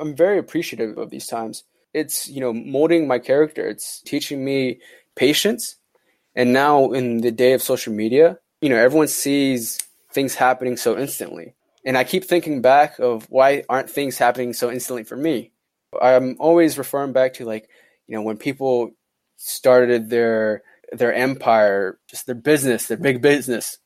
I'm 0.00 0.14
very 0.14 0.38
appreciative 0.38 0.98
of 0.98 1.10
these 1.10 1.26
times. 1.26 1.64
It's, 1.94 2.28
you 2.28 2.40
know, 2.40 2.52
molding 2.52 3.06
my 3.06 3.18
character. 3.18 3.66
It's 3.66 4.02
teaching 4.02 4.44
me 4.44 4.80
patience. 5.14 5.76
And 6.34 6.52
now 6.52 6.92
in 6.92 7.22
the 7.22 7.30
day 7.30 7.52
of 7.52 7.62
social 7.62 7.92
media, 7.92 8.38
you 8.60 8.68
know, 8.68 8.76
everyone 8.76 9.08
sees 9.08 9.78
things 10.12 10.34
happening 10.34 10.76
so 10.76 10.98
instantly. 10.98 11.54
And 11.84 11.96
I 11.96 12.04
keep 12.04 12.24
thinking 12.24 12.60
back 12.62 12.98
of 12.98 13.26
why 13.30 13.64
aren't 13.68 13.90
things 13.90 14.18
happening 14.18 14.52
so 14.52 14.70
instantly 14.70 15.04
for 15.04 15.16
me? 15.16 15.52
I'm 16.00 16.36
always 16.38 16.78
referring 16.78 17.12
back 17.12 17.34
to 17.34 17.44
like, 17.44 17.68
you 18.06 18.16
know, 18.16 18.22
when 18.22 18.36
people 18.36 18.90
started 19.36 20.10
their 20.10 20.62
their 20.92 21.12
empire, 21.12 21.98
just 22.08 22.26
their 22.26 22.34
business, 22.34 22.86
their 22.86 22.96
big 22.96 23.20
business. 23.22 23.78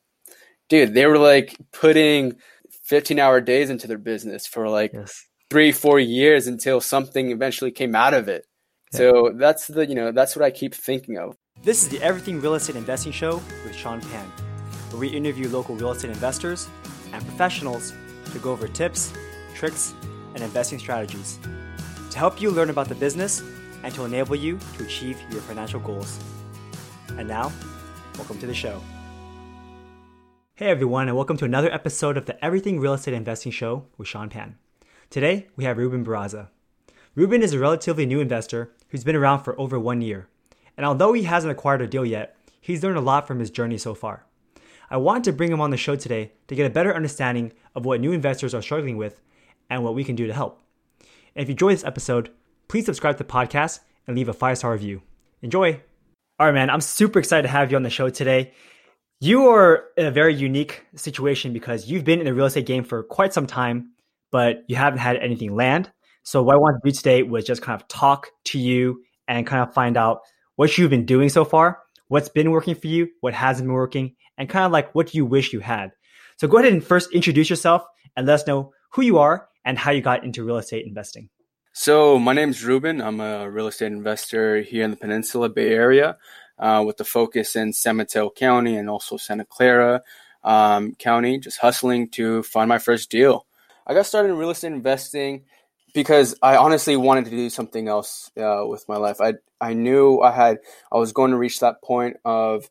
Dude, 0.69 0.93
they 0.93 1.05
were 1.05 1.17
like 1.17 1.57
putting 1.71 2.37
15 2.83 3.19
hour 3.19 3.41
days 3.41 3.69
into 3.69 3.87
their 3.87 3.97
business 3.97 4.47
for 4.47 4.69
like 4.69 4.93
yes. 4.93 5.25
Three, 5.51 5.73
four 5.73 5.99
years 5.99 6.47
until 6.47 6.79
something 6.79 7.29
eventually 7.29 7.71
came 7.71 7.93
out 7.93 8.13
of 8.13 8.29
it. 8.29 8.47
Yeah. 8.93 8.97
So 8.99 9.31
that's 9.35 9.67
the, 9.67 9.85
you 9.85 9.95
know, 9.95 10.13
that's 10.13 10.33
what 10.33 10.45
I 10.45 10.49
keep 10.49 10.73
thinking 10.73 11.17
of. 11.17 11.35
This 11.61 11.83
is 11.83 11.89
the 11.89 12.01
Everything 12.01 12.39
Real 12.39 12.55
Estate 12.55 12.77
Investing 12.77 13.11
Show 13.11 13.41
with 13.65 13.75
Sean 13.75 13.99
Pan, 13.99 14.25
where 14.91 15.01
we 15.01 15.09
interview 15.09 15.49
local 15.49 15.75
real 15.75 15.91
estate 15.91 16.09
investors 16.09 16.69
and 17.11 17.21
professionals 17.25 17.91
to 18.31 18.39
go 18.39 18.53
over 18.53 18.69
tips, 18.69 19.11
tricks, 19.53 19.93
and 20.35 20.41
investing 20.41 20.79
strategies 20.79 21.37
to 22.11 22.17
help 22.17 22.41
you 22.41 22.49
learn 22.49 22.69
about 22.69 22.87
the 22.87 22.95
business 22.95 23.43
and 23.83 23.93
to 23.93 24.05
enable 24.05 24.37
you 24.37 24.57
to 24.77 24.85
achieve 24.85 25.19
your 25.31 25.41
financial 25.41 25.81
goals. 25.81 26.17
And 27.17 27.27
now, 27.27 27.51
welcome 28.15 28.39
to 28.39 28.47
the 28.47 28.53
show. 28.53 28.81
Hey 30.55 30.67
everyone, 30.67 31.09
and 31.09 31.17
welcome 31.17 31.35
to 31.35 31.45
another 31.45 31.73
episode 31.73 32.15
of 32.15 32.25
the 32.25 32.41
Everything 32.43 32.79
Real 32.79 32.93
Estate 32.93 33.15
Investing 33.15 33.51
Show 33.51 33.87
with 33.97 34.07
Sean 34.07 34.29
Pan. 34.29 34.55
Today, 35.11 35.47
we 35.57 35.65
have 35.65 35.77
Ruben 35.77 36.05
Barraza. 36.05 36.47
Ruben 37.15 37.43
is 37.43 37.51
a 37.51 37.59
relatively 37.59 38.05
new 38.05 38.21
investor 38.21 38.71
who's 38.87 39.03
been 39.03 39.17
around 39.17 39.43
for 39.43 39.59
over 39.59 39.77
one 39.77 39.99
year. 39.99 40.29
And 40.77 40.85
although 40.85 41.11
he 41.11 41.23
hasn't 41.23 41.51
acquired 41.51 41.81
a 41.81 41.87
deal 41.87 42.05
yet, 42.05 42.37
he's 42.61 42.81
learned 42.81 42.97
a 42.97 43.01
lot 43.01 43.27
from 43.27 43.39
his 43.39 43.51
journey 43.51 43.77
so 43.77 43.93
far. 43.93 44.25
I 44.89 44.95
wanted 44.95 45.25
to 45.25 45.33
bring 45.33 45.51
him 45.51 45.59
on 45.59 45.69
the 45.69 45.75
show 45.75 45.97
today 45.97 46.31
to 46.47 46.55
get 46.55 46.65
a 46.65 46.73
better 46.73 46.95
understanding 46.95 47.51
of 47.75 47.83
what 47.83 47.99
new 47.99 48.13
investors 48.13 48.53
are 48.53 48.61
struggling 48.61 48.95
with 48.95 49.19
and 49.69 49.83
what 49.83 49.95
we 49.95 50.05
can 50.05 50.15
do 50.15 50.27
to 50.27 50.33
help. 50.33 50.61
And 51.35 51.43
if 51.43 51.49
you 51.49 51.55
enjoy 51.55 51.73
this 51.73 51.83
episode, 51.83 52.31
please 52.69 52.85
subscribe 52.85 53.17
to 53.17 53.23
the 53.25 53.29
podcast 53.29 53.81
and 54.07 54.15
leave 54.15 54.29
a 54.29 54.33
five 54.33 54.59
star 54.59 54.71
review. 54.71 55.01
Enjoy! 55.41 55.81
All 56.39 56.45
right, 56.45 56.53
man, 56.53 56.69
I'm 56.69 56.79
super 56.79 57.19
excited 57.19 57.41
to 57.41 57.49
have 57.49 57.69
you 57.69 57.75
on 57.75 57.83
the 57.83 57.89
show 57.89 58.09
today. 58.09 58.53
You 59.19 59.49
are 59.49 59.87
in 59.97 60.05
a 60.05 60.11
very 60.11 60.33
unique 60.33 60.85
situation 60.95 61.51
because 61.51 61.91
you've 61.91 62.05
been 62.05 62.19
in 62.19 62.25
the 62.25 62.33
real 62.33 62.45
estate 62.45 62.65
game 62.65 62.85
for 62.85 63.03
quite 63.03 63.33
some 63.33 63.45
time, 63.45 63.89
but 64.31 64.63
you 64.67 64.75
haven't 64.75 64.99
had 64.99 65.17
anything 65.17 65.55
land. 65.55 65.91
So, 66.23 66.41
what 66.43 66.55
I 66.55 66.57
wanted 66.57 66.79
to 66.83 66.89
do 66.89 66.95
today 66.95 67.23
was 67.23 67.45
just 67.45 67.61
kind 67.61 67.79
of 67.79 67.87
talk 67.87 68.27
to 68.45 68.59
you 68.59 69.01
and 69.27 69.45
kind 69.45 69.67
of 69.67 69.73
find 69.73 69.97
out 69.97 70.21
what 70.55 70.77
you've 70.77 70.89
been 70.89 71.05
doing 71.05 71.29
so 71.29 71.45
far, 71.45 71.79
what's 72.07 72.29
been 72.29 72.51
working 72.51 72.75
for 72.75 72.87
you, 72.87 73.09
what 73.21 73.33
hasn't 73.33 73.67
been 73.67 73.73
working, 73.73 74.15
and 74.37 74.49
kind 74.49 74.65
of 74.65 74.71
like 74.71 74.93
what 74.93 75.13
you 75.13 75.25
wish 75.25 75.53
you 75.53 75.59
had. 75.59 75.91
So, 76.37 76.47
go 76.47 76.57
ahead 76.57 76.71
and 76.71 76.83
first 76.83 77.11
introduce 77.11 77.49
yourself 77.49 77.83
and 78.15 78.27
let 78.27 78.35
us 78.35 78.47
know 78.47 78.71
who 78.91 79.01
you 79.01 79.17
are 79.17 79.47
and 79.65 79.77
how 79.77 79.91
you 79.91 80.01
got 80.01 80.23
into 80.23 80.43
real 80.43 80.57
estate 80.57 80.85
investing. 80.85 81.29
So, 81.73 82.19
my 82.19 82.33
name 82.33 82.49
is 82.49 82.63
Ruben. 82.63 83.01
I'm 83.01 83.19
a 83.19 83.49
real 83.49 83.67
estate 83.67 83.87
investor 83.87 84.61
here 84.61 84.83
in 84.83 84.91
the 84.91 84.97
Peninsula 84.97 85.49
Bay 85.49 85.69
Area 85.69 86.17
uh, 86.59 86.83
with 86.85 86.97
the 86.97 87.05
focus 87.05 87.55
in 87.55 87.73
San 87.73 87.97
Mateo 87.97 88.29
County 88.29 88.75
and 88.75 88.89
also 88.89 89.17
Santa 89.17 89.45
Clara 89.45 90.01
um, 90.43 90.95
County, 90.95 91.37
just 91.39 91.59
hustling 91.59 92.09
to 92.09 92.43
find 92.43 92.69
my 92.69 92.77
first 92.77 93.09
deal. 93.09 93.45
I 93.91 93.93
got 93.93 94.05
started 94.05 94.29
in 94.29 94.37
real 94.37 94.51
estate 94.51 94.71
investing 94.71 95.43
because 95.93 96.33
I 96.41 96.55
honestly 96.55 96.95
wanted 96.95 97.25
to 97.25 97.31
do 97.31 97.49
something 97.49 97.89
else 97.89 98.31
uh, 98.37 98.63
with 98.65 98.87
my 98.87 98.95
life. 98.95 99.19
I 99.19 99.33
I 99.59 99.73
knew 99.73 100.21
I 100.21 100.31
had 100.31 100.59
I 100.93 100.97
was 100.97 101.11
going 101.11 101.31
to 101.31 101.37
reach 101.37 101.59
that 101.59 101.81
point 101.83 102.15
of 102.23 102.69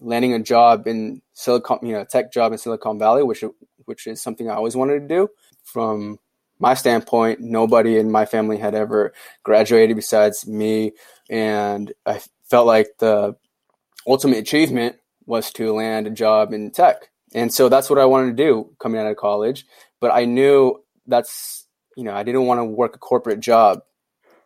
landing 0.00 0.32
a 0.32 0.38
job 0.38 0.86
in 0.86 1.20
Silicon, 1.34 1.80
you 1.82 1.92
know, 1.92 2.04
tech 2.04 2.32
job 2.32 2.52
in 2.52 2.58
Silicon 2.58 2.98
Valley, 2.98 3.22
which 3.22 3.44
which 3.84 4.06
is 4.06 4.22
something 4.22 4.48
I 4.48 4.54
always 4.54 4.74
wanted 4.74 5.00
to 5.00 5.08
do. 5.08 5.28
From 5.62 6.20
my 6.58 6.72
standpoint, 6.72 7.40
nobody 7.40 7.98
in 7.98 8.10
my 8.10 8.24
family 8.24 8.56
had 8.56 8.74
ever 8.74 9.12
graduated 9.42 9.94
besides 9.94 10.46
me, 10.46 10.92
and 11.28 11.92
I 12.06 12.22
felt 12.48 12.66
like 12.66 12.86
the 12.98 13.36
ultimate 14.06 14.38
achievement 14.38 14.96
was 15.26 15.50
to 15.52 15.74
land 15.74 16.06
a 16.06 16.10
job 16.10 16.54
in 16.54 16.70
tech. 16.70 17.10
And 17.34 17.52
so 17.52 17.68
that's 17.68 17.90
what 17.90 17.98
I 17.98 18.06
wanted 18.06 18.36
to 18.36 18.42
do 18.42 18.70
coming 18.78 18.98
out 18.98 19.06
of 19.06 19.16
college. 19.16 19.66
But 20.00 20.12
I 20.12 20.24
knew 20.24 20.82
that's, 21.06 21.66
you 21.96 22.04
know, 22.04 22.14
I 22.14 22.22
didn't 22.22 22.46
want 22.46 22.58
to 22.58 22.64
work 22.64 22.96
a 22.96 22.98
corporate 22.98 23.40
job 23.40 23.80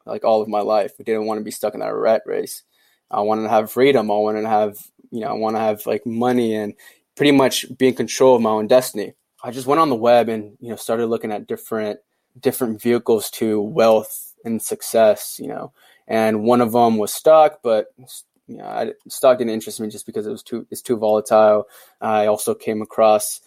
like 0.06 0.25
all 0.25 0.43
of 0.43 0.49
my 0.49 0.61
life. 0.61 0.93
I 0.99 1.03
didn't 1.03 1.27
want 1.27 1.38
to 1.38 1.44
be 1.44 1.50
stuck 1.50 1.75
in 1.75 1.81
that 1.81 1.94
rat 1.94 2.22
race. 2.27 2.62
I 3.11 3.21
wanted 3.21 3.43
to 3.43 3.49
have 3.49 3.71
freedom. 3.71 4.11
I 4.11 4.15
wanted 4.15 4.43
to 4.43 4.49
have, 4.49 4.78
you 5.11 5.21
know, 5.21 5.28
I 5.28 5.33
want 5.33 5.56
to 5.56 5.61
have 5.61 5.84
like 5.87 6.06
money 6.06 6.55
and 6.55 6.75
pretty 7.16 7.33
much 7.33 7.66
be 7.77 7.88
in 7.88 7.94
control 7.94 8.37
of 8.37 8.43
my 8.43 8.50
own 8.50 8.66
destiny. 8.66 9.15
I 9.43 9.50
just 9.50 9.66
went 9.66 9.81
on 9.81 9.88
the 9.88 9.97
web 9.97 10.28
and, 10.28 10.56
you 10.61 10.71
know, 10.71 10.77
started 10.77 11.06
looking 11.06 11.33
at 11.33 11.47
different 11.47 12.00
different 12.38 12.81
vehicles 12.81 13.31
to 13.31 13.61
wealth 13.61 14.34
and 14.44 14.62
success, 14.62 15.38
you 15.41 15.49
know. 15.49 15.72
And 16.06 16.44
one 16.44 16.61
of 16.61 16.72
them 16.72 16.97
was 16.97 17.12
stock, 17.12 17.61
but 17.62 17.87
you 18.47 18.56
know, 18.56 18.65
I, 18.65 18.93
stock 19.09 19.38
didn't 19.38 19.53
interest 19.53 19.81
me 19.81 19.88
just 19.88 20.06
because 20.06 20.27
it 20.27 20.31
was 20.31 20.43
too 20.43 20.67
it's 20.71 20.82
too 20.82 20.97
volatile. 20.97 21.67
I 22.00 22.27
also 22.27 22.55
came 22.55 22.82
across 22.82 23.41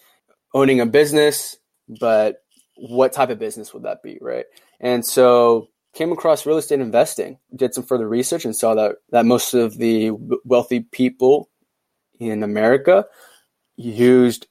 owning 0.54 0.80
a 0.80 0.86
business, 0.86 1.58
but 2.00 2.38
what 2.76 3.14
type 3.14 3.30
of 3.30 3.40
business 3.40 3.74
would 3.74 3.84
that 3.84 4.04
be, 4.04 4.18
right? 4.22 4.46
And 4.80 5.06
so 5.06 5.68
came 5.94 6.12
across 6.12 6.46
real 6.46 6.58
estate 6.58 6.80
investing, 6.80 7.38
did 7.56 7.74
some 7.74 7.84
further 7.84 8.08
research, 8.08 8.46
and 8.46 8.56
saw 8.56 8.74
that 8.76 8.96
that 9.12 9.26
most 9.26 9.54
of 9.54 9.78
the 9.78 10.12
wealthy 10.44 10.82
people 10.82 11.50
in 12.20 12.44
America 12.44 13.06
used 13.76 14.48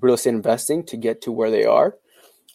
real 0.00 0.14
estate 0.14 0.30
investing 0.30 0.84
to 0.84 0.96
get 0.96 1.22
to 1.22 1.32
where 1.32 1.50
they 1.50 1.64
are. 1.64 1.96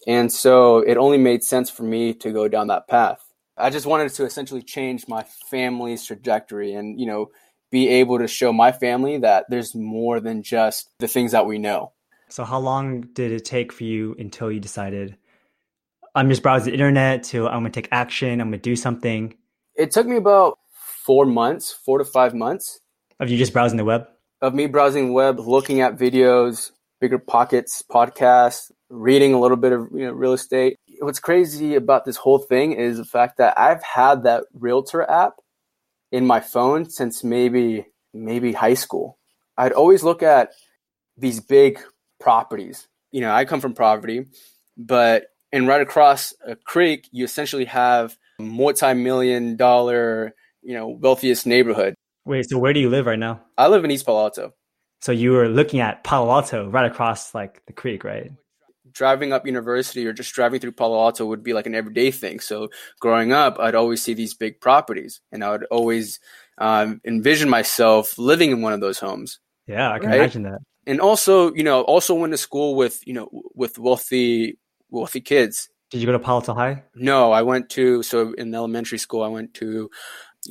And 0.08 0.32
so 0.32 0.80
it 0.80 0.98
only 0.98 1.18
made 1.18 1.44
sense 1.44 1.70
for 1.70 1.84
me 1.84 2.14
to 2.16 2.32
go 2.32 2.48
down 2.48 2.68
that 2.68 2.88
path. 2.88 3.24
I 3.58 3.70
just 3.70 3.86
wanted 3.86 4.14
to 4.14 4.26
essentially 4.26 4.62
change 4.62 5.08
my 5.08 5.26
family's 5.50 6.06
trajectory 6.06 6.74
and, 6.74 7.00
you 7.00 7.08
know, 7.08 7.32
be 7.72 7.90
able 7.90 8.20
to 8.20 8.28
show 8.28 8.54
my 8.54 8.72
family 8.72 9.18
that 9.18 9.46
there's 9.50 9.76
more 9.76 10.20
than 10.20 10.44
just 10.44 10.90
the 11.00 11.08
things 11.08 11.32
that 11.32 11.46
we 11.46 11.58
know. 11.58 11.92
So 12.30 12.44
how 12.44 12.60
long 12.60 13.02
did 13.14 13.32
it 13.32 13.46
take 13.46 13.72
for 13.72 13.84
you 13.84 14.16
until 14.20 14.52
you 14.52 14.60
decided 14.60 15.18
I'm 16.14 16.30
just 16.30 16.42
browsing 16.42 16.72
the 16.72 16.74
internet 16.74 17.24
to 17.26 17.48
I'm 17.48 17.60
gonna 17.60 17.70
take 17.70 17.90
action, 17.92 18.42
I'm 18.42 18.48
gonna 18.48 18.58
do 18.58 18.76
something? 18.76 19.36
It 19.76 19.92
took 19.92 20.08
me 20.08 20.18
about 20.18 20.58
four 20.74 21.26
months, 21.26 21.72
four 21.72 22.00
to 22.00 22.06
five 22.06 22.34
months. 22.34 22.80
Of 23.20 23.30
you 23.30 23.38
just 23.38 23.54
browsing 23.54 23.78
the 23.78 23.86
web? 23.86 24.08
Of 24.42 24.54
me 24.54 24.68
browsing 24.68 25.08
the 25.08 25.14
web, 25.14 25.40
looking 25.40 25.82
at 25.82 25.98
videos, 25.98 26.72
BiggerPockets, 27.02 27.84
podcasts, 27.90 28.72
reading 28.90 29.34
a 29.34 29.40
little 29.40 29.58
bit 29.58 29.72
of 29.72 29.88
you 29.94 30.06
know 30.06 30.12
real 30.12 30.34
estate. 30.34 30.78
What's 31.00 31.20
crazy 31.20 31.76
about 31.76 32.06
this 32.06 32.18
whole 32.18 32.40
thing 32.40 32.74
is 32.74 32.98
the 32.98 33.06
fact 33.06 33.38
that 33.38 33.58
I've 33.58 33.84
had 33.84 34.24
that 34.24 34.46
realtor 34.54 35.08
app 35.10 35.36
in 36.12 36.26
my 36.26 36.40
phone 36.40 36.90
since 36.90 37.24
maybe 37.24 37.86
maybe 38.14 38.54
high 38.54 38.74
school. 38.74 39.18
I'd 39.58 39.72
always 39.72 40.04
look 40.04 40.24
at 40.24 40.50
these 41.18 41.40
big 41.40 41.80
properties. 42.20 42.88
You 43.12 43.22
know, 43.22 43.32
I 43.32 43.46
come 43.46 43.62
from 43.62 43.74
poverty, 43.74 44.26
but 44.76 45.28
and 45.52 45.68
right 45.68 45.82
across 45.82 46.34
a 46.46 46.56
creek, 46.56 47.08
you 47.12 47.24
essentially 47.26 47.66
have 47.66 48.18
multi-million 48.40 49.56
dollar, 49.56 50.36
you 50.62 50.74
know, 50.74 50.88
wealthiest 50.88 51.46
neighborhood. 51.46 51.96
Wait, 52.26 52.50
so 52.50 52.58
where 52.58 52.74
do 52.74 52.80
you 52.80 52.90
live 52.90 53.06
right 53.06 53.20
now? 53.20 53.42
I 53.58 53.68
live 53.68 53.86
in 53.86 53.92
East 53.92 54.06
Palo 54.06 54.24
Alto. 54.24 54.54
So 55.02 55.12
you 55.12 55.32
were 55.32 55.48
looking 55.48 55.80
at 55.80 56.04
Palo 56.04 56.30
Alto 56.30 56.68
right 56.70 56.90
across 56.90 57.34
like 57.34 57.62
the 57.68 57.74
creek, 57.74 58.04
right? 58.04 58.32
Driving 58.92 59.32
up 59.32 59.46
university 59.46 60.06
or 60.06 60.12
just 60.12 60.34
driving 60.34 60.60
through 60.60 60.72
Palo 60.74 61.00
Alto 61.00 61.26
would 61.26 61.44
be 61.44 61.54
like 61.54 61.68
an 61.68 61.76
everyday 61.76 62.12
thing. 62.12 62.40
So 62.40 62.70
growing 63.00 63.32
up, 63.32 63.60
I'd 63.60 63.76
always 63.76 64.02
see 64.02 64.14
these 64.14 64.34
big 64.34 64.60
properties 64.60 65.22
and 65.32 65.44
I 65.44 65.52
would 65.52 65.66
always 65.66 66.20
um, 66.58 67.00
envision 67.06 67.50
myself 67.50 68.18
living 68.18 68.52
in 68.52 68.62
one 68.62 68.74
of 68.74 68.82
those 68.82 69.00
homes. 69.00 69.40
Yeah, 69.68 69.92
I 69.92 70.00
can 70.00 70.10
right? 70.10 70.18
imagine 70.18 70.44
that. 70.44 70.60
And 70.88 71.00
also, 71.00 71.54
you 71.54 71.64
know, 71.64 71.82
also 71.82 72.16
went 72.16 72.34
to 72.34 72.38
school 72.38 72.76
with, 72.76 73.06
you 73.06 73.14
know, 73.14 73.30
with 73.54 73.78
wealthy, 73.78 74.58
wealthy 74.90 75.22
kids. 75.22 75.70
Did 75.92 76.00
you 76.00 76.08
go 76.08 76.14
to 76.14 76.20
Palo 76.20 76.38
Alto 76.38 76.54
High? 76.54 76.84
No, 76.96 77.32
I 77.32 77.44
went 77.44 77.70
to, 77.72 78.02
so 78.04 78.34
in 78.34 78.56
elementary 78.56 78.98
school, 78.98 79.22
I 79.22 79.28
went 79.28 79.54
to 79.56 79.90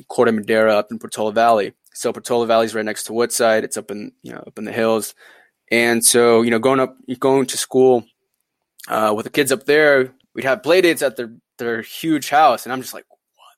Corte 0.07 0.33
Madera 0.33 0.75
up 0.75 0.91
in 0.91 0.99
Portola 0.99 1.33
Valley. 1.33 1.73
So 1.93 2.13
Portola 2.13 2.45
Valley 2.45 2.65
is 2.65 2.75
right 2.75 2.85
next 2.85 3.05
to 3.05 3.13
Woodside. 3.13 3.63
It's 3.63 3.75
up 3.75 3.89
in 3.89 4.11
you 4.21 4.31
know 4.31 4.43
up 4.45 4.59
in 4.59 4.65
the 4.65 4.71
hills, 4.71 5.15
and 5.71 6.05
so 6.05 6.43
you 6.43 6.51
know 6.51 6.59
going 6.59 6.79
up 6.79 6.95
going 7.19 7.47
to 7.47 7.57
school 7.57 8.05
uh, 8.87 9.13
with 9.15 9.23
the 9.23 9.31
kids 9.31 9.51
up 9.51 9.65
there, 9.65 10.13
we'd 10.35 10.45
have 10.45 10.61
play 10.61 10.81
dates 10.81 11.01
at 11.01 11.15
their 11.15 11.33
their 11.57 11.81
huge 11.81 12.29
house, 12.29 12.65
and 12.65 12.73
I'm 12.73 12.81
just 12.81 12.93
like 12.93 13.05
what, 13.09 13.55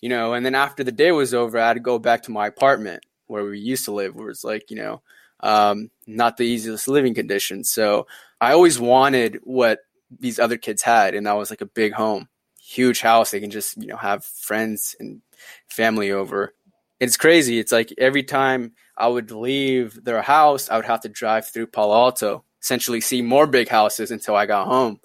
you 0.00 0.08
know. 0.08 0.32
And 0.34 0.46
then 0.46 0.54
after 0.54 0.84
the 0.84 0.92
day 0.92 1.10
was 1.10 1.34
over, 1.34 1.58
I 1.58 1.66
had 1.66 1.74
to 1.74 1.80
go 1.80 1.98
back 1.98 2.22
to 2.22 2.30
my 2.30 2.46
apartment 2.46 3.04
where 3.26 3.44
we 3.44 3.58
used 3.58 3.86
to 3.86 3.92
live, 3.92 4.14
where 4.14 4.30
it's 4.30 4.44
like 4.44 4.70
you 4.70 4.76
know 4.76 5.02
um, 5.42 5.90
not 6.06 6.36
the 6.36 6.44
easiest 6.44 6.88
living 6.88 7.14
conditions. 7.14 7.70
So 7.70 8.06
I 8.40 8.52
always 8.52 8.78
wanted 8.80 9.40
what 9.44 9.80
these 10.20 10.38
other 10.38 10.56
kids 10.58 10.82
had, 10.82 11.14
and 11.14 11.26
that 11.26 11.32
was 11.32 11.50
like 11.50 11.60
a 11.60 11.66
big 11.66 11.92
home. 11.92 12.28
huge 12.62 13.00
house. 13.00 13.30
They 13.30 13.40
can 13.40 13.50
just, 13.50 13.76
you 13.76 13.88
know, 13.88 13.96
have 13.96 14.24
friends 14.24 14.96
and 15.00 15.20
family 15.68 16.12
over. 16.12 16.54
It's 17.00 17.16
crazy. 17.16 17.58
It's 17.58 17.72
like 17.72 17.92
every 17.98 18.22
time 18.22 18.72
I 18.96 19.08
would 19.08 19.30
leave 19.30 20.02
their 20.04 20.22
house, 20.22 20.70
I 20.70 20.76
would 20.76 20.84
have 20.84 21.00
to 21.02 21.08
drive 21.08 21.48
through 21.48 21.66
Palo 21.68 21.94
Alto, 21.94 22.44
essentially 22.60 23.00
see 23.00 23.22
more 23.22 23.46
big 23.46 23.68
houses 23.68 24.10
until 24.10 24.36
I 24.36 24.46
got 24.46 24.68
home. 24.68 25.00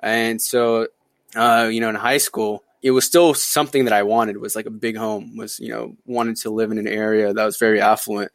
And 0.00 0.40
so, 0.40 0.88
uh, 1.34 1.68
you 1.70 1.80
know, 1.80 1.90
in 1.90 1.94
high 1.94 2.18
school, 2.18 2.64
it 2.82 2.92
was 2.92 3.04
still 3.04 3.34
something 3.34 3.84
that 3.84 3.92
I 3.92 4.02
wanted 4.02 4.38
was 4.38 4.56
like 4.56 4.66
a 4.66 4.70
big 4.70 4.96
home 4.96 5.36
was, 5.36 5.60
you 5.60 5.68
know, 5.68 5.96
wanted 6.06 6.36
to 6.38 6.50
live 6.50 6.70
in 6.70 6.78
an 6.78 6.88
area 6.88 7.32
that 7.32 7.44
was 7.44 7.58
very 7.58 7.80
affluent. 7.80 8.32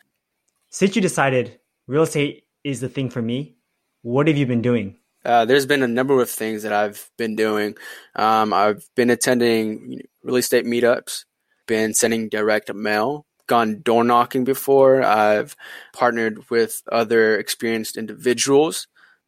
Since 0.73 0.95
you 0.95 1.01
decided 1.01 1.59
real 1.85 2.03
estate 2.03 2.45
is 2.63 2.79
the 2.79 2.87
thing 2.87 3.09
for 3.09 3.21
me, 3.21 3.57
what 4.03 4.29
have 4.29 4.37
you 4.37 4.45
been 4.45 4.61
doing? 4.61 4.95
Uh, 5.25 5.43
there's 5.43 5.65
been 5.65 5.83
a 5.83 5.87
number 5.87 6.21
of 6.21 6.29
things 6.29 6.63
that 6.63 6.71
I've 6.71 7.11
been 7.17 7.35
doing. 7.35 7.75
Um, 8.15 8.53
I've 8.53 8.87
been 8.95 9.09
attending 9.09 9.99
real 10.23 10.37
estate 10.37 10.65
meetups, 10.65 11.25
been 11.67 11.93
sending 11.93 12.29
direct 12.29 12.73
mail, 12.73 13.25
gone 13.47 13.81
door 13.81 14.05
knocking 14.05 14.45
before. 14.45 15.03
I've 15.03 15.57
partnered 15.93 16.49
with 16.49 16.81
other 16.89 17.37
experienced 17.37 17.97
individuals. 17.97 18.87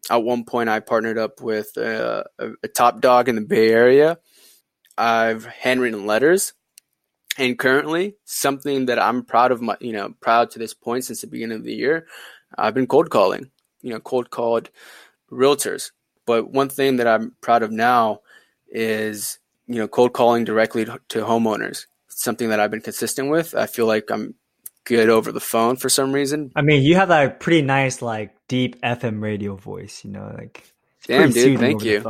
At 0.10 0.24
one 0.24 0.46
point, 0.46 0.69
I 0.69 0.80
partnered 0.80 1.18
up 1.18 1.42
with 1.42 1.75
a, 1.75 2.24
a, 2.39 2.51
a 2.63 2.68
top 2.69 3.01
dog 3.01 3.28
in 3.28 3.36
the 3.36 3.42
Bay 3.42 3.69
Area. 3.69 4.18
I've 4.98 5.44
handwritten 5.44 6.06
letters, 6.06 6.54
and 7.38 7.58
currently, 7.58 8.16
something 8.26 8.86
that 8.86 9.00
I'm 9.00 9.24
proud 9.24 9.52
of 9.52 9.62
my, 9.62 9.76
you 9.80 9.94
know, 9.94 10.14
proud 10.22 10.52
to 10.52 10.60
this 10.60 10.74
point 10.74 11.06
since 11.06 11.22
the 11.22 11.28
beginning 11.28 11.58
of 11.58 11.64
the 11.64 11.74
year, 11.74 12.08
I've 12.58 12.74
been 12.74 12.88
cold 12.88 13.10
calling. 13.10 13.50
You 13.82 13.92
know, 13.92 14.00
cold 14.00 14.30
called 14.30 14.70
realtors. 15.32 15.92
But 16.26 16.52
one 16.52 16.70
thing 16.70 16.98
that 16.98 17.08
I'm 17.08 17.36
proud 17.42 17.64
of 17.64 17.72
now 17.72 18.22
is, 18.70 19.40
you 19.68 19.76
know, 19.76 19.88
cold 19.88 20.14
calling 20.14 20.46
directly 20.46 20.86
to 20.86 21.22
homeowners. 21.22 21.86
It's 22.08 22.24
something 22.24 22.50
that 22.50 22.60
I've 22.60 22.72
been 22.72 22.82
consistent 22.82 23.30
with. 23.30 23.56
I 23.56 23.66
feel 23.66 23.88
like 23.88 24.10
I'm 24.10 24.36
good 24.86 25.10
over 25.10 25.32
the 25.32 25.40
phone 25.40 25.76
for 25.76 25.90
some 25.90 26.14
reason. 26.14 26.52
I 26.56 26.62
mean, 26.62 26.84
you 26.84 26.96
have 26.96 27.10
a 27.10 27.30
pretty 27.30 27.62
nice, 27.62 28.02
like 28.02 28.36
deep 28.48 28.80
FM 28.82 29.22
radio 29.22 29.56
voice, 29.56 30.04
you 30.04 30.12
know, 30.12 30.34
like 30.38 30.64
damn, 31.08 31.32
dude, 31.32 31.60
thank 31.60 31.84
you. 31.84 32.02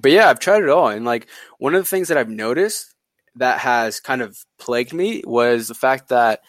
But 0.00 0.12
yeah, 0.12 0.28
I've 0.28 0.40
tried 0.40 0.62
it 0.62 0.68
all, 0.68 0.88
and 0.88 1.04
like 1.04 1.28
one 1.58 1.74
of 1.74 1.82
the 1.82 1.88
things 1.88 2.08
that 2.08 2.18
I've 2.18 2.28
noticed 2.28 2.94
that 3.38 3.58
has 3.60 4.00
kind 4.00 4.22
of 4.22 4.38
plagued 4.58 4.92
me 4.92 5.22
was 5.26 5.68
the 5.68 5.74
fact 5.74 6.08
that 6.08 6.40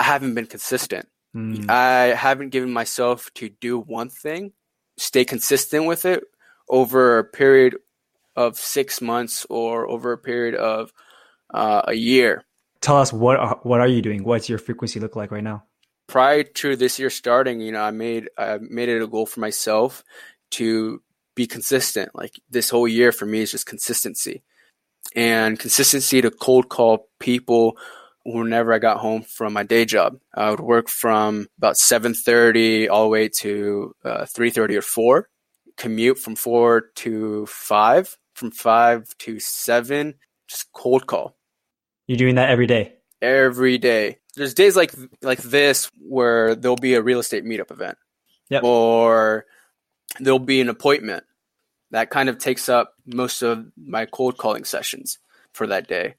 I 0.00 0.04
haven't 0.04 0.34
been 0.34 0.46
consistent. 0.46 1.08
Mm. 1.34 1.68
I 1.68 2.14
haven't 2.14 2.50
given 2.50 2.72
myself 2.72 3.30
to 3.34 3.48
do 3.48 3.78
one 3.78 4.08
thing 4.08 4.52
stay 4.98 5.24
consistent 5.24 5.84
with 5.86 6.04
it 6.04 6.24
over 6.68 7.18
a 7.18 7.24
period 7.24 7.76
of 8.34 8.56
six 8.56 9.00
months 9.00 9.46
or 9.48 9.88
over 9.88 10.12
a 10.12 10.18
period 10.18 10.54
of 10.54 10.92
uh, 11.52 11.82
a 11.84 11.94
year. 11.94 12.44
Tell 12.80 12.96
us 12.96 13.12
what 13.12 13.36
are, 13.36 13.60
what 13.62 13.80
are 13.80 13.86
you 13.86 14.02
doing? 14.02 14.24
What's 14.24 14.48
your 14.48 14.58
frequency 14.58 15.00
look 15.00 15.16
like 15.16 15.30
right 15.30 15.44
now? 15.44 15.64
Prior 16.06 16.44
to 16.44 16.76
this 16.76 16.98
year 16.98 17.10
starting, 17.10 17.60
you 17.60 17.72
know, 17.72 17.82
I 17.82 17.90
made 17.90 18.28
I 18.38 18.58
made 18.58 18.88
it 18.88 19.02
a 19.02 19.08
goal 19.08 19.26
for 19.26 19.40
myself 19.40 20.04
to 20.52 21.02
be 21.34 21.46
consistent. 21.46 22.10
Like 22.14 22.40
this 22.48 22.70
whole 22.70 22.86
year 22.86 23.10
for 23.10 23.26
me 23.26 23.40
is 23.40 23.50
just 23.50 23.66
consistency, 23.66 24.44
and 25.14 25.58
consistency 25.58 26.20
to 26.20 26.30
cold 26.30 26.68
call 26.68 27.08
people 27.20 27.76
whenever 28.24 28.72
I 28.72 28.78
got 28.78 28.98
home 28.98 29.22
from 29.22 29.52
my 29.52 29.62
day 29.62 29.84
job. 29.84 30.18
I 30.34 30.50
would 30.50 30.60
work 30.60 30.88
from 30.88 31.46
about 31.58 31.76
7:30 31.76 32.88
all 32.90 33.04
the 33.04 33.08
way 33.08 33.28
to 33.40 33.94
uh, 34.04 34.24
3:30 34.24 34.76
or 34.76 34.82
4. 34.82 35.28
Commute 35.76 36.18
from 36.18 36.36
4 36.36 36.80
to 36.96 37.44
5, 37.44 38.16
from 38.34 38.50
5 38.50 39.14
to 39.18 39.38
7, 39.38 40.14
just 40.48 40.72
cold 40.72 41.06
call. 41.06 41.36
You're 42.06 42.16
doing 42.16 42.36
that 42.36 42.48
every 42.48 42.66
day. 42.66 42.94
Every 43.20 43.76
day. 43.76 44.18
There's 44.36 44.54
days 44.54 44.76
like 44.76 44.92
like 45.22 45.42
this 45.42 45.90
where 45.98 46.54
there'll 46.54 46.76
be 46.76 46.94
a 46.94 47.02
real 47.02 47.18
estate 47.18 47.44
meetup 47.44 47.70
event. 47.70 47.98
Yep. 48.48 48.64
Or 48.64 49.44
there'll 50.20 50.38
be 50.38 50.60
an 50.60 50.68
appointment. 50.68 51.24
That 51.96 52.10
kind 52.10 52.28
of 52.28 52.36
takes 52.36 52.68
up 52.68 52.92
most 53.06 53.40
of 53.40 53.72
my 53.74 54.04
cold 54.04 54.36
calling 54.36 54.64
sessions 54.64 55.18
for 55.54 55.66
that 55.68 55.88
day. 55.88 56.16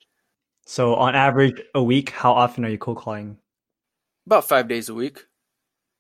So 0.66 0.96
on 0.96 1.14
average, 1.14 1.62
a 1.76 1.84
week, 1.84 2.10
how 2.10 2.32
often 2.34 2.66
are 2.66 2.70
you 2.70 2.80
cold 2.80 2.98
calling? 2.98 3.38
About 4.26 4.48
five 4.48 4.68
days 4.68 4.90
a 4.90 4.96
week. 4.96 5.28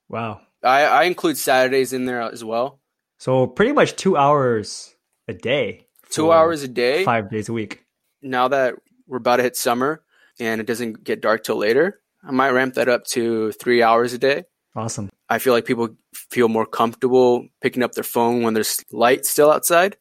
Wow. 0.09 0.41
I, 0.63 0.85
I 0.85 1.03
include 1.03 1.37
Saturdays 1.37 1.93
in 1.93 2.05
there 2.05 2.21
as 2.21 2.43
well. 2.43 2.79
So 3.19 3.45
pretty 3.45 3.71
much 3.71 3.95
two 3.95 4.17
hours 4.17 4.95
a 5.27 5.35
day. 5.35 5.85
Two 6.09 6.31
hours 6.31 6.63
a 6.63 6.67
day. 6.67 7.03
Five 7.03 7.29
days 7.29 7.47
a 7.47 7.53
week. 7.53 7.85
Now 8.23 8.47
that 8.47 8.73
we're 9.05 9.17
about 9.17 9.35
to 9.35 9.43
hit 9.43 9.55
summer 9.55 10.01
and 10.39 10.59
it 10.59 10.65
doesn't 10.65 11.03
get 11.03 11.21
dark 11.21 11.43
till 11.43 11.57
later, 11.57 12.01
I 12.23 12.31
might 12.31 12.49
ramp 12.49 12.73
that 12.73 12.89
up 12.89 13.05
to 13.09 13.51
three 13.51 13.83
hours 13.83 14.13
a 14.13 14.17
day. 14.17 14.45
Awesome. 14.75 15.11
I 15.29 15.39
feel 15.39 15.53
like 15.53 15.65
people 15.65 15.89
feel 16.13 16.47
more 16.49 16.65
comfortable 16.65 17.47
picking 17.61 17.83
up 17.83 17.93
their 17.93 18.03
phone 18.03 18.43
when 18.43 18.53
there's 18.53 18.83
light 18.91 19.25
still 19.25 19.51
outside. 19.51 19.97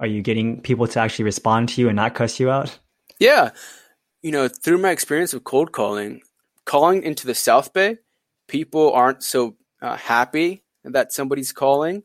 Are 0.00 0.06
you 0.06 0.22
getting 0.22 0.60
people 0.60 0.86
to 0.86 1.00
actually 1.00 1.24
respond 1.24 1.70
to 1.70 1.80
you 1.80 1.88
and 1.88 1.96
not 1.96 2.14
cuss 2.14 2.38
you 2.38 2.50
out? 2.50 2.78
Yeah 3.18 3.50
you 4.22 4.32
know, 4.32 4.48
through 4.48 4.78
my 4.78 4.90
experience 4.90 5.32
of 5.34 5.44
cold 5.44 5.72
calling, 5.72 6.22
calling 6.64 7.02
into 7.02 7.26
the 7.26 7.34
South 7.34 7.72
Bay, 7.72 7.98
people 8.48 8.92
aren't 8.92 9.22
so 9.22 9.56
uh, 9.80 9.96
happy 9.96 10.64
that 10.84 11.12
somebody's 11.12 11.52
calling 11.52 12.02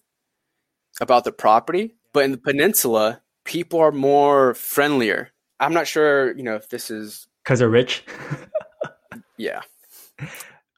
about 1.02 1.24
the 1.24 1.31
property. 1.31 1.96
But 2.14 2.25
in 2.25 2.31
the 2.31 2.38
peninsula, 2.38 3.22
people 3.46 3.80
are 3.80 3.92
more 3.92 4.54
friendlier. 4.54 5.30
I'm 5.60 5.74
not 5.74 5.88
sure, 5.88 6.36
you 6.38 6.44
know, 6.44 6.56
if 6.56 6.70
this 6.70 6.92
is 6.92 7.28
because 7.44 7.60
they're 7.60 7.70
rich. 7.70 8.04
yeah. 9.38 9.62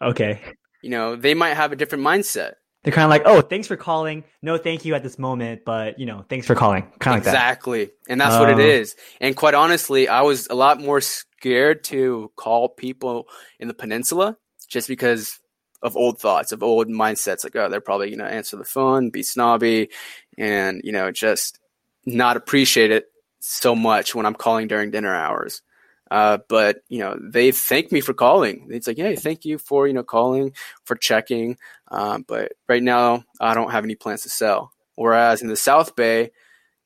Okay. 0.01 0.41
You 0.85 0.91
know, 0.91 1.15
they 1.15 1.33
might 1.33 1.55
have 1.55 1.71
a 1.71 1.75
different 1.75 2.03
mindset. 2.03 2.53
They're 2.83 2.93
kind 2.93 3.05
of 3.05 3.09
like, 3.09 3.23
oh, 3.25 3.41
thanks 3.41 3.65
for 3.65 3.75
calling. 3.75 4.23
No, 4.43 4.59
thank 4.59 4.85
you 4.85 4.93
at 4.93 5.01
this 5.01 5.17
moment, 5.17 5.63
but 5.65 5.97
you 5.97 6.05
know, 6.05 6.23
thanks 6.29 6.45
for 6.45 6.53
calling. 6.53 6.87
Kind 6.99 7.17
of 7.17 7.25
exactly. 7.25 7.79
Like 7.79 7.89
that. 7.89 8.11
And 8.11 8.21
that's 8.21 8.37
what 8.37 8.51
it 8.51 8.59
oh. 8.59 8.95
And 9.19 9.35
quite 9.35 9.55
honestly, 9.55 10.07
I 10.07 10.21
was 10.21 10.45
a 10.47 10.53
lot 10.53 10.79
more 10.79 11.01
scared 11.01 11.83
to 11.85 12.31
call 12.35 12.69
people 12.69 13.25
in 13.59 13.67
the 13.67 13.73
peninsula 13.73 14.37
just 14.67 14.87
because 14.87 15.39
of 15.81 15.97
old 15.97 16.19
thoughts, 16.19 16.51
of 16.51 16.61
old 16.61 16.87
mindsets. 16.87 17.43
Like, 17.43 17.55
oh, 17.55 17.67
they're 17.67 17.81
probably 17.81 18.09
going 18.09 18.19
to 18.19 18.31
answer 18.31 18.55
the 18.55 18.63
phone, 18.63 19.09
be 19.09 19.23
snobby, 19.23 19.89
and, 20.37 20.81
you 20.83 20.91
know, 20.91 21.09
just 21.09 21.57
not 22.05 22.37
appreciate 22.37 22.91
it 22.91 23.05
so 23.39 23.73
much 23.73 24.13
when 24.13 24.27
I'm 24.27 24.35
calling 24.35 24.67
during 24.67 24.91
dinner 24.91 25.15
hours. 25.15 25.63
Uh, 26.11 26.37
but 26.49 26.81
you 26.87 26.99
know, 26.99 27.17
they 27.21 27.51
thank 27.51 27.91
me 27.91 28.01
for 28.01 28.13
calling. 28.13 28.67
It's 28.69 28.87
like, 28.87 28.97
hey, 28.97 29.15
thank 29.15 29.45
you 29.45 29.57
for 29.57 29.87
you 29.87 29.93
know 29.93 30.03
calling 30.03 30.53
for 30.83 30.95
checking. 30.95 31.57
Um, 31.89 32.25
but 32.27 32.53
right 32.67 32.83
now, 32.83 33.23
I 33.39 33.53
don't 33.53 33.71
have 33.71 33.83
any 33.83 33.95
plans 33.95 34.23
to 34.23 34.29
sell. 34.29 34.71
Whereas 34.95 35.41
in 35.41 35.47
the 35.47 35.55
South 35.55 35.95
Bay, 35.95 36.31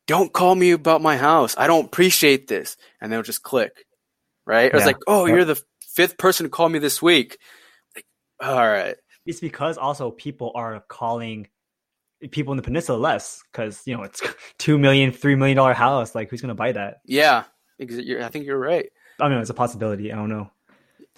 don't 0.08 0.34
call 0.34 0.56
me 0.56 0.72
about 0.72 1.02
my 1.02 1.18
house. 1.18 1.56
I 1.58 1.68
don't 1.68 1.86
appreciate 1.86 2.48
this, 2.48 2.78
and 3.02 3.12
they'll 3.12 3.22
just 3.22 3.44
click. 3.44 3.86
Right? 4.46 4.72
Yeah. 4.72 4.78
was 4.78 4.86
like, 4.86 4.98
oh, 5.08 5.26
you're 5.28 5.46
the 5.46 5.62
fifth 5.82 6.18
person 6.18 6.46
to 6.46 6.50
call 6.50 6.70
me 6.70 6.80
this 6.80 7.02
week. 7.02 7.38
Like, 7.96 8.06
all 8.42 8.68
right. 8.68 8.96
It's 9.26 9.40
because 9.40 9.78
also 9.78 10.10
people 10.10 10.52
are 10.56 10.84
calling 10.88 11.48
people 12.32 12.52
in 12.52 12.58
the 12.58 12.64
peninsula 12.64 12.98
less 12.98 13.42
because 13.52 13.82
you 13.86 13.96
know 13.96 14.04
it's 14.04 14.22
two 14.58 14.78
million, 14.78 15.12
three 15.12 15.36
million 15.36 15.58
dollar 15.58 15.74
house. 15.74 16.16
Like, 16.16 16.30
who's 16.30 16.42
gonna 16.42 16.56
buy 16.56 16.72
that? 16.72 17.02
Yeah, 17.06 17.44
I 18.26 18.30
think 18.30 18.46
you're 18.46 18.60
right. 18.60 18.90
I 19.22 19.30
mean, 19.30 19.40
it's 19.40 19.50
a 19.50 19.54
possibility. 19.54 20.12
I 20.12 20.16
don't 20.16 20.30
know. 20.30 20.50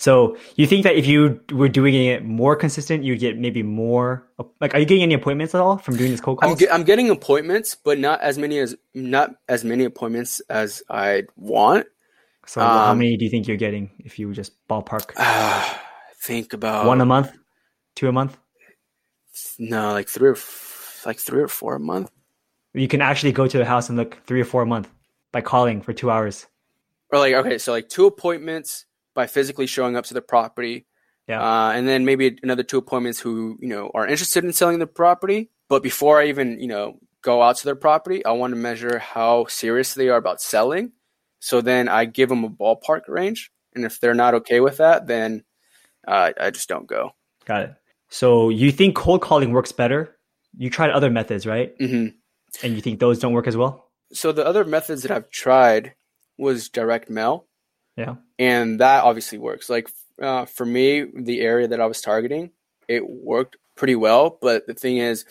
So 0.01 0.35
you 0.55 0.65
think 0.65 0.83
that 0.83 0.95
if 0.95 1.05
you 1.05 1.39
were 1.51 1.69
doing 1.69 1.93
it 1.93 2.25
more 2.25 2.55
consistent, 2.55 3.03
you'd 3.03 3.19
get 3.19 3.37
maybe 3.37 3.61
more. 3.61 4.27
Like, 4.59 4.73
are 4.73 4.79
you 4.79 4.85
getting 4.85 5.03
any 5.03 5.13
appointments 5.13 5.53
at 5.53 5.61
all 5.61 5.77
from 5.77 5.95
doing 5.95 6.09
this 6.09 6.19
cold 6.19 6.39
calls? 6.39 6.59
I'm, 6.59 6.69
I'm 6.71 6.83
getting 6.83 7.11
appointments, 7.11 7.75
but 7.75 7.99
not 7.99 8.19
as 8.21 8.37
many 8.39 8.57
as 8.57 8.75
not 8.95 9.35
as 9.47 9.63
many 9.63 9.83
appointments 9.83 10.39
as 10.49 10.81
I'd 10.89 11.27
want. 11.35 11.85
So 12.47 12.61
um, 12.61 12.67
how 12.67 12.93
many 12.95 13.15
do 13.15 13.25
you 13.25 13.29
think 13.29 13.47
you're 13.47 13.57
getting 13.57 13.91
if 13.99 14.17
you 14.17 14.33
just 14.33 14.53
ballpark? 14.67 15.11
Uh, 15.17 15.75
think 16.21 16.53
about 16.53 16.87
one 16.87 16.99
a 16.99 17.05
month, 17.05 17.31
two 17.95 18.07
a 18.07 18.11
month. 18.11 18.37
No, 19.59 19.91
like 19.91 20.09
three 20.09 20.29
or 20.29 20.33
f- 20.33 21.03
like 21.05 21.19
three 21.19 21.43
or 21.43 21.47
four 21.47 21.75
a 21.75 21.79
month. 21.79 22.09
You 22.73 22.87
can 22.87 23.01
actually 23.01 23.33
go 23.33 23.45
to 23.45 23.57
the 23.57 23.65
house 23.65 23.89
and 23.89 23.99
look 23.99 24.17
three 24.25 24.41
or 24.41 24.45
four 24.45 24.63
a 24.63 24.65
month 24.65 24.89
by 25.31 25.41
calling 25.41 25.81
for 25.81 25.93
two 25.93 26.09
hours 26.09 26.47
or 27.11 27.19
like 27.19 27.33
okay, 27.33 27.57
so 27.57 27.71
like 27.71 27.89
two 27.89 28.05
appointments 28.05 28.85
by 29.13 29.27
physically 29.27 29.67
showing 29.67 29.95
up 29.95 30.05
to 30.05 30.13
the 30.13 30.21
property. 30.21 30.85
Yeah. 31.27 31.41
Uh, 31.41 31.71
and 31.71 31.87
then 31.87 32.05
maybe 32.05 32.37
another 32.43 32.63
two 32.63 32.77
appointments 32.77 33.19
who, 33.19 33.57
you 33.61 33.69
know, 33.69 33.91
are 33.93 34.07
interested 34.07 34.43
in 34.43 34.53
selling 34.53 34.79
the 34.79 34.87
property. 34.87 35.49
But 35.69 35.83
before 35.83 36.19
I 36.19 36.27
even, 36.27 36.59
you 36.59 36.67
know, 36.67 36.99
go 37.21 37.41
out 37.41 37.57
to 37.57 37.65
their 37.65 37.75
property, 37.75 38.25
I 38.25 38.31
want 38.31 38.51
to 38.51 38.57
measure 38.57 38.99
how 38.99 39.45
serious 39.45 39.93
they 39.93 40.09
are 40.09 40.17
about 40.17 40.41
selling. 40.41 40.91
So 41.39 41.61
then 41.61 41.87
I 41.87 42.05
give 42.05 42.29
them 42.29 42.43
a 42.43 42.49
ballpark 42.49 43.01
range. 43.07 43.51
And 43.73 43.85
if 43.85 43.99
they're 43.99 44.13
not 44.13 44.33
okay 44.35 44.59
with 44.59 44.77
that, 44.77 45.07
then 45.07 45.43
uh, 46.07 46.31
I 46.39 46.49
just 46.49 46.67
don't 46.67 46.87
go. 46.87 47.11
Got 47.45 47.61
it. 47.63 47.75
So 48.09 48.49
you 48.49 48.71
think 48.71 48.95
cold 48.95 49.21
calling 49.21 49.51
works 49.51 49.71
better? 49.71 50.17
You 50.57 50.69
tried 50.69 50.89
other 50.89 51.09
methods, 51.09 51.47
right? 51.47 51.77
Mm-hmm. 51.79 52.17
And 52.65 52.75
you 52.75 52.81
think 52.81 52.99
those 52.99 53.19
don't 53.19 53.33
work 53.33 53.47
as 53.47 53.55
well? 53.55 53.89
So 54.11 54.33
the 54.33 54.45
other 54.45 54.65
methods 54.65 55.03
that 55.03 55.11
I've 55.11 55.29
tried 55.29 55.93
was 56.41 56.67
direct 56.69 57.09
mail. 57.09 57.45
Yeah. 57.95 58.15
And 58.39 58.79
that 58.79 59.03
obviously 59.03 59.37
works. 59.37 59.69
Like 59.69 59.89
uh, 60.21 60.45
for 60.45 60.65
me, 60.65 61.05
the 61.15 61.41
area 61.41 61.67
that 61.67 61.79
I 61.79 61.85
was 61.85 62.01
targeting, 62.01 62.51
it 62.87 63.07
worked 63.07 63.57
pretty 63.75 63.95
well. 63.95 64.37
But 64.41 64.67
the 64.67 64.73
thing 64.73 64.97
is, 64.97 65.23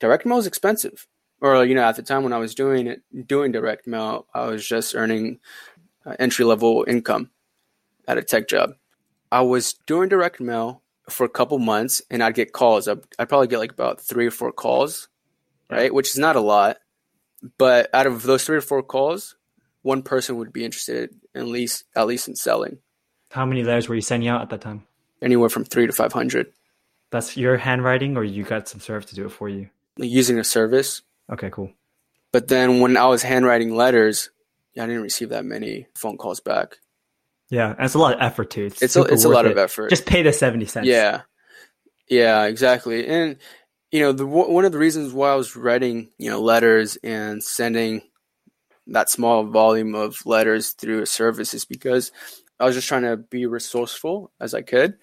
direct 0.00 0.26
mail 0.26 0.38
is 0.38 0.46
expensive. 0.46 1.06
Or 1.40 1.64
you 1.64 1.74
know, 1.74 1.84
at 1.84 1.96
the 1.96 2.02
time 2.02 2.22
when 2.22 2.32
I 2.32 2.38
was 2.38 2.54
doing 2.54 2.86
it, 2.86 3.02
doing 3.26 3.52
direct 3.52 3.86
mail, 3.86 4.26
I 4.34 4.46
was 4.46 4.66
just 4.66 4.94
earning 4.94 5.38
uh, 6.04 6.16
entry 6.18 6.44
level 6.44 6.84
income 6.86 7.30
at 8.06 8.18
a 8.18 8.22
tech 8.22 8.48
job. 8.48 8.74
I 9.30 9.40
was 9.40 9.74
doing 9.86 10.08
direct 10.08 10.40
mail 10.40 10.82
for 11.08 11.24
a 11.24 11.28
couple 11.28 11.58
months, 11.58 12.02
and 12.10 12.22
I'd 12.22 12.34
get 12.34 12.52
calls. 12.52 12.86
I'd, 12.86 13.00
I'd 13.18 13.28
probably 13.28 13.48
get 13.48 13.58
like 13.58 13.72
about 13.72 14.00
three 14.00 14.26
or 14.26 14.30
four 14.30 14.52
calls, 14.52 15.08
right, 15.70 15.92
which 15.92 16.10
is 16.10 16.18
not 16.18 16.36
a 16.36 16.40
lot. 16.40 16.78
But 17.58 17.90
out 17.92 18.06
of 18.06 18.22
those 18.22 18.44
three 18.44 18.56
or 18.56 18.60
four 18.60 18.82
calls, 18.84 19.36
one 19.82 20.02
person 20.02 20.36
would 20.36 20.52
be 20.52 20.64
interested 20.64 21.14
at 21.34 21.46
least 21.46 21.84
at 21.94 22.06
least 22.06 22.28
in 22.28 22.36
selling. 22.36 22.78
How 23.30 23.46
many 23.46 23.62
letters 23.62 23.88
were 23.88 23.94
you 23.94 24.00
sending 24.00 24.28
out 24.28 24.42
at 24.42 24.50
that 24.50 24.60
time? 24.60 24.86
Anywhere 25.20 25.48
from 25.48 25.64
three 25.64 25.86
to 25.86 25.92
five 25.92 26.12
hundred. 26.12 26.52
That's 27.10 27.36
your 27.36 27.56
handwriting, 27.58 28.16
or 28.16 28.24
you 28.24 28.42
got 28.42 28.68
some 28.68 28.80
service 28.80 29.10
to 29.10 29.14
do 29.14 29.26
it 29.26 29.32
for 29.32 29.48
you? 29.48 29.68
Using 29.96 30.38
a 30.38 30.44
service. 30.44 31.02
Okay, 31.30 31.50
cool. 31.50 31.70
But 32.32 32.48
then 32.48 32.80
when 32.80 32.96
I 32.96 33.06
was 33.06 33.22
handwriting 33.22 33.74
letters, 33.76 34.30
I 34.78 34.86
didn't 34.86 35.02
receive 35.02 35.28
that 35.28 35.44
many 35.44 35.86
phone 35.94 36.16
calls 36.16 36.40
back. 36.40 36.78
Yeah, 37.50 37.72
and 37.72 37.84
it's 37.84 37.94
a 37.94 37.98
lot 37.98 38.14
of 38.14 38.22
effort 38.22 38.50
too. 38.50 38.64
It's 38.66 38.82
it's 38.82 38.96
a, 38.96 39.02
it's 39.02 39.24
a 39.24 39.28
lot 39.28 39.44
it. 39.44 39.52
of 39.52 39.58
effort. 39.58 39.90
Just 39.90 40.06
pay 40.06 40.22
the 40.22 40.32
seventy 40.32 40.64
cents. 40.64 40.88
Yeah, 40.88 41.22
yeah, 42.08 42.44
exactly. 42.44 43.06
And 43.06 43.36
you 43.90 44.00
know, 44.00 44.12
the 44.12 44.26
one 44.26 44.64
of 44.64 44.72
the 44.72 44.78
reasons 44.78 45.12
why 45.12 45.32
I 45.32 45.34
was 45.34 45.54
writing 45.54 46.08
you 46.16 46.30
know 46.30 46.40
letters 46.40 46.96
and 47.04 47.42
sending 47.42 48.00
that 48.92 49.10
small 49.10 49.44
volume 49.44 49.94
of 49.94 50.24
letters 50.24 50.70
through 50.70 51.02
a 51.02 51.06
service 51.06 51.54
is 51.54 51.64
because 51.64 52.12
I 52.60 52.64
was 52.64 52.76
just 52.76 52.86
trying 52.86 53.02
to 53.02 53.16
be 53.16 53.46
resourceful 53.46 54.30
as 54.40 54.54
I 54.54 54.62
could, 54.62 54.94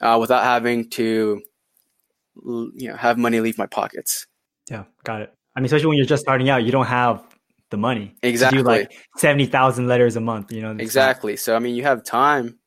uh, 0.00 0.18
without 0.20 0.44
having 0.44 0.90
to 0.90 1.40
you 2.44 2.88
know 2.88 2.96
have 2.96 3.18
money 3.18 3.40
leave 3.40 3.56
my 3.56 3.66
pockets. 3.66 4.26
Yeah, 4.70 4.84
got 5.04 5.22
it. 5.22 5.32
I 5.56 5.60
mean, 5.60 5.66
especially 5.66 5.88
when 5.88 5.96
you're 5.96 6.06
just 6.06 6.22
starting 6.22 6.48
out, 6.50 6.64
you 6.64 6.72
don't 6.72 6.86
have 6.86 7.24
the 7.70 7.76
money 7.76 8.14
exactly 8.22 8.58
to 8.58 8.64
do 8.64 8.68
like 8.68 8.92
70,000 9.16 9.86
letters 9.86 10.16
a 10.16 10.20
month, 10.20 10.52
you 10.52 10.60
know. 10.60 10.72
Exactly. 10.72 11.36
So 11.36 11.54
I 11.54 11.58
mean, 11.58 11.74
you 11.74 11.84
have 11.84 12.04
time, 12.04 12.58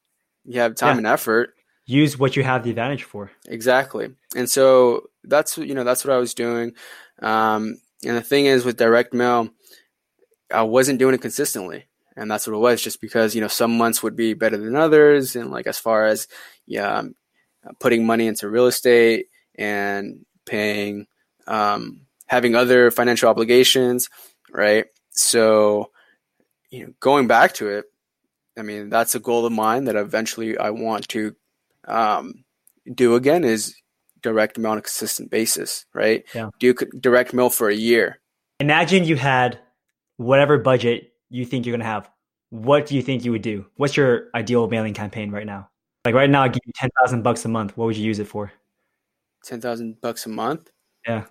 you 0.46 0.60
have 0.60 0.76
time 0.76 0.96
yeah. 0.96 0.98
and 1.00 1.08
effort. 1.08 1.54
Use 1.86 2.18
what 2.18 2.38
you 2.38 2.44
have 2.44 2.64
the 2.64 2.70
advantage 2.70 3.04
for. 3.04 3.30
Exactly. 3.48 4.10
And 4.38 4.50
so 4.50 5.10
that's 5.26 5.58
you 5.58 5.76
know 5.76 5.84
that's 5.84 6.06
what 6.06 6.14
I 6.14 6.18
was 6.18 6.34
doing. 6.34 6.74
Um, 7.22 7.76
and 8.06 8.18
the 8.18 8.22
thing 8.22 8.46
is 8.46 8.66
with 8.66 8.78
direct 8.78 9.14
mail, 9.14 9.50
I 10.54 10.64
wasn't 10.64 11.00
doing 11.00 11.16
it 11.16 11.22
consistently, 11.22 11.86
and 12.16 12.30
that's 12.30 12.48
what 12.48 12.56
it 12.56 12.60
was. 12.60 12.82
Just 12.82 13.02
because 13.02 13.36
you 13.36 13.42
know 13.42 13.48
some 13.48 13.78
months 13.78 14.04
would 14.04 14.16
be 14.16 14.34
better 14.34 14.58
than 14.58 14.76
others, 14.76 15.36
and 15.36 15.52
like 15.52 15.68
as 15.68 15.80
far 15.80 16.06
as 16.06 16.28
yeah, 16.66 17.00
um, 17.00 17.16
putting 17.80 18.06
money 18.06 18.28
into 18.28 18.50
real 18.50 18.68
estate 18.68 19.28
and 19.56 20.26
paying, 20.46 21.08
um, 21.48 22.02
having 22.28 22.56
other 22.56 22.92
financial 22.92 23.30
obligations, 23.30 24.10
right? 24.52 24.86
So, 25.12 25.92
you 26.70 26.86
know, 26.86 26.94
going 27.00 27.28
back 27.28 27.54
to 27.56 27.70
it, 27.70 27.86
I 28.58 28.62
mean, 28.62 28.90
that's 28.90 29.16
a 29.16 29.20
goal 29.20 29.46
of 29.46 29.54
mine 29.54 29.86
that 29.86 29.96
eventually 29.96 30.58
I 30.58 30.70
want 30.70 31.08
to 31.10 31.36
um, 31.88 32.44
do 32.94 33.16
again 33.16 33.44
is 33.44 33.76
direct 34.22 34.58
mail 34.58 34.72
on 34.72 34.78
a 34.78 34.82
consistent 34.82 35.30
basis, 35.30 35.86
right? 35.94 36.24
Yeah. 36.34 36.50
Do 36.60 36.74
direct 37.00 37.34
mail 37.34 37.50
for 37.50 37.70
a 37.70 37.76
year. 37.76 38.20
Imagine 38.60 39.06
you 39.06 39.16
had 39.16 39.60
whatever 40.18 40.58
budget 40.58 41.14
you 41.30 41.46
think 41.46 41.66
you're 41.66 41.74
going 41.74 41.80
to 41.80 41.86
have. 41.86 42.10
What 42.50 42.86
do 42.86 42.96
you 42.96 43.02
think 43.02 43.26
you 43.26 43.32
would 43.32 43.42
do? 43.42 43.66
What's 43.78 43.98
your 43.98 44.30
ideal 44.36 44.68
mailing 44.68 44.94
campaign 44.94 45.32
right 45.32 45.46
now? 45.46 45.70
Like 46.06 46.16
right 46.16 46.30
now, 46.30 46.44
I 46.44 46.50
give 46.50 46.62
you 46.66 46.74
10,000 46.76 47.24
bucks 47.24 47.46
a 47.46 47.50
month. 47.50 47.76
What 47.78 47.86
would 47.86 47.98
you 47.98 48.06
use 48.06 48.20
it 48.20 48.28
for? 48.28 48.52
10,000 49.46 50.00
bucks 50.02 50.26
a 50.26 50.30
month? 50.30 50.70
Yeah. 51.08 51.26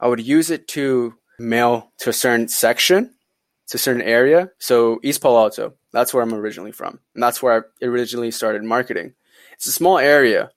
I 0.00 0.06
would 0.06 0.24
use 0.24 0.50
it 0.50 0.68
to 0.68 1.14
mail 1.38 1.92
to 1.98 2.10
a 2.10 2.12
certain 2.12 2.48
section, 2.48 3.14
to 3.68 3.76
a 3.76 3.80
certain 3.80 4.02
area. 4.02 4.50
So 4.58 5.00
East 5.02 5.20
Palo 5.20 5.40
Alto, 5.40 5.74
that's 5.92 6.12
where 6.14 6.22
I'm 6.22 6.34
originally 6.34 6.72
from. 6.72 7.00
And 7.14 7.22
that's 7.22 7.42
where 7.42 7.66
I 7.80 7.84
originally 7.84 8.30
started 8.30 8.62
marketing. 8.62 9.14
It's 9.54 9.66
a 9.66 9.72
small 9.72 9.98
area, 9.98 10.50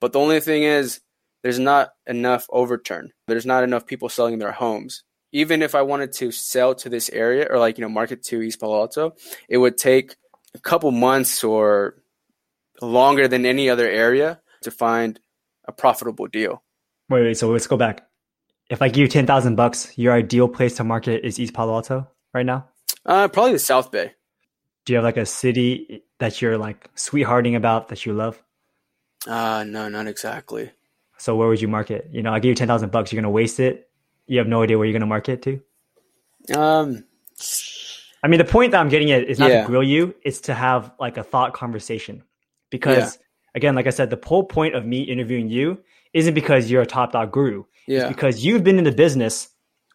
but 0.00 0.12
the 0.12 0.20
only 0.20 0.40
thing 0.40 0.62
is 0.62 1.00
there's 1.42 1.58
not 1.58 1.90
enough 2.06 2.46
overturn. 2.50 3.10
There's 3.26 3.46
not 3.46 3.64
enough 3.64 3.86
people 3.86 4.08
selling 4.08 4.38
their 4.38 4.52
homes. 4.52 5.02
Even 5.34 5.60
if 5.60 5.74
I 5.74 5.82
wanted 5.82 6.12
to 6.14 6.30
sell 6.30 6.74
to 6.76 6.88
this 6.88 7.10
area 7.10 7.46
or 7.50 7.58
like, 7.58 7.76
you 7.76 7.82
know, 7.82 7.90
market 7.90 8.22
to 8.30 8.40
East 8.40 8.60
Palo 8.60 8.80
Alto, 8.80 9.14
it 9.48 9.58
would 9.58 9.76
take 9.76 10.16
a 10.54 10.58
couple 10.58 10.90
months 10.90 11.42
or 11.42 11.96
longer 12.80 13.28
than 13.28 13.44
any 13.44 13.68
other 13.68 13.88
area 13.88 14.40
to 14.62 14.70
find 14.70 15.20
a 15.66 15.72
profitable 15.72 16.28
deal. 16.28 16.62
Wait, 17.10 17.22
wait, 17.22 17.36
so 17.36 17.50
let's 17.50 17.66
go 17.66 17.76
back 17.76 18.08
if 18.70 18.82
I 18.82 18.88
give 18.88 19.02
you 19.02 19.08
ten 19.08 19.26
thousand 19.26 19.56
bucks, 19.56 19.96
your 19.96 20.12
ideal 20.12 20.48
place 20.48 20.76
to 20.76 20.84
market 20.84 21.24
is 21.24 21.38
East 21.38 21.54
Palo 21.54 21.74
Alto 21.74 22.08
right 22.32 22.46
now? 22.46 22.68
Uh, 23.04 23.28
probably 23.28 23.52
the 23.52 23.58
South 23.58 23.90
Bay. 23.90 24.12
Do 24.84 24.92
you 24.92 24.96
have 24.96 25.04
like 25.04 25.16
a 25.16 25.26
city 25.26 26.02
that 26.18 26.40
you're 26.40 26.58
like 26.58 26.90
sweethearting 26.94 27.54
about 27.54 27.88
that 27.88 28.04
you 28.04 28.12
love? 28.12 28.42
Uh 29.26 29.64
no, 29.66 29.88
not 29.88 30.06
exactly. 30.06 30.70
So 31.16 31.36
where 31.36 31.48
would 31.48 31.60
you 31.60 31.68
market? 31.68 32.08
You 32.12 32.22
know, 32.22 32.32
I 32.32 32.40
give 32.40 32.50
you 32.50 32.54
ten 32.54 32.68
thousand 32.68 32.90
bucks, 32.92 33.12
you're 33.12 33.20
gonna 33.20 33.30
waste 33.30 33.60
it. 33.60 33.88
You 34.26 34.38
have 34.38 34.48
no 34.48 34.62
idea 34.62 34.78
where 34.78 34.86
you're 34.86 34.92
gonna 34.92 35.06
market 35.06 35.42
to. 35.42 35.60
Um, 36.56 37.04
I 38.22 38.28
mean, 38.28 38.38
the 38.38 38.44
point 38.44 38.72
that 38.72 38.80
I'm 38.80 38.88
getting 38.88 39.10
at 39.10 39.24
is 39.24 39.38
not 39.38 39.50
yeah. 39.50 39.62
to 39.62 39.66
grill 39.66 39.82
you; 39.82 40.14
it's 40.22 40.40
to 40.42 40.54
have 40.54 40.92
like 40.98 41.16
a 41.16 41.22
thought 41.22 41.52
conversation. 41.52 42.22
Because 42.70 43.16
yeah. 43.16 43.22
again, 43.54 43.74
like 43.74 43.86
I 43.86 43.90
said, 43.90 44.10
the 44.10 44.20
whole 44.24 44.44
point 44.44 44.74
of 44.74 44.84
me 44.86 45.02
interviewing 45.02 45.48
you 45.48 45.82
isn't 46.12 46.34
because 46.34 46.70
you're 46.70 46.82
a 46.82 46.86
top 46.86 47.12
dog 47.12 47.32
guru. 47.32 47.64
Yeah. 47.86 48.08
because 48.08 48.44
you've 48.44 48.64
been 48.64 48.78
in 48.78 48.84
the 48.84 48.92
business 48.92 49.48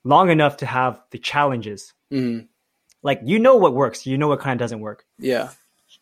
long 0.04 0.30
enough 0.30 0.58
to 0.58 0.66
have 0.66 1.02
the 1.12 1.18
challenges. 1.18 1.94
Mm-hmm. 2.12 2.46
Like 3.02 3.22
you 3.24 3.40
know 3.40 3.56
what 3.56 3.74
works, 3.74 4.06
you 4.06 4.18
know 4.18 4.28
what 4.28 4.40
kind 4.40 4.60
of 4.60 4.64
doesn't 4.64 4.80
work. 4.80 5.06
Yeah. 5.18 5.50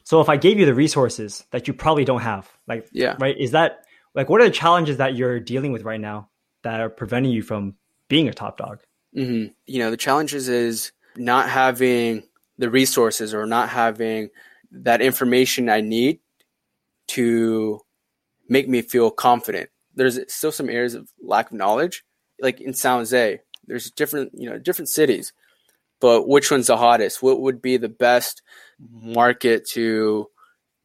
So 0.03 0.19
if 0.21 0.29
I 0.29 0.37
gave 0.37 0.59
you 0.59 0.65
the 0.65 0.73
resources 0.73 1.45
that 1.51 1.67
you 1.67 1.73
probably 1.73 2.05
don't 2.05 2.21
have, 2.21 2.49
like 2.67 2.87
yeah, 2.91 3.15
right, 3.19 3.37
is 3.37 3.51
that 3.51 3.85
like 4.15 4.29
what 4.29 4.41
are 4.41 4.45
the 4.45 4.51
challenges 4.51 4.97
that 4.97 5.15
you're 5.15 5.39
dealing 5.39 5.71
with 5.71 5.83
right 5.83 5.99
now 5.99 6.29
that 6.63 6.79
are 6.81 6.89
preventing 6.89 7.31
you 7.31 7.41
from 7.41 7.75
being 8.07 8.27
a 8.27 8.33
top 8.33 8.57
dog? 8.57 8.79
Mm-hmm. 9.15 9.53
You 9.65 9.79
know, 9.79 9.91
the 9.91 9.97
challenges 9.97 10.49
is 10.49 10.91
not 11.15 11.49
having 11.49 12.23
the 12.57 12.69
resources 12.69 13.33
or 13.33 13.45
not 13.45 13.69
having 13.69 14.29
that 14.71 15.01
information 15.01 15.69
I 15.69 15.81
need 15.81 16.19
to 17.07 17.79
make 18.49 18.67
me 18.67 18.81
feel 18.81 19.11
confident 19.11 19.69
there's 19.97 20.19
still 20.31 20.51
some 20.51 20.69
areas 20.69 20.93
of 20.93 21.11
lack 21.21 21.47
of 21.47 21.57
knowledge. 21.57 22.05
Like 22.39 22.61
in 22.61 22.73
San 22.73 22.99
Jose, 22.99 23.41
there's 23.65 23.91
different, 23.91 24.31
you 24.33 24.49
know, 24.49 24.59
different 24.59 24.89
cities, 24.89 25.33
but 25.99 26.27
which 26.27 26.49
one's 26.51 26.67
the 26.67 26.77
hottest? 26.77 27.21
What 27.21 27.41
would 27.41 27.61
be 27.61 27.75
the 27.77 27.89
best 27.89 28.43
market 28.79 29.67
to 29.69 30.27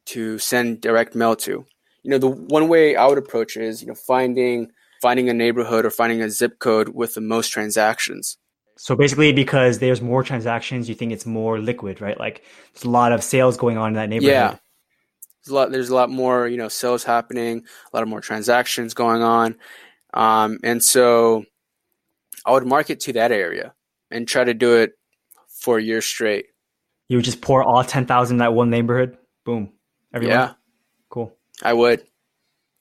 to 0.06 0.38
send 0.38 0.80
direct 0.80 1.14
mail 1.14 1.36
to? 1.36 1.64
You 2.02 2.10
know, 2.10 2.18
the 2.18 2.28
one 2.28 2.68
way 2.68 2.96
I 2.96 3.06
would 3.06 3.18
approach 3.18 3.56
is, 3.56 3.82
you 3.82 3.88
know, 3.88 3.94
finding 3.94 4.72
finding 5.02 5.28
a 5.28 5.34
neighborhood 5.34 5.84
or 5.84 5.90
finding 5.90 6.22
a 6.22 6.30
zip 6.30 6.60
code 6.60 6.90
with 6.90 7.14
the 7.14 7.20
most 7.20 7.48
transactions. 7.48 8.38
So 8.76 8.94
basically, 8.94 9.32
because 9.32 9.80
there's 9.80 10.00
more 10.00 10.22
transactions, 10.22 10.88
you 10.88 10.94
think 10.94 11.12
it's 11.12 11.26
more 11.26 11.58
liquid, 11.58 12.00
right? 12.00 12.18
Like 12.18 12.44
there's 12.72 12.84
a 12.84 12.90
lot 12.90 13.12
of 13.12 13.22
sales 13.22 13.56
going 13.56 13.76
on 13.76 13.88
in 13.88 13.94
that 13.94 14.08
neighborhood. 14.08 14.32
Yeah, 14.32 14.56
there's 15.44 15.50
a 15.50 15.54
lot, 15.54 15.72
there's 15.72 15.88
a 15.88 15.94
lot 15.94 16.08
more, 16.08 16.46
you 16.46 16.56
know, 16.56 16.68
sales 16.68 17.02
happening, 17.02 17.64
a 17.92 17.96
lot 17.96 18.04
of 18.04 18.08
more 18.08 18.20
transactions 18.20 18.94
going 18.94 19.22
on. 19.22 19.56
Um, 20.14 20.58
and 20.62 20.82
so 20.82 21.44
I 22.46 22.52
would 22.52 22.66
market 22.66 23.00
to 23.00 23.12
that 23.14 23.32
area 23.32 23.74
and 24.10 24.26
try 24.26 24.44
to 24.44 24.54
do 24.54 24.76
it 24.76 24.92
for 25.48 25.78
a 25.78 25.82
year 25.82 26.00
straight. 26.00 26.46
You 27.08 27.18
would 27.18 27.24
just 27.24 27.42
pour 27.42 27.62
all 27.64 27.82
10,000 27.82 28.34
in 28.34 28.38
that 28.38 28.54
one 28.54 28.70
neighborhood? 28.70 29.18
Boom. 29.44 29.72
Everyone? 30.14 30.38
Yeah. 30.38 30.52
Cool. 31.08 31.36
I 31.62 31.72
would. 31.72 32.00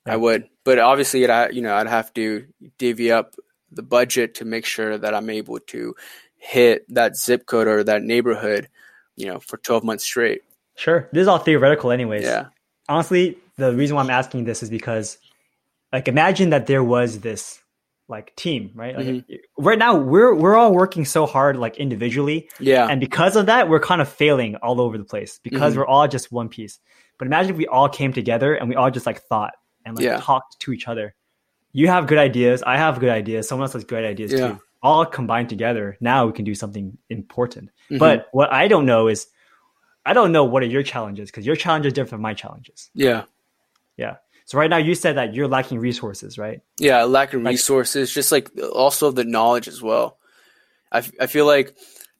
Yeah. 0.06 0.14
I 0.14 0.16
would. 0.16 0.48
But 0.64 0.78
obviously, 0.78 1.24
it, 1.24 1.54
you 1.54 1.62
know, 1.62 1.74
I'd 1.74 1.88
have 1.88 2.12
to 2.14 2.46
divvy 2.78 3.10
up 3.10 3.34
the 3.70 3.82
budget 3.82 4.34
to 4.36 4.44
make 4.44 4.64
sure 4.64 4.98
that 4.98 5.14
I'm 5.14 5.30
able 5.30 5.58
to 5.58 5.94
hit 6.36 6.84
that 6.94 7.16
zip 7.16 7.46
code 7.46 7.66
or 7.66 7.84
that 7.84 8.02
neighborhood, 8.02 8.68
you 9.16 9.26
know, 9.26 9.40
for 9.40 9.56
12 9.56 9.84
months 9.84 10.04
straight. 10.04 10.42
Sure. 10.76 11.08
This 11.12 11.22
is 11.22 11.28
all 11.28 11.38
theoretical, 11.38 11.90
anyways. 11.90 12.24
Yeah. 12.24 12.46
Honestly, 12.88 13.38
the 13.56 13.74
reason 13.74 13.96
why 13.96 14.02
I'm 14.02 14.10
asking 14.10 14.44
this 14.44 14.62
is 14.62 14.70
because, 14.70 15.18
like, 15.92 16.08
imagine 16.08 16.50
that 16.50 16.66
there 16.66 16.82
was 16.82 17.20
this 17.20 17.60
like 18.08 18.34
team, 18.36 18.70
right? 18.74 18.96
Like, 18.96 19.06
mm-hmm. 19.06 19.64
right 19.64 19.78
now, 19.78 19.96
we're 19.96 20.34
we're 20.34 20.56
all 20.56 20.72
working 20.72 21.04
so 21.04 21.26
hard, 21.26 21.56
like 21.56 21.76
individually. 21.76 22.48
Yeah. 22.58 22.86
And 22.88 23.00
because 23.00 23.36
of 23.36 23.46
that, 23.46 23.68
we're 23.68 23.80
kind 23.80 24.02
of 24.02 24.08
failing 24.08 24.56
all 24.56 24.80
over 24.80 24.98
the 24.98 25.04
place 25.04 25.40
because 25.42 25.72
mm-hmm. 25.72 25.80
we're 25.80 25.86
all 25.86 26.08
just 26.08 26.32
one 26.32 26.48
piece. 26.48 26.78
But 27.18 27.26
imagine 27.26 27.52
if 27.52 27.56
we 27.56 27.66
all 27.66 27.88
came 27.88 28.12
together 28.12 28.54
and 28.54 28.68
we 28.68 28.74
all 28.74 28.90
just 28.90 29.06
like 29.06 29.22
thought 29.22 29.54
and 29.84 29.96
like 29.96 30.04
yeah. 30.04 30.18
talked 30.18 30.60
to 30.60 30.72
each 30.72 30.88
other. 30.88 31.14
You 31.72 31.88
have 31.88 32.06
good 32.06 32.18
ideas. 32.18 32.62
I 32.62 32.76
have 32.76 33.00
good 33.00 33.08
ideas. 33.08 33.48
Someone 33.48 33.64
else 33.64 33.72
has 33.72 33.84
great 33.84 34.04
ideas 34.04 34.32
yeah. 34.32 34.48
too. 34.48 34.60
all 34.82 35.06
combined 35.06 35.48
together, 35.48 35.96
now 36.00 36.26
we 36.26 36.32
can 36.32 36.44
do 36.44 36.54
something 36.54 36.96
important. 37.08 37.70
Mm-hmm. 37.84 37.98
But 37.98 38.28
what 38.32 38.52
I 38.52 38.68
don't 38.68 38.84
know 38.84 39.08
is, 39.08 39.28
I 40.04 40.12
don't 40.12 40.32
know 40.32 40.44
what 40.44 40.64
are 40.64 40.66
your 40.66 40.82
challenges 40.82 41.30
because 41.30 41.46
your 41.46 41.54
challenge 41.54 41.86
is 41.86 41.92
different 41.92 42.10
from 42.10 42.22
my 42.22 42.34
challenges. 42.34 42.90
Yeah. 42.92 43.24
Yeah. 43.96 44.16
So 44.46 44.58
right 44.58 44.68
now 44.68 44.78
you 44.78 44.96
said 44.96 45.16
that 45.16 45.34
you're 45.34 45.46
lacking 45.46 45.78
resources, 45.78 46.36
right? 46.36 46.60
Yeah, 46.78 47.04
lacking 47.04 47.44
like, 47.44 47.52
resources, 47.52 48.12
just 48.12 48.32
like 48.32 48.50
also 48.72 49.12
the 49.12 49.24
knowledge 49.24 49.68
as 49.68 49.80
well. 49.80 50.18
I, 50.90 51.04
I 51.20 51.26
feel 51.28 51.46
like, 51.46 51.76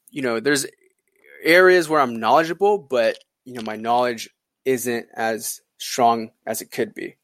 you 0.09 0.21
know, 0.21 0.39
there's 0.39 0.65
areas 1.43 1.89
where 1.89 1.99
I'm 1.99 2.19
knowledgeable, 2.21 2.77
but 2.77 3.17
you 3.43 3.53
know, 3.53 3.61
my 3.61 3.75
knowledge 3.75 4.29
isn't 4.63 5.07
as 5.13 5.59
strong 5.77 6.31
as 6.45 6.61
it 6.61 6.71
could 6.71 6.93
be. 6.93 7.17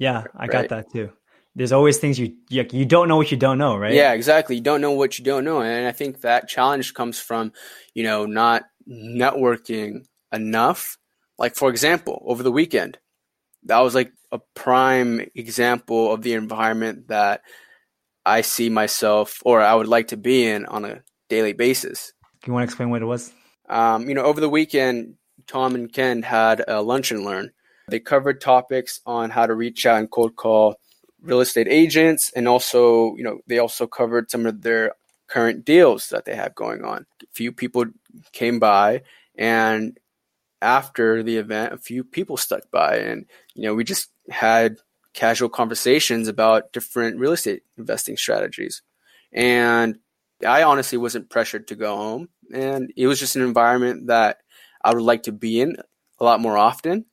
Yeah, 0.00 0.24
I 0.34 0.46
right? 0.46 0.50
got 0.50 0.68
that 0.70 0.90
too. 0.90 1.12
There's 1.54 1.72
always 1.72 1.98
things 1.98 2.18
you 2.18 2.34
you 2.48 2.84
don't 2.86 3.06
know 3.06 3.16
what 3.16 3.30
you 3.30 3.36
don't 3.36 3.58
know, 3.58 3.76
right? 3.76 3.92
Yeah, 3.92 4.12
exactly. 4.12 4.56
You 4.56 4.62
don't 4.62 4.80
know 4.80 4.92
what 4.92 5.18
you 5.18 5.24
don't 5.24 5.44
know, 5.44 5.60
and 5.60 5.86
I 5.86 5.92
think 5.92 6.22
that 6.22 6.48
challenge 6.48 6.94
comes 6.94 7.20
from 7.20 7.52
you 7.94 8.02
know 8.02 8.24
not 8.26 8.64
networking 8.88 10.06
enough. 10.32 10.96
Like 11.38 11.54
for 11.54 11.68
example, 11.68 12.22
over 12.26 12.42
the 12.42 12.50
weekend, 12.50 12.98
that 13.64 13.80
was 13.80 13.94
like 13.94 14.12
a 14.32 14.40
prime 14.54 15.20
example 15.34 16.12
of 16.12 16.22
the 16.22 16.32
environment 16.32 17.08
that 17.08 17.42
I 18.24 18.40
see 18.40 18.70
myself 18.70 19.42
or 19.44 19.60
I 19.60 19.74
would 19.74 19.88
like 19.88 20.08
to 20.08 20.16
be 20.16 20.46
in 20.46 20.66
on 20.66 20.84
a 20.84 21.02
daily 21.28 21.52
basis. 21.52 22.12
Do 22.42 22.48
you 22.48 22.52
want 22.54 22.62
to 22.62 22.70
explain 22.70 22.90
what 22.90 23.02
it 23.02 23.06
was? 23.06 23.32
Um, 23.68 24.08
you 24.08 24.14
know, 24.14 24.22
over 24.22 24.40
the 24.40 24.48
weekend, 24.48 25.16
Tom 25.46 25.74
and 25.74 25.92
Ken 25.92 26.22
had 26.22 26.64
a 26.66 26.80
lunch 26.80 27.10
and 27.10 27.24
learn. 27.24 27.50
They 27.90 28.00
covered 28.00 28.40
topics 28.40 29.00
on 29.06 29.30
how 29.30 29.46
to 29.46 29.54
reach 29.54 29.86
out 29.86 29.98
and 29.98 30.10
cold 30.10 30.36
call 30.36 30.76
real 31.22 31.40
estate 31.40 31.68
agents, 31.68 32.32
and 32.34 32.48
also, 32.48 33.14
you 33.16 33.22
know, 33.22 33.40
they 33.46 33.58
also 33.58 33.86
covered 33.86 34.30
some 34.30 34.46
of 34.46 34.62
their 34.62 34.92
current 35.28 35.64
deals 35.64 36.08
that 36.08 36.24
they 36.24 36.34
have 36.34 36.54
going 36.54 36.84
on. 36.84 37.06
A 37.22 37.26
few 37.32 37.52
people 37.52 37.84
came 38.32 38.58
by, 38.58 39.02
and 39.36 39.98
after 40.62 41.22
the 41.22 41.36
event, 41.36 41.72
a 41.72 41.78
few 41.78 42.04
people 42.04 42.36
stuck 42.36 42.70
by, 42.70 42.96
and 42.96 43.26
you 43.54 43.64
know, 43.64 43.74
we 43.74 43.84
just 43.84 44.08
had 44.30 44.76
casual 45.12 45.48
conversations 45.48 46.28
about 46.28 46.72
different 46.72 47.18
real 47.18 47.32
estate 47.32 47.62
investing 47.76 48.16
strategies. 48.16 48.82
And 49.32 49.98
I 50.46 50.62
honestly 50.62 50.98
wasn't 50.98 51.30
pressured 51.30 51.68
to 51.68 51.76
go 51.76 51.96
home, 51.96 52.28
and 52.52 52.92
it 52.96 53.06
was 53.06 53.20
just 53.20 53.36
an 53.36 53.42
environment 53.42 54.06
that 54.06 54.38
I 54.82 54.94
would 54.94 55.02
like 55.02 55.24
to 55.24 55.32
be 55.32 55.60
in 55.60 55.76
a 56.18 56.24
lot 56.24 56.40
more 56.40 56.56
often. 56.56 57.06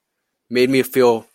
Made 0.49 0.69
me 0.69 0.81
feel 0.83 1.27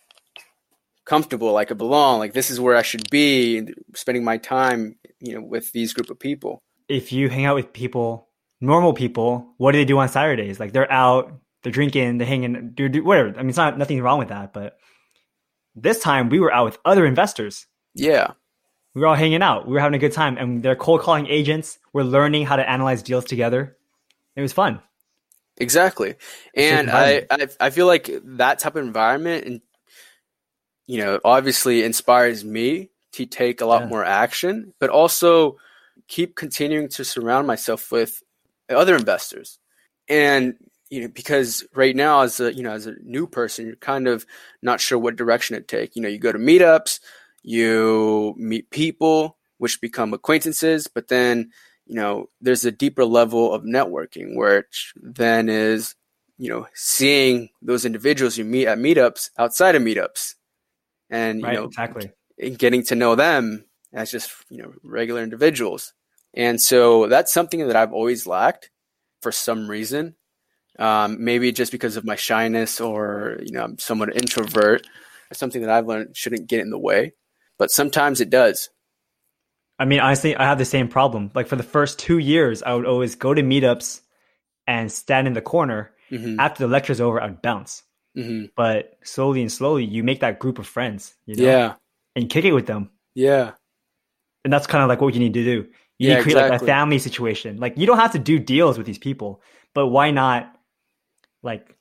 comfortable, 1.05 1.51
like 1.51 1.71
I 1.71 1.75
belong, 1.75 2.19
like 2.19 2.33
this 2.33 2.49
is 2.49 2.59
where 2.59 2.75
I 2.75 2.81
should 2.81 3.09
be, 3.09 3.67
spending 3.93 4.23
my 4.23 4.37
time, 4.37 4.95
you 5.19 5.35
know, 5.35 5.41
with 5.41 5.71
these 5.71 5.93
group 5.93 6.09
of 6.09 6.19
people. 6.19 6.61
If 6.87 7.11
you 7.11 7.29
hang 7.29 7.45
out 7.45 7.55
with 7.55 7.73
people, 7.73 8.29
normal 8.61 8.93
people, 8.93 9.53
what 9.57 9.73
do 9.73 9.77
they 9.77 9.85
do 9.85 9.99
on 9.99 10.09
Saturdays? 10.09 10.59
Like 10.59 10.71
they're 10.71 10.91
out, 10.91 11.31
they're 11.61 11.71
drinking, 11.71 12.17
they're 12.17 12.27
hanging, 12.27 12.71
do, 12.73 12.89
do 12.89 13.03
whatever. 13.03 13.29
I 13.29 13.41
mean, 13.41 13.49
it's 13.49 13.57
not 13.57 13.77
nothing 13.77 14.01
wrong 14.01 14.19
with 14.19 14.29
that, 14.29 14.53
but 14.53 14.77
this 15.75 15.99
time 15.99 16.29
we 16.29 16.39
were 16.39 16.53
out 16.53 16.65
with 16.65 16.77
other 16.85 17.05
investors. 17.05 17.67
Yeah. 17.93 18.31
We 18.95 19.01
were 19.01 19.07
all 19.07 19.15
hanging 19.15 19.41
out. 19.41 19.67
We 19.67 19.73
were 19.73 19.79
having 19.79 19.95
a 19.95 19.99
good 19.99 20.11
time, 20.11 20.37
and 20.37 20.61
they're 20.61 20.75
cold 20.75 21.01
calling 21.01 21.25
agents. 21.27 21.79
We're 21.93 22.03
learning 22.03 22.45
how 22.45 22.57
to 22.57 22.69
analyze 22.69 23.01
deals 23.01 23.25
together. 23.25 23.75
It 24.35 24.41
was 24.41 24.53
fun. 24.53 24.81
Exactly, 25.57 26.15
and 26.55 26.89
I, 26.89 27.25
I 27.29 27.47
I 27.59 27.69
feel 27.69 27.85
like 27.85 28.09
that 28.23 28.59
type 28.59 28.75
of 28.75 28.83
environment, 28.83 29.45
and 29.45 29.61
you 30.87 30.97
know, 30.97 31.19
obviously 31.23 31.83
inspires 31.83 32.43
me 32.43 32.89
to 33.13 33.25
take 33.25 33.61
a 33.61 33.65
lot 33.65 33.83
yeah. 33.83 33.87
more 33.87 34.03
action, 34.03 34.73
but 34.79 34.89
also 34.89 35.57
keep 36.07 36.35
continuing 36.35 36.89
to 36.89 37.05
surround 37.05 37.47
myself 37.47 37.91
with 37.91 38.21
other 38.69 38.95
investors. 38.95 39.59
And 40.09 40.55
you 40.89 41.01
know, 41.01 41.07
because 41.07 41.65
right 41.73 41.95
now 41.95 42.21
as 42.21 42.39
a 42.39 42.53
you 42.53 42.63
know 42.63 42.71
as 42.73 42.87
a 42.87 42.95
new 43.03 43.27
person, 43.27 43.65
you're 43.65 43.75
kind 43.77 44.07
of 44.07 44.25
not 44.61 44.81
sure 44.81 44.97
what 44.97 45.15
direction 45.15 45.55
to 45.55 45.61
take. 45.61 45.95
You 45.95 46.01
know, 46.01 46.09
you 46.09 46.19
go 46.19 46.31
to 46.31 46.39
meetups, 46.39 46.99
you 47.41 48.35
meet 48.37 48.69
people, 48.69 49.37
which 49.57 49.81
become 49.81 50.13
acquaintances, 50.13 50.87
but 50.87 51.07
then 51.07 51.51
you 51.85 51.95
know, 51.95 52.29
there's 52.41 52.65
a 52.65 52.71
deeper 52.71 53.05
level 53.05 53.53
of 53.53 53.63
networking, 53.63 54.35
which 54.35 54.93
then 54.95 55.49
is, 55.49 55.95
you 56.37 56.49
know, 56.49 56.67
seeing 56.73 57.49
those 57.61 57.85
individuals 57.85 58.37
you 58.37 58.45
meet 58.45 58.67
at 58.67 58.77
meetups 58.77 59.29
outside 59.37 59.75
of 59.75 59.81
meetups, 59.81 60.35
and 61.09 61.45
you 61.45 61.45
right, 61.47 61.53
know, 61.53 61.65
exactly, 61.65 62.11
and 62.39 62.57
getting 62.57 62.83
to 62.83 62.95
know 62.95 63.15
them 63.15 63.65
as 63.93 64.11
just 64.11 64.31
you 64.49 64.61
know 64.61 64.73
regular 64.83 65.21
individuals. 65.23 65.93
And 66.33 66.59
so 66.59 67.07
that's 67.07 67.33
something 67.33 67.67
that 67.67 67.75
I've 67.75 67.93
always 67.93 68.25
lacked 68.25 68.71
for 69.21 69.31
some 69.31 69.69
reason. 69.69 70.15
Um, 70.79 71.23
maybe 71.23 71.51
just 71.51 71.71
because 71.71 71.97
of 71.97 72.05
my 72.05 72.15
shyness 72.15 72.81
or 72.81 73.39
you 73.43 73.53
know 73.53 73.63
I'm 73.63 73.79
somewhat 73.79 74.15
introvert. 74.15 74.87
It's 75.29 75.39
something 75.39 75.61
that 75.61 75.69
I've 75.69 75.87
learned 75.87 76.15
shouldn't 76.17 76.47
get 76.47 76.61
in 76.61 76.71
the 76.71 76.79
way, 76.79 77.13
but 77.57 77.71
sometimes 77.71 78.21
it 78.21 78.29
does. 78.29 78.69
I 79.83 79.85
mean, 79.85 79.99
honestly, 79.99 80.33
I 80.33 80.45
have 80.45 80.57
the 80.57 80.63
same 80.63 80.87
problem. 80.87 81.29
Like 81.35 81.47
for 81.47 81.57
the 81.57 81.61
first 81.61 81.99
two 81.99 82.17
years, 82.17 82.63
I 82.63 82.73
would 82.73 82.85
always 82.85 83.15
go 83.15 83.33
to 83.33 83.41
meetups 83.41 83.99
and 84.65 84.89
stand 84.89 85.27
in 85.27 85.33
the 85.33 85.41
corner. 85.41 85.91
Mm-hmm. 86.09 86.39
After 86.39 86.63
the 86.65 86.71
lecture's 86.71 87.01
over, 87.01 87.21
I'd 87.21 87.41
bounce. 87.41 87.83
Mm-hmm. 88.17 88.45
But 88.55 88.97
slowly 89.03 89.41
and 89.41 89.51
slowly, 89.51 89.83
you 89.83 90.01
make 90.01 90.21
that 90.21 90.39
group 90.39 90.57
of 90.57 90.67
friends. 90.67 91.15
You 91.25 91.35
know? 91.35 91.43
Yeah. 91.43 91.73
And 92.15 92.29
kick 92.29 92.45
it 92.45 92.53
with 92.53 92.65
them. 92.65 92.91
Yeah. 93.13 93.51
And 94.45 94.53
that's 94.53 94.67
kind 94.67 94.81
of 94.81 94.87
like 94.87 95.01
what 95.01 95.15
you 95.15 95.19
need 95.19 95.33
to 95.33 95.43
do. 95.43 95.67
You 95.99 96.07
yeah, 96.07 96.09
need 96.11 96.15
to 96.15 96.23
create 96.23 96.35
exactly. 96.37 96.51
like 96.51 96.61
a 96.61 96.65
family 96.65 96.99
situation. 96.99 97.57
Like 97.57 97.77
you 97.77 97.85
don't 97.85 97.99
have 97.99 98.13
to 98.13 98.19
do 98.19 98.39
deals 98.39 98.77
with 98.77 98.87
these 98.87 98.97
people, 98.97 99.41
but 99.73 99.87
why 99.87 100.11
not 100.11 100.49
like 101.41 101.75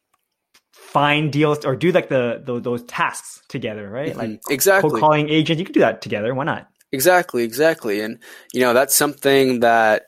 find 0.73 1.31
deals 1.33 1.65
or 1.65 1.77
do 1.77 1.93
like 1.93 2.09
the, 2.09 2.43
the 2.45 2.59
those 2.59 2.83
tasks 2.83 3.43
together, 3.47 3.89
right? 3.89 4.11
Mm-hmm. 4.11 4.19
Like 4.19 4.41
exactly 4.51 4.91
cold 4.91 5.01
calling 5.01 5.29
agents, 5.29 5.61
you 5.61 5.65
could 5.65 5.75
do 5.75 5.81
that 5.81 6.03
together. 6.03 6.35
Why 6.35 6.43
not? 6.43 6.69
Exactly, 6.93 7.43
exactly. 7.43 8.01
And, 8.01 8.19
you 8.53 8.61
know, 8.61 8.75
that's 8.75 8.95
something 8.95 9.61
that 9.61 10.07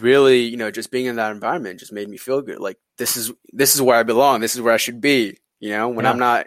really, 0.00 0.40
you 0.40 0.56
know, 0.56 0.70
just 0.70 0.90
being 0.90 1.06
in 1.06 1.16
that 1.16 1.32
environment 1.32 1.80
just 1.80 1.92
made 1.92 2.08
me 2.08 2.16
feel 2.16 2.42
good. 2.42 2.58
Like 2.58 2.78
this 2.96 3.16
is, 3.16 3.30
this 3.52 3.74
is 3.74 3.82
where 3.82 3.98
I 3.98 4.02
belong. 4.02 4.40
This 4.40 4.54
is 4.54 4.62
where 4.62 4.74
I 4.74 4.78
should 4.78 5.00
be. 5.00 5.38
You 5.60 5.70
know, 5.70 5.88
when 5.90 6.04
yeah. 6.04 6.10
I'm 6.10 6.18
not 6.18 6.46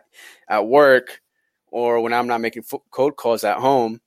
at 0.50 0.66
work 0.66 1.22
or 1.68 2.02
when 2.02 2.14
I'm 2.14 2.28
not 2.28 2.42
making 2.42 2.64
cold 2.92 3.16
calls 3.16 3.44
at 3.44 3.58
home, 3.58 4.02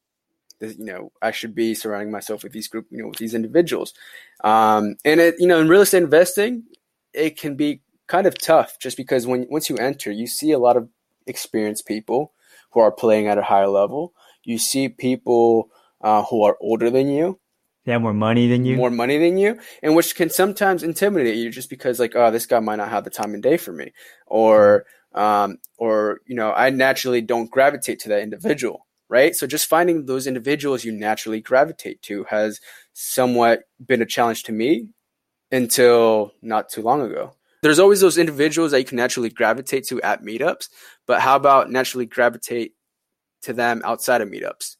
you 0.61 0.75
know, 0.79 1.13
I 1.23 1.31
should 1.31 1.55
be 1.55 1.75
surrounding 1.75 2.11
myself 2.11 2.43
with 2.43 2.53
these 2.53 2.67
group, 2.67 2.87
you 2.91 2.99
know, 2.99 3.09
with 3.09 3.19
these 3.19 3.35
individuals. 3.35 3.95
Um, 4.43 4.97
and 5.05 5.21
it, 5.21 5.37
you 5.39 5.47
know, 5.47 5.61
in 5.61 5.69
real 5.69 5.83
estate 5.83 6.03
investing, 6.03 6.65
it 7.13 7.39
can 7.39 7.57
be 7.57 7.83
kind 8.09 8.27
of 8.27 8.39
tough 8.39 8.79
just 8.81 8.97
because 8.97 9.27
when, 9.27 9.47
once 9.51 9.69
you 9.69 9.77
enter, 9.77 10.11
you 10.11 10.27
see 10.27 10.53
a 10.53 10.59
lot 10.59 10.77
of 10.77 10.89
experienced 11.27 11.87
people 11.87 12.33
who 12.73 12.81
are 12.81 12.93
playing 12.93 13.29
at 13.29 13.39
a 13.39 13.43
higher 13.43 13.69
level 13.69 14.13
you 14.47 14.59
see 14.59 14.89
people 14.89 15.69
uh, 16.01 16.23
who 16.23 16.45
are 16.45 16.57
older 16.61 16.89
than 16.89 17.09
you. 17.09 17.39
They 17.85 17.93
have 17.93 18.03
more 18.03 18.15
money 18.15 18.49
than 18.49 18.65
you. 18.65 18.77
More 18.77 18.91
money 18.91 19.19
than 19.19 19.39
you, 19.39 19.59
and 19.83 19.95
which 19.95 20.15
can 20.17 20.31
sometimes 20.31 20.83
intimidate 20.83 21.37
you 21.37 21.51
just 21.51 21.69
because, 21.69 22.01
like, 22.01 22.15
oh, 22.17 22.31
this 22.31 22.47
guy 22.47 22.61
might 22.61 22.77
not 22.77 22.89
have 22.89 23.05
the 23.05 23.11
time 23.11 23.35
and 23.35 23.43
day 23.43 23.57
for 23.57 23.73
me, 23.73 23.93
or, 24.27 24.87
um, 25.15 25.59
or 25.79 26.21
you 26.27 26.35
know, 26.35 26.53
I 26.53 26.71
naturally 26.71 27.21
don't 27.21 27.51
gravitate 27.51 28.01
to 28.01 28.09
that 28.11 28.23
individual, 28.23 28.87
right? 29.09 29.35
So 29.35 29.47
just 29.47 29.67
finding 29.67 30.07
those 30.07 30.27
individuals 30.27 30.85
you 30.85 30.93
naturally 30.93 31.41
gravitate 31.41 32.03
to 32.03 32.25
has 32.25 32.61
somewhat 32.93 33.65
been 33.85 34.03
a 34.03 34.07
challenge 34.07 34.45
to 34.45 34.53
me 34.53 34.89
until 35.53 36.33
not 36.43 36.69
too 36.69 36.83
long 36.83 37.01
ago. 37.03 37.35
There's 37.63 37.79
always 37.79 38.01
those 38.01 38.19
individuals 38.19 38.71
that 38.71 38.79
you 38.79 38.85
can 38.85 38.97
naturally 38.97 39.31
gravitate 39.31 39.87
to 39.89 40.01
at 40.03 40.23
meetups, 40.23 40.69
but 41.07 41.21
how 41.21 41.35
about 41.35 41.71
naturally 41.71 42.07
gravitate 42.07 42.76
to 43.47 43.53
them 43.53 43.83
outside 43.85 44.21
of 44.21 44.29
meetups, 44.29 44.77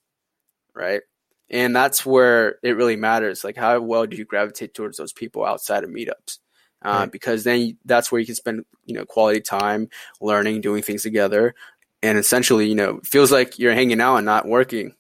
right? 0.75 1.03
And 1.49 1.75
that's 1.75 2.05
where 2.05 2.59
it 2.63 2.77
really 2.77 2.97
matters. 2.97 3.45
Like, 3.45 3.57
how 3.57 3.81
well 3.81 4.07
do 4.07 4.17
you 4.17 4.25
gravitate 4.25 4.75
towards 4.75 4.99
those 4.99 5.13
people 5.13 5.45
outside 5.45 5.85
of 5.85 5.91
meetups? 5.91 6.39
Uh, 6.85 7.01
right. 7.01 7.13
Because 7.13 7.45
then 7.45 7.61
you, 7.61 7.77
that's 7.85 8.11
where 8.11 8.21
you 8.21 8.27
can 8.27 8.35
spend, 8.35 8.65
you 8.85 8.95
know, 8.95 9.05
quality 9.05 9.41
time 9.41 9.89
learning, 10.21 10.61
doing 10.61 10.83
things 10.83 11.03
together, 11.03 11.55
and 12.03 12.19
essentially, 12.19 12.69
you 12.69 12.75
know, 12.75 13.01
feels 13.03 13.33
like 13.33 13.59
you're 13.59 13.75
hanging 13.75 14.01
out 14.01 14.17
and 14.17 14.27
not 14.27 14.47
working, 14.47 14.95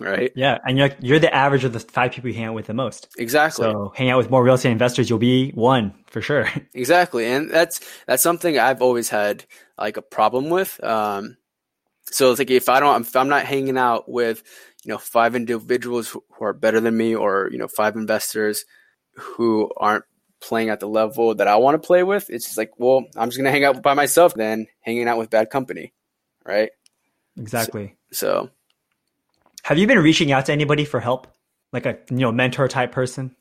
right? 0.00 0.32
Yeah, 0.34 0.58
and 0.64 0.78
you're 0.78 0.90
you're 1.00 1.18
the 1.18 1.32
average 1.32 1.64
of 1.64 1.72
the 1.72 1.80
five 1.80 2.12
people 2.12 2.30
you 2.30 2.36
hang 2.36 2.46
out 2.46 2.54
with 2.54 2.66
the 2.66 2.74
most. 2.74 3.08
Exactly. 3.18 3.64
So 3.64 3.92
hang 3.94 4.10
out 4.10 4.18
with 4.18 4.30
more 4.30 4.42
real 4.42 4.54
estate 4.54 4.72
investors, 4.72 5.10
you'll 5.10 5.18
be 5.18 5.50
one 5.50 5.94
for 6.06 6.22
sure. 6.22 6.48
exactly, 6.74 7.26
and 7.26 7.50
that's 7.50 7.80
that's 8.06 8.22
something 8.22 8.58
I've 8.58 8.82
always 8.82 9.08
had 9.08 9.44
like 9.76 9.96
a 9.96 10.02
problem 10.02 10.48
with. 10.48 10.82
Um, 10.82 11.36
so 12.10 12.30
it's 12.30 12.38
like 12.38 12.50
if 12.50 12.68
I 12.68 12.80
don't, 12.80 13.02
if 13.02 13.14
I'm 13.16 13.28
not 13.28 13.44
hanging 13.44 13.78
out 13.78 14.08
with, 14.08 14.42
you 14.84 14.90
know, 14.90 14.98
five 14.98 15.34
individuals 15.34 16.08
who 16.08 16.22
are 16.40 16.52
better 16.52 16.80
than 16.80 16.96
me, 16.96 17.14
or 17.14 17.48
you 17.52 17.58
know, 17.58 17.68
five 17.68 17.96
investors 17.96 18.64
who 19.14 19.70
aren't 19.76 20.04
playing 20.40 20.68
at 20.68 20.80
the 20.80 20.88
level 20.88 21.34
that 21.34 21.48
I 21.48 21.56
want 21.56 21.80
to 21.80 21.86
play 21.86 22.02
with, 22.02 22.30
it's 22.30 22.44
just 22.44 22.58
like, 22.58 22.72
well, 22.78 23.04
I'm 23.16 23.28
just 23.28 23.38
gonna 23.38 23.50
hang 23.50 23.64
out 23.64 23.82
by 23.82 23.94
myself 23.94 24.34
then, 24.34 24.66
hanging 24.80 25.08
out 25.08 25.18
with 25.18 25.30
bad 25.30 25.50
company, 25.50 25.92
right? 26.44 26.70
Exactly. 27.36 27.96
So, 28.12 28.26
so 28.26 28.50
have 29.64 29.78
you 29.78 29.86
been 29.86 29.98
reaching 29.98 30.32
out 30.32 30.46
to 30.46 30.52
anybody 30.52 30.84
for 30.84 31.00
help? 31.00 31.28
like 31.72 31.86
a 31.86 31.98
you 32.10 32.18
know 32.18 32.32
mentor 32.32 32.68
type 32.68 32.92
person? 32.92 33.34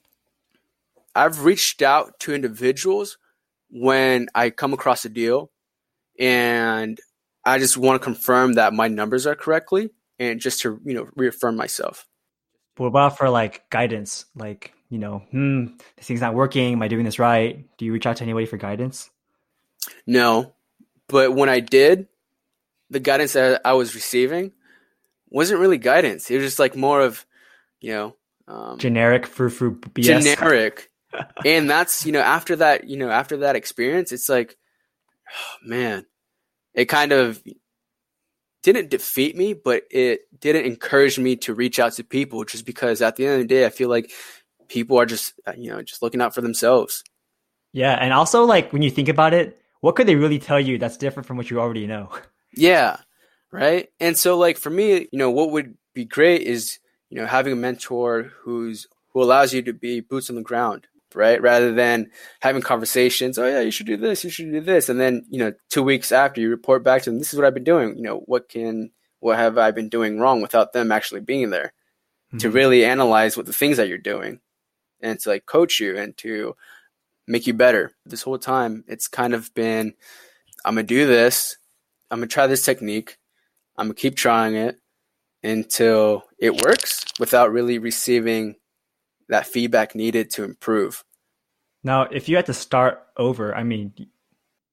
I've 1.16 1.44
reached 1.44 1.82
out 1.82 2.20
to 2.22 2.34
individuals 2.34 3.18
when 3.70 4.28
I 4.36 4.50
come 4.50 4.74
across 4.74 5.04
a 5.06 5.10
deal 5.10 5.52
and 6.20 7.00
I 7.48 7.60
just 7.60 7.78
want 7.78 8.02
to 8.02 8.04
confirm 8.04 8.54
that 8.54 8.74
my 8.74 8.90
numbers 8.90 9.26
are 9.26 9.36
correctly 9.36 9.92
and 10.20 10.42
just 10.42 10.62
to, 10.62 10.82
you 10.84 10.94
know, 10.94 11.08
reaffirm 11.16 11.56
myself. 11.56 12.06
What 12.76 12.88
about 12.88 13.18
for 13.18 13.30
like 13.30 13.70
guidance? 13.70 14.26
Like, 14.36 14.74
you 14.90 14.98
know, 14.98 15.24
hmm, 15.32 15.68
this 15.96 16.08
thing's 16.08 16.20
not 16.20 16.34
working. 16.34 16.74
Am 16.74 16.82
I 16.82 16.90
doing 16.90 17.06
this 17.06 17.20
right? 17.20 17.66
Do 17.78 17.86
you 17.86 17.94
reach 17.94 18.06
out 18.06 18.18
to 18.18 18.24
anybody 18.24 18.46
for 18.46 18.58
guidance? 18.58 19.10
No. 20.06 20.54
But 21.08 21.34
when 21.34 21.48
I 21.48 21.62
did, 21.62 22.08
the 22.90 23.00
guidance 23.00 23.34
that 23.34 23.62
I 23.64 23.74
was 23.74 23.96
receiving 23.96 24.52
wasn't 25.30 25.62
really 25.62 25.78
guidance. 25.78 26.30
It 26.30 26.36
was 26.36 26.46
just 26.46 26.60
like 26.60 26.76
more 26.76 27.00
of, 27.00 27.26
you 27.80 27.94
know, 27.94 28.16
um, 28.50 28.78
generic 28.78 29.26
frou 29.26 29.50
frou 29.50 29.76
BS. 29.76 30.04
Generic. 30.04 30.92
and 31.46 31.70
that's, 31.70 32.06
you 32.06 32.12
know, 32.12 32.20
after 32.20 32.58
that, 32.58 32.90
you 32.90 32.98
know, 32.98 33.10
after 33.10 33.38
that 33.38 33.56
experience, 33.56 34.12
it's 34.12 34.28
like, 34.28 34.58
oh, 35.30 35.66
man, 35.66 36.06
it 36.78 36.86
kind 36.86 37.12
of 37.12 37.44
didn't 38.62 38.90
defeat 38.90 39.36
me, 39.36 39.54
but 39.54 39.84
it 39.90 40.22
didn't 40.40 40.66
encourage 40.66 41.18
me 41.18 41.36
to 41.38 41.54
reach 41.54 41.80
out 41.80 41.94
to 41.94 42.04
people 42.04 42.46
just 42.46 42.66
because 42.66 43.02
at 43.02 43.16
the 43.16 43.26
end 43.26 43.36
of 43.36 43.42
the 43.42 43.48
day, 43.48 43.66
I 43.66 43.70
feel 43.70 43.90
like 43.90 44.12
people 44.70 45.00
are 45.00 45.06
just, 45.06 45.34
uh, 45.48 45.54
you 45.58 45.72
know, 45.72 45.82
just 45.82 46.04
looking 46.04 46.22
out 46.22 46.36
for 46.36 46.42
themselves. 46.42 47.04
Yeah. 47.74 47.94
And 47.94 48.14
also, 48.14 48.46
like, 48.46 48.72
when 48.72 48.84
you 48.84 48.92
think 48.92 49.10
about 49.10 49.34
it, 49.34 49.60
what 49.82 49.96
could 49.96 50.08
they 50.08 50.16
really 50.16 50.38
tell 50.40 50.60
you 50.60 50.78
that's 50.78 50.98
different 50.98 51.26
from 51.26 51.38
what 51.38 51.50
you 51.50 51.60
already 51.60 51.88
know? 51.88 52.10
Yeah. 52.56 52.98
Right. 53.52 53.90
And 54.00 54.18
so, 54.18 54.36
like, 54.36 54.58
for 54.58 54.72
me, 54.72 55.08
you 55.12 55.20
know, 55.20 55.30
what 55.30 55.52
would 55.52 55.78
be 55.94 56.06
great 56.06 56.42
is, 56.42 56.80
you 57.10 57.20
know, 57.20 57.28
having 57.28 57.54
a 57.54 57.58
mentor 57.58 58.32
who's, 58.40 58.88
who 59.10 59.22
allows 59.22 59.54
you 59.54 59.62
to 59.64 59.74
be 59.74 60.00
boots 60.00 60.30
on 60.32 60.38
the 60.38 60.42
ground, 60.42 60.88
right? 61.16 61.42
Rather 61.42 61.74
than 61.74 62.10
having 62.42 62.62
conversations, 62.62 63.38
oh 63.38 63.48
yeah, 63.48 63.62
you 63.62 63.72
should 63.72 63.86
do 63.86 63.98
this, 63.98 64.24
you 64.24 64.30
should 64.30 64.52
do 64.52 64.62
this, 64.62 64.90
and 64.90 65.00
then 65.00 65.26
you 65.30 65.40
know, 65.40 65.54
two 65.70 65.84
weeks 65.84 66.12
after 66.12 66.42
you 66.42 66.50
report 66.50 66.84
back 66.84 67.02
to 67.04 67.10
them, 67.10 67.20
this 67.20 67.34
is 67.34 67.40
what 67.40 67.46
I've 67.46 67.54
been 67.54 67.64
doing. 67.64 67.98
You 67.98 68.04
know, 68.04 68.18
what 68.26 68.50
can, 68.50 68.92
what 69.20 69.38
have 69.38 69.58
I 69.58 69.72
been 69.72 69.90
doing 69.90 70.20
wrong 70.20 70.42
without 70.42 70.74
them 70.74 70.92
actually 70.92 71.22
being 71.22 71.50
there 71.50 71.74
mm-hmm. 72.30 72.38
to 72.40 72.50
really 72.50 72.86
analyze 72.86 73.36
what 73.36 73.46
the 73.46 73.54
things 73.54 73.78
that 73.78 73.88
you're 73.88 73.98
doing, 73.98 74.40
and 75.02 75.20
to 75.20 75.30
like 75.30 75.46
coach 75.46 75.80
you 75.80 75.98
and 75.98 76.18
to 76.18 76.56
make 77.28 77.48
you 77.48 77.54
better. 77.54 77.92
This 78.06 78.22
whole 78.24 78.40
time, 78.40 78.84
it's 78.88 79.08
kind 79.08 79.34
of 79.34 79.54
been, 79.54 79.94
I'm 80.66 80.76
gonna 80.76 80.84
do 80.84 81.06
this, 81.08 81.58
I'm 82.10 82.20
gonna 82.20 82.28
try 82.28 82.48
this 82.48 82.66
technique, 82.66 83.18
I'm 83.78 83.88
gonna 83.88 83.96
keep 83.96 84.16
trying 84.16 84.56
it 84.56 84.78
until 85.44 86.24
it 86.40 86.62
works 86.64 87.06
without 87.20 87.52
really 87.52 87.80
receiving 87.80 88.56
that 89.30 89.46
feedback 89.46 89.96
needed 89.96 90.32
to 90.32 90.44
improve. 90.44 91.04
Now, 91.84 92.04
if 92.04 92.28
you 92.28 92.36
had 92.36 92.48
to 92.48 92.54
start 92.54 93.04
over, 93.16 93.56
I 93.56 93.64
mean, 93.64 93.94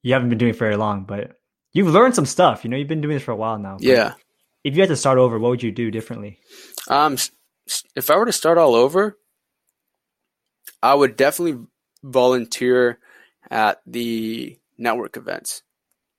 you 0.02 0.12
haven't 0.12 0.28
been 0.28 0.38
doing 0.38 0.50
it 0.50 0.54
for 0.54 0.66
very 0.66 0.76
long, 0.76 1.04
but 1.04 1.38
you've 1.72 1.88
learned 1.88 2.14
some 2.14 2.26
stuff. 2.26 2.64
You 2.64 2.70
know, 2.70 2.76
you've 2.76 2.88
been 2.88 3.00
doing 3.00 3.16
this 3.16 3.22
for 3.22 3.32
a 3.32 3.36
while 3.36 3.58
now. 3.58 3.76
Yeah. 3.80 4.14
If 4.62 4.74
you 4.74 4.80
had 4.80 4.88
to 4.88 4.96
start 4.96 5.18
over, 5.18 5.38
what 5.38 5.50
would 5.50 5.62
you 5.62 5.72
do 5.72 5.90
differently? 5.90 6.38
Um, 6.88 7.16
if 7.94 8.10
I 8.10 8.16
were 8.16 8.26
to 8.26 8.32
start 8.32 8.58
all 8.58 8.74
over, 8.74 9.18
I 10.82 10.94
would 10.94 11.16
definitely 11.16 11.66
volunteer 12.02 12.98
at 13.50 13.80
the 13.86 14.58
network 14.78 15.16
events. 15.16 15.62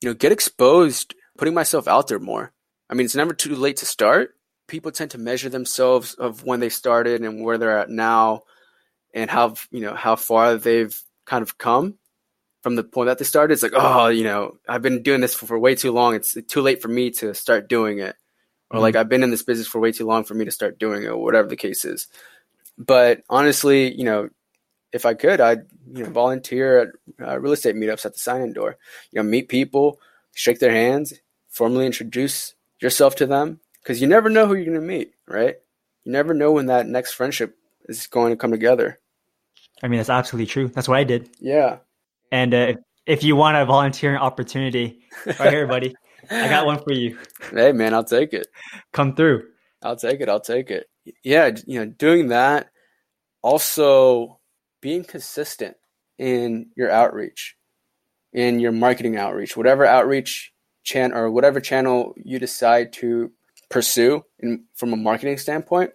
You 0.01 0.09
know, 0.09 0.13
get 0.13 0.31
exposed, 0.31 1.15
putting 1.37 1.53
myself 1.53 1.87
out 1.87 2.07
there 2.07 2.19
more. 2.19 2.53
I 2.89 2.93
mean, 2.93 3.05
it's 3.05 3.15
never 3.15 3.33
too 3.33 3.55
late 3.55 3.77
to 3.77 3.85
start, 3.85 4.35
people 4.67 4.91
tend 4.91 5.12
to 5.12 5.17
measure 5.17 5.49
themselves 5.49 6.13
of 6.15 6.43
when 6.43 6.60
they 6.60 6.69
started 6.69 7.21
and 7.21 7.43
where 7.43 7.58
they're 7.58 7.80
at 7.80 7.89
now 7.89 8.41
and 9.13 9.30
how 9.30 9.56
you 9.71 9.82
know 9.82 9.93
how 9.93 10.15
far 10.15 10.56
they've 10.56 10.99
kind 11.25 11.41
of 11.41 11.58
come 11.58 11.95
from 12.62 12.75
the 12.75 12.84
point 12.84 13.08
that 13.08 13.17
they 13.17 13.25
started. 13.25 13.54
It's 13.54 13.63
like 13.63 13.73
oh 13.75 14.08
you 14.08 14.23
know 14.23 14.58
i've 14.67 14.82
been 14.82 15.04
doing 15.04 15.21
this 15.21 15.34
for, 15.34 15.45
for 15.45 15.60
way 15.60 15.75
too 15.75 15.91
long. 15.91 16.15
It's 16.15 16.38
too 16.47 16.62
late 16.62 16.82
for 16.82 16.88
me 16.88 17.12
to 17.12 17.34
start 17.34 17.69
doing 17.69 17.99
it. 17.99 18.15
Or 18.69 18.75
mm-hmm. 18.75 18.82
like 18.82 18.95
i've 18.95 19.10
been 19.10 19.23
in 19.23 19.32
this 19.32 19.43
business 19.43 19.67
for 19.67 19.80
way 19.80 19.91
too 19.91 20.06
long 20.06 20.23
for 20.23 20.34
me 20.34 20.45
to 20.45 20.51
start 20.51 20.80
doing 20.80 21.04
it 21.04 21.08
or 21.08 21.17
whatever 21.17 21.47
the 21.47 21.56
case 21.56 21.86
is. 21.86 22.08
But 22.78 23.23
honestly 23.30 23.93
you 23.93 24.04
know 24.04 24.30
if 24.91 25.06
i 25.06 25.13
could 25.13 25.41
i'd 25.41 25.65
you 25.93 26.04
know 26.04 26.10
volunteer 26.10 26.80
at 26.80 27.28
uh, 27.28 27.39
real 27.39 27.54
estate 27.54 27.75
meetups 27.75 28.06
at 28.06 28.13
the 28.13 28.19
sign-in 28.19 28.54
door. 28.54 28.78
You 29.12 29.21
know 29.21 29.30
meet 29.30 29.49
people 29.49 29.99
shake 30.34 30.60
their 30.60 30.71
hands 30.71 31.13
formally 31.49 31.86
introduce 31.86 32.56
yourself 32.82 33.15
to 33.15 33.25
them 33.25 33.60
because 33.85 34.01
you 34.01 34.07
never 34.07 34.31
know 34.31 34.47
who 34.47 34.55
you're 34.55 34.65
going 34.65 34.79
to 34.79 34.81
meet, 34.81 35.13
right? 35.27 35.55
You 36.05 36.11
never 36.11 36.33
know 36.33 36.51
when 36.51 36.65
that 36.65 36.87
next 36.87 37.13
friendship 37.13 37.55
is 37.87 38.07
going 38.07 38.31
to 38.31 38.35
come 38.35 38.49
together. 38.49 38.99
I 39.83 39.87
mean, 39.87 39.99
that's 39.99 40.09
absolutely 40.09 40.47
true. 40.47 40.69
That's 40.69 40.87
what 40.87 40.97
I 40.97 41.03
did. 41.03 41.29
Yeah. 41.39 41.77
And 42.31 42.53
uh, 42.53 42.73
if 43.05 43.23
you 43.23 43.35
want 43.35 43.57
a 43.57 43.65
volunteering 43.65 44.17
opportunity, 44.17 45.01
right 45.39 45.51
here, 45.51 45.67
buddy, 45.67 45.95
I 46.31 46.49
got 46.49 46.65
one 46.65 46.79
for 46.79 46.93
you. 46.93 47.19
Hey, 47.51 47.73
man, 47.73 47.93
I'll 47.93 48.03
take 48.03 48.33
it. 48.33 48.47
Come 48.91 49.15
through. 49.15 49.49
I'll 49.83 49.95
take 49.95 50.19
it. 50.19 50.29
I'll 50.29 50.39
take 50.39 50.71
it. 50.71 50.87
Yeah, 51.23 51.51
you 51.67 51.79
know, 51.79 51.85
doing 51.85 52.29
that, 52.29 52.71
also 53.43 54.39
being 54.81 55.03
consistent 55.03 55.77
in 56.17 56.71
your 56.75 56.89
outreach, 56.89 57.55
in 58.33 58.59
your 58.59 58.71
marketing 58.71 59.17
outreach, 59.17 59.55
whatever 59.55 59.85
outreach 59.85 60.51
channel 60.83 61.17
or 61.19 61.29
whatever 61.29 61.59
channel 61.59 62.15
you 62.17 62.39
decide 62.39 62.91
to 62.93 63.31
pursue 63.75 64.23
in, 64.39 64.63
from 64.73 64.93
a 64.93 64.95
marketing 64.95 65.38
standpoint, 65.38 65.91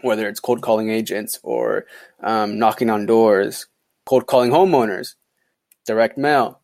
whether 0.00 0.26
it's 0.28 0.40
cold 0.40 0.62
calling 0.62 0.88
agents 0.88 1.38
or 1.42 1.84
um, 2.22 2.58
knocking 2.58 2.88
on 2.88 3.04
doors, 3.04 3.66
cold 4.06 4.26
calling 4.26 4.50
homeowners, 4.50 5.14
direct 5.84 6.16
mail, 6.16 6.62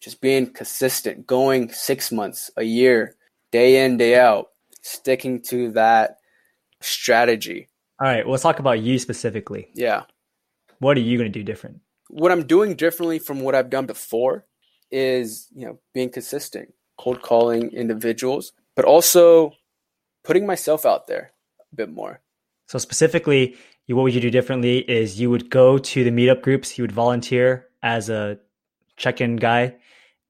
just 0.00 0.22
being 0.22 0.46
consistent, 0.46 1.26
going 1.26 1.70
six 1.70 2.10
months, 2.10 2.50
a 2.56 2.62
year, 2.62 3.14
day 3.52 3.84
in, 3.84 3.98
day 3.98 4.18
out, 4.18 4.46
sticking 4.80 5.42
to 5.42 5.70
that 5.72 6.16
strategy. 6.80 7.68
All 8.00 8.08
right, 8.08 8.24
well, 8.24 8.32
let's 8.32 8.42
talk 8.42 8.58
about 8.58 8.80
you 8.80 8.98
specifically. 8.98 9.68
Yeah. 9.74 10.04
What 10.78 10.96
are 10.96 11.00
you 11.00 11.18
going 11.18 11.30
to 11.30 11.38
do 11.38 11.44
different? 11.44 11.80
What 12.08 12.32
I'm 12.32 12.46
doing 12.46 12.74
differently 12.74 13.18
from 13.18 13.40
what 13.40 13.54
I've 13.54 13.68
done 13.68 13.84
before 13.84 14.46
is, 14.90 15.46
you 15.54 15.66
know, 15.66 15.78
being 15.92 16.08
consistent, 16.08 16.72
cold 16.96 17.20
calling 17.20 17.70
individuals, 17.72 18.52
but 18.76 18.86
also 18.86 19.52
putting 20.24 20.46
myself 20.46 20.84
out 20.84 21.06
there 21.06 21.32
a 21.72 21.76
bit 21.76 21.92
more. 21.92 22.20
So 22.66 22.78
specifically, 22.78 23.56
what 23.86 24.02
would 24.02 24.14
you 24.14 24.20
do 24.20 24.30
differently 24.30 24.78
is 24.78 25.20
you 25.20 25.30
would 25.30 25.50
go 25.50 25.78
to 25.78 26.04
the 26.04 26.10
meetup 26.10 26.42
groups, 26.42 26.76
you 26.76 26.82
would 26.82 26.92
volunteer 26.92 27.68
as 27.82 28.08
a 28.08 28.38
check-in 28.96 29.36
guy. 29.36 29.76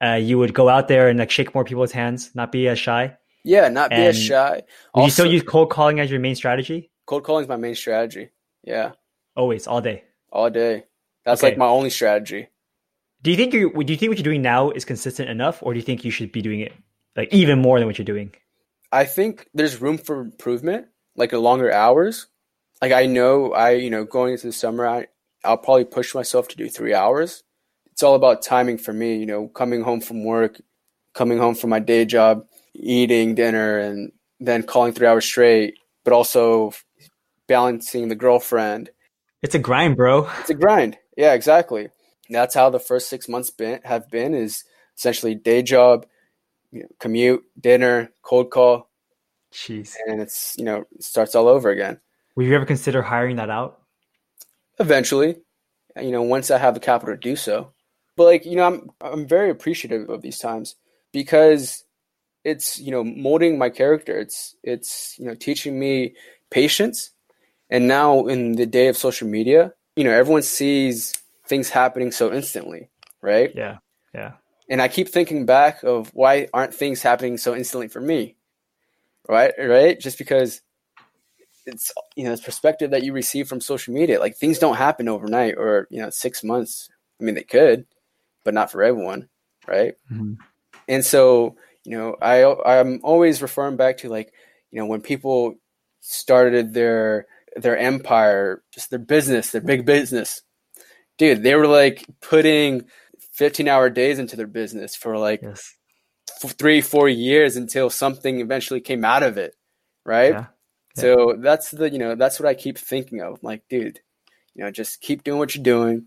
Uh, 0.02 0.14
you 0.14 0.36
would 0.38 0.52
go 0.52 0.68
out 0.68 0.88
there 0.88 1.08
and 1.08 1.18
like 1.18 1.30
shake 1.30 1.54
more 1.54 1.64
people's 1.64 1.92
hands, 1.92 2.34
not 2.34 2.52
be 2.52 2.68
as 2.68 2.78
shy. 2.78 3.16
Yeah, 3.44 3.68
not 3.68 3.90
be 3.90 3.96
as 3.96 4.20
shy. 4.20 4.62
Also, 4.92 5.04
you 5.04 5.10
still 5.10 5.32
use 5.32 5.42
cold 5.42 5.70
calling 5.70 6.00
as 6.00 6.10
your 6.10 6.20
main 6.20 6.34
strategy? 6.34 6.90
Cold 7.06 7.24
calling 7.24 7.44
is 7.44 7.48
my 7.48 7.56
main 7.56 7.74
strategy. 7.74 8.30
Yeah. 8.64 8.92
Always, 9.36 9.66
all 9.66 9.80
day. 9.80 10.04
All 10.32 10.50
day. 10.50 10.84
That's 11.24 11.42
okay. 11.42 11.50
like 11.50 11.58
my 11.58 11.66
only 11.66 11.90
strategy. 11.90 12.48
Do 13.22 13.30
you 13.30 13.36
think 13.36 13.54
you 13.54 13.70
do 13.72 13.92
you 13.92 13.98
think 13.98 14.10
what 14.10 14.18
you're 14.18 14.24
doing 14.24 14.42
now 14.42 14.70
is 14.70 14.84
consistent 14.84 15.30
enough, 15.30 15.62
or 15.62 15.72
do 15.72 15.78
you 15.78 15.84
think 15.84 16.04
you 16.04 16.10
should 16.10 16.32
be 16.32 16.42
doing 16.42 16.60
it 16.60 16.72
like 17.16 17.32
even 17.32 17.60
more 17.60 17.78
than 17.78 17.86
what 17.86 17.96
you're 17.98 18.04
doing? 18.04 18.34
I 18.94 19.06
think 19.06 19.48
there's 19.52 19.80
room 19.80 19.98
for 19.98 20.20
improvement, 20.20 20.86
like 21.16 21.32
a 21.32 21.38
longer 21.38 21.72
hours. 21.72 22.28
Like 22.80 22.92
I 22.92 23.06
know 23.06 23.52
I, 23.52 23.72
you 23.72 23.90
know, 23.90 24.04
going 24.04 24.34
into 24.34 24.46
the 24.46 24.52
summer, 24.52 24.86
I, 24.86 25.08
I'll 25.42 25.58
probably 25.58 25.84
push 25.84 26.14
myself 26.14 26.46
to 26.48 26.56
do 26.56 26.68
three 26.68 26.94
hours. 26.94 27.42
It's 27.90 28.04
all 28.04 28.14
about 28.14 28.42
timing 28.42 28.78
for 28.78 28.92
me, 28.92 29.16
you 29.16 29.26
know, 29.26 29.48
coming 29.48 29.82
home 29.82 30.00
from 30.00 30.24
work, 30.24 30.60
coming 31.12 31.38
home 31.38 31.56
from 31.56 31.70
my 31.70 31.80
day 31.80 32.04
job, 32.04 32.46
eating 32.72 33.34
dinner, 33.34 33.78
and 33.78 34.12
then 34.38 34.62
calling 34.62 34.92
three 34.92 35.08
hours 35.08 35.24
straight, 35.24 35.74
but 36.04 36.12
also 36.12 36.72
balancing 37.48 38.06
the 38.06 38.14
girlfriend. 38.14 38.90
It's 39.42 39.56
a 39.56 39.58
grind, 39.58 39.96
bro. 39.96 40.30
It's 40.40 40.50
a 40.50 40.54
grind. 40.54 40.98
Yeah, 41.16 41.34
exactly. 41.34 41.88
That's 42.30 42.54
how 42.54 42.70
the 42.70 42.78
first 42.78 43.08
six 43.08 43.28
months 43.28 43.50
been, 43.50 43.80
have 43.82 44.08
been 44.08 44.34
is 44.34 44.62
essentially 44.96 45.34
day 45.34 45.62
job, 45.62 46.06
you 46.74 46.80
know, 46.80 46.88
commute, 46.98 47.44
dinner, 47.58 48.12
cold 48.22 48.50
call. 48.50 48.90
Jeez. 49.52 49.94
And 50.06 50.20
it's, 50.20 50.56
you 50.58 50.64
know, 50.64 50.84
it 50.94 51.04
starts 51.04 51.34
all 51.34 51.48
over 51.48 51.70
again. 51.70 52.00
Would 52.34 52.46
you 52.46 52.54
ever 52.54 52.66
consider 52.66 53.00
hiring 53.00 53.36
that 53.36 53.48
out? 53.48 53.80
Eventually, 54.80 55.36
you 55.96 56.10
know, 56.10 56.22
once 56.22 56.50
I 56.50 56.58
have 56.58 56.74
the 56.74 56.80
capital 56.80 57.14
to 57.14 57.20
do 57.20 57.36
so. 57.36 57.70
But 58.16 58.24
like, 58.24 58.44
you 58.44 58.56
know, 58.56 58.66
I'm 58.66 58.90
I'm 59.00 59.26
very 59.26 59.50
appreciative 59.50 60.08
of 60.10 60.22
these 60.22 60.38
times 60.38 60.74
because 61.12 61.84
it's, 62.42 62.78
you 62.80 62.90
know, 62.90 63.04
molding 63.04 63.56
my 63.56 63.70
character. 63.70 64.18
It's 64.18 64.56
it's, 64.64 65.16
you 65.18 65.26
know, 65.26 65.34
teaching 65.34 65.78
me 65.78 66.14
patience. 66.50 67.12
And 67.70 67.86
now 67.86 68.26
in 68.26 68.52
the 68.52 68.66
day 68.66 68.88
of 68.88 68.96
social 68.96 69.28
media, 69.28 69.72
you 69.96 70.04
know, 70.04 70.12
everyone 70.12 70.42
sees 70.42 71.14
things 71.46 71.70
happening 71.70 72.10
so 72.10 72.32
instantly, 72.32 72.90
right? 73.22 73.52
Yeah. 73.54 73.78
Yeah. 74.12 74.32
And 74.68 74.80
I 74.80 74.88
keep 74.88 75.08
thinking 75.08 75.46
back 75.46 75.82
of 75.82 76.10
why 76.14 76.48
aren't 76.54 76.74
things 76.74 77.02
happening 77.02 77.36
so 77.36 77.54
instantly 77.54 77.88
for 77.88 78.00
me? 78.00 78.36
Right? 79.28 79.52
Right? 79.58 79.98
Just 79.98 80.18
because 80.18 80.62
it's 81.66 81.92
you 82.14 82.24
know 82.24 82.32
it's 82.32 82.42
perspective 82.42 82.90
that 82.90 83.02
you 83.02 83.12
receive 83.12 83.48
from 83.48 83.60
social 83.60 83.94
media. 83.94 84.20
Like 84.20 84.36
things 84.36 84.58
don't 84.58 84.76
happen 84.76 85.08
overnight 85.08 85.54
or 85.56 85.86
you 85.90 86.00
know 86.00 86.10
six 86.10 86.44
months. 86.44 86.88
I 87.20 87.24
mean 87.24 87.34
they 87.34 87.42
could, 87.42 87.86
but 88.44 88.54
not 88.54 88.70
for 88.70 88.82
everyone, 88.82 89.28
right? 89.66 89.94
Mm-hmm. 90.10 90.34
And 90.88 91.04
so 91.04 91.56
you 91.84 91.96
know 91.96 92.16
I 92.20 92.44
I'm 92.80 93.00
always 93.02 93.42
referring 93.42 93.76
back 93.76 93.98
to 93.98 94.08
like 94.08 94.32
you 94.70 94.80
know 94.80 94.86
when 94.86 95.00
people 95.00 95.56
started 96.00 96.74
their 96.74 97.26
their 97.56 97.78
empire, 97.78 98.62
just 98.72 98.90
their 98.90 98.98
business, 98.98 99.50
their 99.50 99.60
big 99.60 99.86
business. 99.86 100.42
Dude, 101.16 101.42
they 101.42 101.54
were 101.54 101.68
like 101.68 102.04
putting 102.20 102.86
15 103.34 103.68
hour 103.68 103.90
days 103.90 104.18
into 104.18 104.36
their 104.36 104.46
business 104.46 104.94
for 104.94 105.18
like 105.18 105.42
yes. 105.42 105.74
three, 106.46 106.80
four 106.80 107.08
years 107.08 107.56
until 107.56 107.90
something 107.90 108.40
eventually 108.40 108.80
came 108.80 109.04
out 109.04 109.22
of 109.22 109.36
it. 109.36 109.54
Right. 110.04 110.32
Yeah. 110.32 110.46
Yeah. 110.96 111.00
So 111.00 111.36
that's 111.38 111.70
the, 111.72 111.90
you 111.90 111.98
know, 111.98 112.14
that's 112.14 112.38
what 112.38 112.48
I 112.48 112.54
keep 112.54 112.78
thinking 112.78 113.20
of. 113.20 113.42
like, 113.42 113.62
dude, 113.68 114.00
you 114.54 114.64
know, 114.64 114.70
just 114.70 115.00
keep 115.00 115.24
doing 115.24 115.38
what 115.38 115.54
you're 115.54 115.64
doing. 115.64 116.06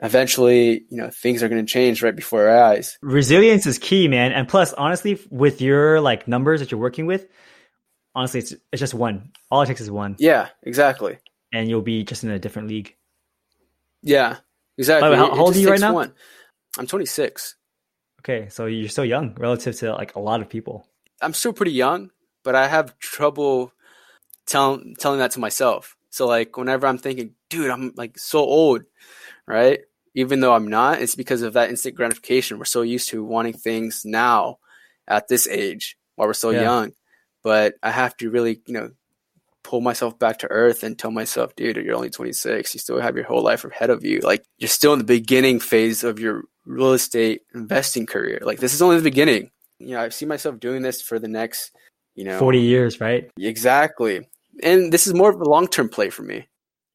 Eventually, 0.00 0.84
you 0.90 0.96
know, 0.96 1.08
things 1.10 1.42
are 1.42 1.48
going 1.48 1.64
to 1.64 1.72
change 1.72 2.02
right 2.02 2.16
before 2.16 2.48
our 2.48 2.64
eyes. 2.64 2.98
Resilience 3.00 3.64
is 3.64 3.78
key, 3.78 4.08
man. 4.08 4.32
And 4.32 4.48
plus, 4.48 4.72
honestly, 4.72 5.20
with 5.30 5.60
your 5.60 6.00
like 6.00 6.26
numbers 6.26 6.58
that 6.58 6.72
you're 6.72 6.80
working 6.80 7.06
with, 7.06 7.28
honestly, 8.12 8.40
it's 8.40 8.52
it's 8.72 8.80
just 8.80 8.92
one. 8.92 9.30
All 9.52 9.62
it 9.62 9.66
takes 9.66 9.80
is 9.80 9.90
one. 9.90 10.16
Yeah, 10.18 10.48
exactly. 10.64 11.18
And 11.52 11.68
you'll 11.68 11.82
be 11.82 12.02
just 12.02 12.24
in 12.24 12.30
a 12.30 12.40
different 12.40 12.68
league. 12.68 12.96
Yeah, 14.02 14.38
exactly. 14.78 15.10
Way, 15.10 15.16
how, 15.16 15.34
how 15.34 15.42
old 15.42 15.56
are 15.56 15.58
you 15.58 15.70
right 15.70 15.80
now? 15.80 15.94
One. 15.94 16.12
I'm 16.78 16.86
26. 16.86 17.56
Okay, 18.20 18.48
so 18.48 18.66
you're 18.66 18.88
still 18.88 19.04
young 19.04 19.34
relative 19.34 19.76
to 19.76 19.92
like 19.92 20.14
a 20.14 20.20
lot 20.20 20.40
of 20.40 20.48
people. 20.48 20.88
I'm 21.20 21.34
still 21.34 21.52
pretty 21.52 21.72
young, 21.72 22.10
but 22.42 22.54
I 22.54 22.68
have 22.68 22.98
trouble 22.98 23.72
telling 24.46 24.96
telling 24.98 25.18
that 25.18 25.32
to 25.32 25.40
myself. 25.40 25.96
So 26.10 26.26
like 26.26 26.56
whenever 26.56 26.86
I'm 26.86 26.98
thinking, 26.98 27.34
dude, 27.50 27.70
I'm 27.70 27.92
like 27.96 28.18
so 28.18 28.40
old, 28.40 28.82
right? 29.46 29.80
Even 30.14 30.40
though 30.40 30.54
I'm 30.54 30.68
not, 30.68 31.02
it's 31.02 31.16
because 31.16 31.42
of 31.42 31.54
that 31.54 31.70
instant 31.70 31.96
gratification. 31.96 32.58
We're 32.58 32.64
so 32.64 32.82
used 32.82 33.08
to 33.10 33.24
wanting 33.24 33.54
things 33.54 34.02
now 34.04 34.58
at 35.08 35.28
this 35.28 35.48
age 35.48 35.96
while 36.14 36.28
we're 36.28 36.34
so 36.34 36.50
yeah. 36.50 36.62
young 36.62 36.92
but 37.44 37.74
I 37.82 37.90
have 37.92 38.16
to 38.16 38.30
really, 38.30 38.60
you 38.66 38.74
know, 38.74 38.90
pull 39.64 39.80
myself 39.80 40.16
back 40.18 40.38
to 40.38 40.50
earth 40.50 40.84
and 40.84 40.96
tell 40.96 41.10
myself, 41.10 41.56
dude, 41.56 41.76
you're 41.76 41.96
only 41.96 42.10
26. 42.10 42.74
You 42.74 42.78
still 42.78 43.00
have 43.00 43.16
your 43.16 43.24
whole 43.24 43.42
life 43.42 43.64
ahead 43.64 43.90
of 43.90 44.04
you. 44.04 44.20
Like 44.20 44.44
you're 44.58 44.68
still 44.68 44.92
in 44.92 45.00
the 45.00 45.04
beginning 45.04 45.58
phase 45.58 46.04
of 46.04 46.20
your 46.20 46.44
real 46.66 46.92
estate 46.92 47.42
investing 47.54 48.06
career. 48.06 48.40
Like 48.42 48.60
this 48.60 48.74
is 48.74 48.82
only 48.82 48.98
the 48.98 49.02
beginning. 49.02 49.50
You 49.80 49.96
know, 49.96 50.02
I 50.02 50.10
see 50.10 50.26
myself 50.26 50.60
doing 50.60 50.82
this 50.82 51.02
for 51.02 51.18
the 51.18 51.28
next, 51.28 51.72
you 52.14 52.24
know, 52.24 52.38
40 52.38 52.60
years, 52.60 53.00
right? 53.00 53.30
Exactly. 53.38 54.28
And 54.62 54.92
this 54.92 55.08
is 55.08 55.14
more 55.14 55.30
of 55.30 55.40
a 55.40 55.48
long-term 55.48 55.88
play 55.88 56.10
for 56.10 56.22
me. 56.22 56.46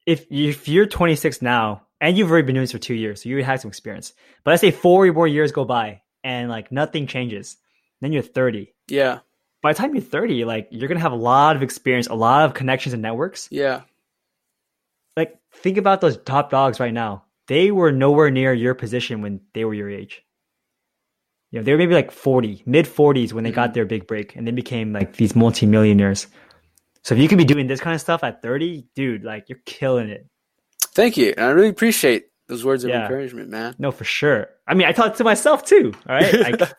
If 0.06 0.24
if 0.30 0.66
you're 0.66 0.86
26 0.86 1.42
now 1.42 1.82
and 2.00 2.16
you've 2.16 2.30
already 2.30 2.46
been 2.46 2.54
doing 2.54 2.62
this 2.62 2.72
for 2.72 2.78
2 2.78 2.94
years, 2.94 3.22
so 3.22 3.28
you 3.28 3.44
had 3.44 3.60
some 3.60 3.68
experience. 3.68 4.14
But 4.44 4.52
let's 4.52 4.62
say 4.62 4.70
4 4.70 5.12
more 5.12 5.28
years 5.28 5.52
go 5.52 5.64
by 5.64 6.00
and 6.24 6.48
like 6.48 6.72
nothing 6.72 7.06
changes. 7.06 7.58
Then 8.00 8.12
you're 8.12 8.22
30. 8.22 8.72
Yeah 8.88 9.18
by 9.62 9.72
the 9.72 9.78
time 9.78 9.94
you're 9.94 10.02
30, 10.02 10.44
like 10.44 10.68
you're 10.70 10.88
gonna 10.88 11.00
have 11.00 11.12
a 11.12 11.16
lot 11.16 11.56
of 11.56 11.62
experience, 11.62 12.06
a 12.06 12.14
lot 12.14 12.44
of 12.44 12.54
connections 12.54 12.92
and 12.92 13.02
networks. 13.02 13.48
Yeah. 13.50 13.82
Like 15.16 15.38
think 15.52 15.76
about 15.76 16.00
those 16.00 16.16
top 16.18 16.50
dogs 16.50 16.80
right 16.80 16.94
now. 16.94 17.24
They 17.46 17.70
were 17.70 17.92
nowhere 17.92 18.30
near 18.30 18.52
your 18.52 18.74
position 18.74 19.22
when 19.22 19.40
they 19.54 19.64
were 19.64 19.74
your 19.74 19.90
age. 19.90 20.24
You 21.50 21.58
know, 21.58 21.64
they 21.64 21.72
were 21.72 21.78
maybe 21.78 21.94
like 21.94 22.12
40, 22.12 22.62
mid 22.64 22.86
40s 22.86 23.32
when 23.32 23.42
they 23.42 23.50
mm-hmm. 23.50 23.56
got 23.56 23.74
their 23.74 23.84
big 23.84 24.06
break 24.06 24.36
and 24.36 24.46
they 24.46 24.52
became 24.52 24.92
like 24.92 25.16
these 25.16 25.34
multimillionaires. 25.34 26.28
So 27.02 27.14
if 27.14 27.20
you 27.20 27.28
could 27.28 27.38
be 27.38 27.44
doing 27.44 27.66
this 27.66 27.80
kind 27.80 27.94
of 27.94 28.00
stuff 28.00 28.22
at 28.22 28.42
30, 28.42 28.86
dude, 28.94 29.24
like 29.24 29.48
you're 29.48 29.58
killing 29.66 30.08
it. 30.08 30.26
Thank 30.94 31.16
you. 31.16 31.34
And 31.36 31.46
I 31.46 31.50
really 31.50 31.68
appreciate 31.68 32.26
those 32.46 32.64
words 32.64 32.84
of 32.84 32.90
yeah. 32.90 33.02
encouragement, 33.02 33.48
man. 33.48 33.74
No, 33.78 33.90
for 33.90 34.04
sure. 34.04 34.48
I 34.66 34.74
mean, 34.74 34.86
I 34.86 34.92
talk 34.92 35.16
to 35.16 35.24
myself 35.24 35.64
too. 35.64 35.92
All 36.08 36.16
right. 36.16 36.34
Like, 36.40 36.72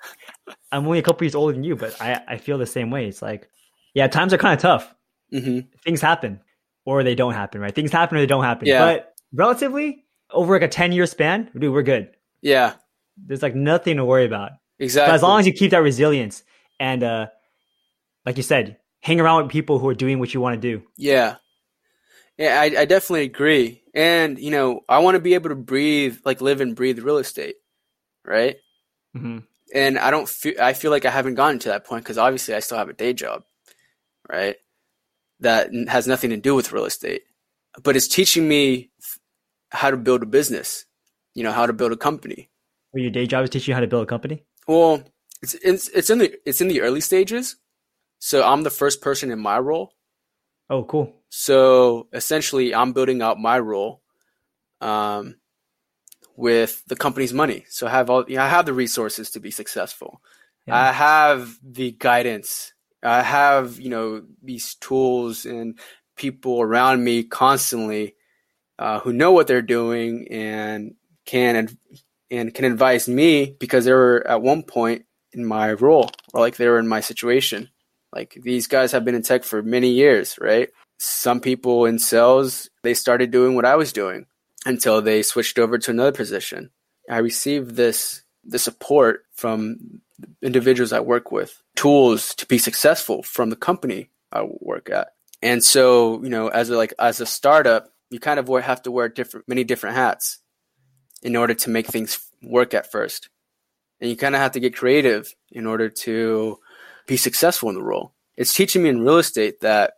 I'm 0.72 0.86
only 0.86 1.00
a 1.00 1.04
couple 1.04 1.26
years 1.26 1.36
older 1.36 1.54
than 1.54 1.64
you, 1.64 1.76
but 1.76 2.00
I, 2.02 2.22
I 2.28 2.38
feel 2.38 2.58
the 2.58 2.66
same 2.66 2.92
way. 2.92 3.08
It's 3.08 3.22
like, 3.22 3.50
yeah, 3.94 4.08
times 4.08 4.34
are 4.34 4.38
kind 4.38 4.54
of 4.54 4.62
tough. 4.62 4.94
Mm-hmm. 5.34 5.60
Things 5.84 6.02
happen 6.02 6.42
or 6.86 7.04
they 7.04 7.16
don't 7.16 7.34
happen, 7.34 7.62
right? 7.62 7.74
Things 7.74 7.92
happen 7.92 8.18
or 8.18 8.22
they 8.22 8.28
don't 8.28 8.44
happen. 8.44 8.68
Yeah. 8.68 8.80
But 8.80 9.14
relatively 9.34 10.06
over 10.30 10.54
like 10.54 10.62
a 10.62 10.68
10 10.68 10.92
year 10.92 11.06
span, 11.06 11.50
dude, 11.58 11.74
we're 11.74 11.84
good. 11.84 12.12
Yeah. 12.42 12.74
There's 13.18 13.42
like 13.42 13.56
nothing 13.56 13.98
to 13.98 14.06
worry 14.06 14.26
about. 14.26 14.52
Exactly. 14.80 15.10
But 15.10 15.16
as 15.16 15.24
long 15.24 15.40
as 15.40 15.48
you 15.48 15.54
keep 15.54 15.72
that 15.72 15.82
resilience 15.82 16.44
and, 16.80 17.04
uh, 17.04 17.28
like 18.26 18.38
you 18.38 18.44
said, 18.44 18.78
hang 19.02 19.20
around 19.20 19.44
with 19.44 19.52
people 19.52 19.80
who 19.80 19.88
are 19.90 19.94
doing 19.94 20.20
what 20.20 20.34
you 20.34 20.42
want 20.42 20.62
to 20.62 20.62
do. 20.62 20.84
Yeah. 20.98 21.36
Yeah, 22.38 22.60
I, 22.60 22.64
I 22.82 22.86
definitely 22.86 23.24
agree. 23.24 23.84
And, 23.94 24.40
you 24.40 24.52
know, 24.52 24.82
I 24.90 25.00
want 25.00 25.16
to 25.16 25.20
be 25.20 25.34
able 25.34 25.50
to 25.50 25.56
breathe, 25.56 26.20
like 26.26 26.42
live 26.42 26.62
and 26.62 26.76
breathe 26.76 27.00
real 27.00 27.18
estate, 27.18 27.56
right? 28.26 28.56
Mm-hmm 29.16 29.40
and 29.74 29.98
I 29.98 30.12
don't 30.12 30.28
feel 30.28 30.54
I 30.62 30.74
feel 30.74 30.92
like 30.92 31.06
I 31.06 31.12
haven't 31.12 31.36
gotten 31.36 31.60
to 31.60 31.70
that 31.70 31.86
point 31.86 32.04
because 32.04 32.18
obviously 32.18 32.54
I 32.54 32.60
still 32.60 32.78
have 32.78 32.90
a 32.90 32.94
day 32.94 33.14
job, 33.14 33.44
right? 34.30 34.56
That 35.40 35.70
has 35.88 36.08
nothing 36.08 36.30
to 36.32 36.38
do 36.38 36.56
with 36.56 36.72
real 36.72 36.86
estate, 36.86 37.24
but 37.84 37.96
it's 37.96 38.08
teaching 38.08 38.48
me 38.48 38.92
how 39.72 39.90
to 39.90 39.98
build 39.98 40.24
a 40.24 40.28
business, 40.28 40.86
you 41.34 41.44
know, 41.44 41.52
how 41.52 41.66
to 41.66 41.74
build 41.74 41.92
a 41.92 41.98
company. 41.98 42.50
Well, 42.94 43.02
your 43.02 43.12
day 43.12 43.26
job 43.26 43.44
is 43.44 43.50
teaching 43.50 43.72
you 43.72 43.76
how 43.76 43.82
to 43.82 43.88
build 43.88 44.04
a 44.04 44.08
company. 44.08 44.44
Well, 44.68 45.04
it's 45.42 45.56
it's 45.56 45.88
it's 45.90 46.10
in 46.10 46.20
the 46.20 46.38
it's 46.46 46.62
in 46.62 46.68
the 46.68 46.82
early 46.82 47.02
stages, 47.02 47.56
so 48.20 48.44
I'm 48.44 48.64
the 48.64 48.70
first 48.70 49.02
person 49.02 49.32
in 49.32 49.40
my 49.40 49.58
role. 49.60 49.94
Oh, 50.70 50.84
cool. 50.84 51.14
So 51.30 52.08
essentially, 52.14 52.74
I'm 52.74 52.94
building 52.94 53.22
out 53.22 53.40
my 53.40 53.60
role. 53.60 54.02
Um, 54.80 55.36
with 56.42 56.84
the 56.88 56.96
company's 56.96 57.34
money. 57.34 57.66
So 57.70 57.86
I 57.86 57.92
have 57.92 58.10
all, 58.10 58.26
you 58.28 58.36
know, 58.36 58.42
I 58.42 58.48
have 58.50 58.66
the 58.66 58.74
resources 58.74 59.30
to 59.32 59.40
be 59.40 59.52
successful. 59.52 60.22
Yeah. 60.66 60.76
I 60.76 60.92
have 60.92 61.60
the 61.64 61.92
guidance. 61.92 62.74
I 63.04 63.22
have, 63.22 63.80
you 63.80 63.90
know, 63.90 64.24
these 64.42 64.74
tools 64.76 65.46
and 65.46 65.78
people 66.18 66.60
around 66.60 67.04
me 67.04 67.24
constantly 67.24 68.16
uh, 68.80 69.00
who 69.02 69.14
know 69.14 69.32
what 69.32 69.46
they're 69.46 69.62
doing 69.62 70.28
and 70.32 70.96
can 71.26 71.78
and 72.32 72.54
can 72.54 72.66
advise 72.66 73.08
me 73.08 73.56
because 73.60 73.86
they 73.86 73.94
were 73.94 74.26
at 74.28 74.42
one 74.42 74.64
point 74.64 75.06
in 75.34 75.46
my 75.46 75.74
role 75.74 76.10
or 76.34 76.42
like 76.42 76.58
they 76.58 76.68
were 76.68 76.80
in 76.80 76.88
my 76.88 77.02
situation. 77.02 77.70
Like 78.12 78.36
these 78.44 78.66
guys 78.66 78.92
have 78.94 79.06
been 79.06 79.16
in 79.16 79.22
tech 79.22 79.44
for 79.44 79.62
many 79.62 79.90
years, 79.90 80.40
right? 80.42 80.70
Some 80.98 81.40
people 81.40 81.86
in 81.86 82.00
sales, 82.00 82.70
they 82.82 82.96
started 82.96 83.30
doing 83.30 83.54
what 83.54 83.66
I 83.66 83.76
was 83.76 83.94
doing 83.94 84.26
until 84.66 85.02
they 85.02 85.24
switched 85.24 85.60
over 85.60 85.78
to 85.78 85.92
another 85.92 86.12
position. 86.12 86.70
I 87.10 87.18
received 87.18 87.76
this 87.76 88.24
the 88.44 88.60
support 88.60 89.26
from 89.34 90.02
individuals 90.42 90.94
I 90.94 91.00
work 91.00 91.32
with, 91.32 91.62
tools 91.76 92.34
to 92.36 92.46
be 92.46 92.58
successful 92.58 93.24
from 93.24 93.50
the 93.50 93.56
company 93.56 94.10
I 94.32 94.48
work 94.60 94.90
at. 94.90 95.10
And 95.42 95.64
so, 95.64 96.24
you 96.24 96.30
know, 96.30 96.48
as 96.48 96.70
a, 96.70 96.78
like 96.78 96.94
as 97.00 97.20
a 97.20 97.26
startup, 97.26 97.94
you 98.10 98.20
kind 98.20 98.40
of 98.40 98.48
have 98.64 98.82
to 98.84 98.92
wear 98.92 99.10
different 99.10 99.48
many 99.48 99.64
different 99.64 99.96
hats 99.96 100.40
in 101.24 101.36
order 101.36 101.54
to 101.54 101.70
make 101.70 101.88
things 101.88 102.20
work 102.42 102.74
at 102.74 102.92
first. 102.92 103.30
And 104.00 104.10
you 104.10 104.18
kind 104.18 104.36
of 104.36 104.42
have 104.42 104.54
to 104.54 104.60
get 104.60 104.76
creative 104.76 105.34
in 105.52 105.68
order 105.68 105.90
to 105.90 106.58
be 107.08 107.18
successful 107.18 107.70
in 107.70 107.76
the 107.76 107.84
role. 107.84 108.14
It's 108.36 108.54
teaching 108.54 108.84
me 108.84 108.90
in 108.90 109.02
real 109.02 109.20
estate 109.20 109.62
that 109.62 109.94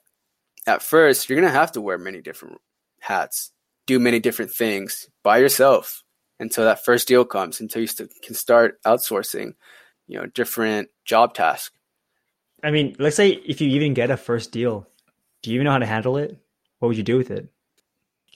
at 0.67 0.81
first 0.81 1.29
you're 1.29 1.39
going 1.39 1.51
to 1.51 1.57
have 1.57 1.71
to 1.73 1.81
wear 1.81 1.97
many 1.97 2.21
different 2.21 2.59
hats 2.99 3.52
do 3.85 3.99
many 3.99 4.19
different 4.19 4.51
things 4.51 5.09
by 5.23 5.37
yourself 5.37 6.03
until 6.39 6.65
that 6.65 6.83
first 6.83 7.07
deal 7.07 7.25
comes, 7.25 7.59
until 7.59 7.81
you 7.81 7.87
st- 7.87 8.11
can 8.21 8.35
start 8.35 8.81
outsourcing, 8.83 9.53
you 10.07 10.19
know, 10.19 10.25
different 10.25 10.89
job 11.05 11.33
tasks. 11.33 11.75
I 12.63 12.71
mean, 12.71 12.95
let's 12.97 13.15
say 13.15 13.29
if 13.29 13.59
you 13.61 13.69
even 13.69 13.93
get 13.93 14.09
a 14.09 14.17
first 14.17 14.51
deal, 14.51 14.87
do 15.41 15.51
you 15.51 15.55
even 15.55 15.65
know 15.65 15.71
how 15.71 15.79
to 15.79 15.85
handle 15.85 16.17
it? 16.17 16.37
What 16.79 16.87
would 16.87 16.97
you 16.97 17.03
do 17.03 17.17
with 17.17 17.31
it? 17.31 17.49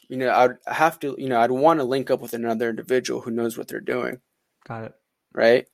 You 0.10 0.18
know, 0.18 0.32
I'd 0.32 0.58
have 0.68 1.00
to, 1.02 1.16
you 1.18 1.30
know, 1.30 1.40
I'd 1.40 1.52
want 1.52 1.80
to 1.80 1.84
link 1.84 2.12
up 2.12 2.22
with 2.22 2.34
another 2.34 2.70
individual 2.70 3.22
who 3.22 3.32
knows 3.32 3.58
what 3.58 3.68
they're 3.68 3.80
doing. 3.80 4.20
Got 4.68 4.86
it. 4.86 4.96
Right? 5.34 5.68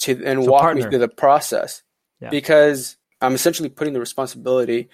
To 0.00 0.24
and 0.24 0.44
so 0.44 0.50
walk 0.50 0.62
partner. 0.62 0.84
me 0.84 0.90
through 0.90 1.00
the 1.00 1.08
process. 1.08 1.82
Yeah. 2.20 2.30
Because 2.30 2.96
I'm 3.20 3.34
essentially 3.34 3.68
putting 3.68 3.94
the 3.94 4.00
responsibility 4.00 4.88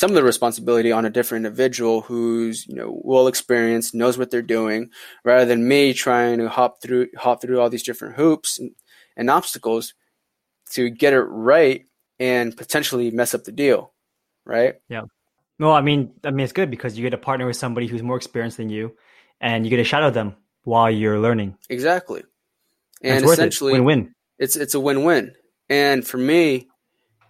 some 0.00 0.12
of 0.12 0.14
the 0.14 0.24
responsibility 0.24 0.90
on 0.90 1.04
a 1.04 1.10
different 1.10 1.44
individual 1.44 2.00
who's 2.00 2.66
you 2.66 2.74
know 2.74 3.02
well 3.04 3.26
experienced 3.26 3.94
knows 3.94 4.16
what 4.16 4.30
they're 4.30 4.40
doing 4.40 4.88
rather 5.24 5.44
than 5.44 5.68
me 5.68 5.92
trying 5.92 6.38
to 6.38 6.48
hop 6.48 6.80
through 6.80 7.06
hop 7.18 7.42
through 7.42 7.60
all 7.60 7.68
these 7.68 7.82
different 7.82 8.16
hoops 8.16 8.58
and, 8.58 8.70
and 9.14 9.28
obstacles 9.28 9.92
to 10.70 10.88
get 10.88 11.12
it 11.12 11.20
right 11.20 11.84
and 12.18 12.56
potentially 12.56 13.10
mess 13.10 13.34
up 13.34 13.44
the 13.44 13.52
deal 13.52 13.92
right? 14.46 14.76
Yeah. 14.88 15.02
No 15.58 15.70
i 15.70 15.82
mean 15.82 16.14
i 16.24 16.30
mean 16.30 16.44
it's 16.44 16.54
good 16.54 16.70
because 16.70 16.96
you 16.96 17.02
get 17.02 17.10
to 17.10 17.18
partner 17.18 17.44
with 17.44 17.56
somebody 17.56 17.86
who's 17.86 18.02
more 18.02 18.16
experienced 18.16 18.56
than 18.56 18.70
you 18.70 18.96
and 19.38 19.66
you 19.66 19.70
get 19.70 19.76
to 19.76 19.84
shadow 19.84 20.08
them 20.08 20.34
while 20.64 20.90
you're 20.90 21.20
learning. 21.20 21.58
Exactly. 21.68 22.22
And 23.02 23.22
essentially 23.22 23.72
it. 23.72 23.74
win-win. 23.74 24.14
it's 24.38 24.56
it's 24.56 24.74
a 24.74 24.80
win-win. 24.80 25.34
And 25.68 26.06
for 26.06 26.16
me 26.16 26.69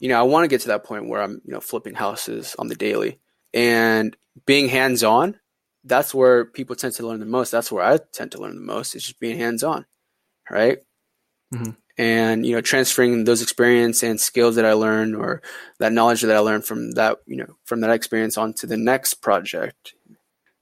you 0.00 0.08
know, 0.08 0.18
I 0.18 0.22
want 0.22 0.44
to 0.44 0.48
get 0.48 0.62
to 0.62 0.68
that 0.68 0.84
point 0.84 1.08
where 1.08 1.22
I'm, 1.22 1.40
you 1.44 1.52
know, 1.52 1.60
flipping 1.60 1.94
houses 1.94 2.56
on 2.58 2.66
the 2.66 2.74
daily 2.74 3.20
and 3.54 4.16
being 4.46 4.68
hands 4.68 5.04
on, 5.04 5.38
that's 5.84 6.14
where 6.14 6.44
people 6.44 6.76
tend 6.76 6.94
to 6.94 7.06
learn 7.06 7.20
the 7.20 7.26
most. 7.26 7.50
That's 7.50 7.70
where 7.70 7.84
I 7.84 7.98
tend 8.12 8.32
to 8.32 8.38
learn 8.38 8.54
the 8.54 8.60
most. 8.60 8.94
Is 8.94 9.04
just 9.04 9.20
being 9.20 9.38
hands 9.38 9.62
on, 9.62 9.86
right? 10.50 10.78
Mm-hmm. 11.54 11.70
And 11.98 12.46
you 12.46 12.54
know, 12.54 12.60
transferring 12.60 13.24
those 13.24 13.42
experience 13.42 14.02
and 14.02 14.20
skills 14.20 14.56
that 14.56 14.64
I 14.64 14.72
learned, 14.72 15.16
or 15.16 15.42
that 15.78 15.92
knowledge 15.92 16.22
that 16.22 16.34
I 16.34 16.40
learned 16.40 16.64
from 16.64 16.92
that, 16.92 17.18
you 17.26 17.36
know, 17.36 17.56
from 17.64 17.80
that 17.80 17.90
experience 17.90 18.38
onto 18.38 18.66
the 18.66 18.76
next 18.76 19.14
project. 19.14 19.94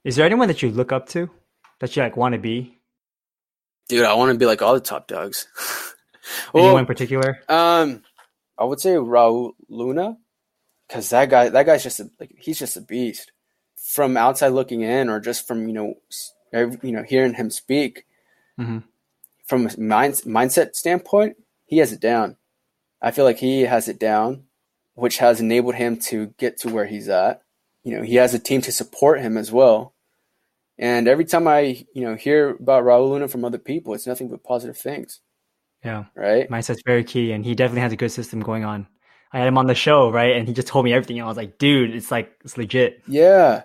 Is 0.03 0.15
there 0.15 0.25
anyone 0.25 0.47
that 0.47 0.61
you 0.61 0.71
look 0.71 0.91
up 0.91 1.07
to, 1.09 1.29
that 1.79 1.95
you 1.95 2.01
like 2.01 2.17
want 2.17 2.33
to 2.33 2.39
be? 2.39 2.77
Dude, 3.89 4.05
I 4.05 4.13
want 4.13 4.31
to 4.31 4.37
be 4.37 4.45
like 4.45 4.61
all 4.61 4.73
the 4.73 4.79
top 4.79 5.07
dogs. 5.07 5.47
Anyone 6.53 6.79
in 6.81 6.85
particular? 6.85 7.39
Um, 7.49 8.03
I 8.59 8.65
would 8.65 8.81
say 8.81 8.95
Raul 8.95 9.53
Luna, 9.69 10.17
because 10.87 11.09
that 11.09 11.29
guy, 11.29 11.49
that 11.49 11.65
guy's 11.65 11.83
just 11.83 12.01
a, 12.01 12.09
like 12.19 12.35
he's 12.37 12.59
just 12.59 12.77
a 12.77 12.81
beast. 12.81 13.31
From 13.77 14.17
outside 14.17 14.49
looking 14.49 14.81
in, 14.81 15.09
or 15.09 15.21
just 15.21 15.47
from 15.47 15.67
you 15.67 15.73
know, 15.73 15.95
you 16.53 16.91
know, 16.91 17.03
hearing 17.03 17.35
him 17.35 17.49
speak, 17.49 18.05
mm-hmm. 18.59 18.79
from 19.45 19.67
a 19.67 19.79
mind, 19.79 20.15
mindset 20.25 20.75
standpoint, 20.75 21.37
he 21.65 21.77
has 21.77 21.93
it 21.93 22.01
down. 22.01 22.35
I 23.01 23.11
feel 23.11 23.23
like 23.23 23.39
he 23.39 23.61
has 23.61 23.87
it 23.87 23.97
down, 23.97 24.43
which 24.95 25.19
has 25.19 25.39
enabled 25.39 25.75
him 25.75 25.97
to 26.07 26.33
get 26.37 26.57
to 26.59 26.69
where 26.69 26.85
he's 26.85 27.07
at. 27.07 27.41
You 27.83 27.95
know, 27.95 28.03
he 28.03 28.15
has 28.15 28.33
a 28.33 28.39
team 28.39 28.61
to 28.61 28.71
support 28.73 29.21
him 29.21 29.37
as 29.37 29.51
well. 29.51 29.93
And 30.77 31.07
every 31.07 31.25
time 31.25 31.47
I, 31.47 31.85
you 31.93 32.03
know, 32.03 32.15
hear 32.15 32.49
about 32.49 32.83
Raul 32.83 33.09
Luna 33.09 33.29
from 33.29 33.45
other 33.45 33.57
people, 33.57 33.93
it's 33.93 34.07
nothing 34.07 34.29
but 34.29 34.43
positive 34.43 34.77
things. 34.77 35.21
Yeah. 35.83 36.05
Right. 36.15 36.49
Mindset's 36.49 36.83
very 36.85 37.03
key, 37.03 37.31
and 37.31 37.45
he 37.45 37.55
definitely 37.55 37.81
has 37.81 37.93
a 37.93 37.97
good 37.97 38.11
system 38.11 38.41
going 38.41 38.65
on. 38.65 38.87
I 39.31 39.39
had 39.39 39.47
him 39.47 39.57
on 39.57 39.67
the 39.67 39.75
show, 39.75 40.11
right, 40.11 40.35
and 40.35 40.47
he 40.47 40.53
just 40.53 40.67
told 40.67 40.85
me 40.85 40.93
everything. 40.93 41.17
And 41.17 41.25
I 41.25 41.27
was 41.27 41.37
like, 41.37 41.57
dude, 41.57 41.95
it's 41.95 42.11
like 42.11 42.31
it's 42.43 42.57
legit. 42.57 43.03
Yeah. 43.07 43.63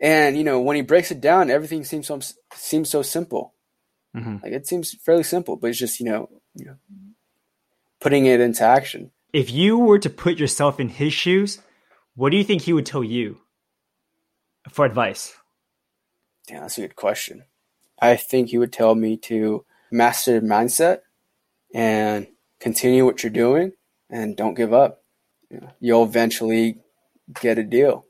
And 0.00 0.36
you 0.36 0.44
know, 0.44 0.60
when 0.60 0.76
he 0.76 0.82
breaks 0.82 1.10
it 1.10 1.20
down, 1.20 1.50
everything 1.50 1.84
seems 1.84 2.06
so 2.06 2.20
seems 2.54 2.88
so 2.88 3.02
simple. 3.02 3.54
Mm-hmm. 4.16 4.36
Like 4.42 4.52
it 4.52 4.66
seems 4.66 4.94
fairly 4.94 5.22
simple, 5.22 5.56
but 5.56 5.68
it's 5.68 5.78
just 5.78 6.00
you 6.00 6.06
know, 6.06 6.30
you 6.54 6.64
know, 6.64 6.76
putting 8.00 8.26
it 8.26 8.40
into 8.40 8.64
action. 8.64 9.10
If 9.32 9.50
you 9.50 9.78
were 9.78 9.98
to 9.98 10.10
put 10.10 10.38
yourself 10.38 10.80
in 10.80 10.88
his 10.88 11.12
shoes, 11.12 11.60
what 12.14 12.30
do 12.30 12.38
you 12.38 12.44
think 12.44 12.62
he 12.62 12.72
would 12.72 12.86
tell 12.86 13.04
you 13.04 13.38
for 14.70 14.84
advice? 14.84 15.34
Yeah, 16.48 16.60
that's 16.60 16.78
a 16.78 16.82
good 16.82 16.96
question. 16.96 17.44
I 18.00 18.16
think 18.16 18.48
he 18.48 18.58
would 18.58 18.72
tell 18.72 18.94
me 18.94 19.18
to 19.18 19.64
master 19.92 20.40
mindset 20.40 21.00
and 21.74 22.26
continue 22.58 23.04
what 23.04 23.22
you're 23.22 23.30
doing 23.30 23.72
and 24.10 24.36
don't 24.36 24.54
give 24.54 24.72
up. 24.72 25.02
You'll 25.80 26.04
eventually 26.04 26.78
get 27.40 27.58
a 27.58 27.64
deal. 27.64 28.06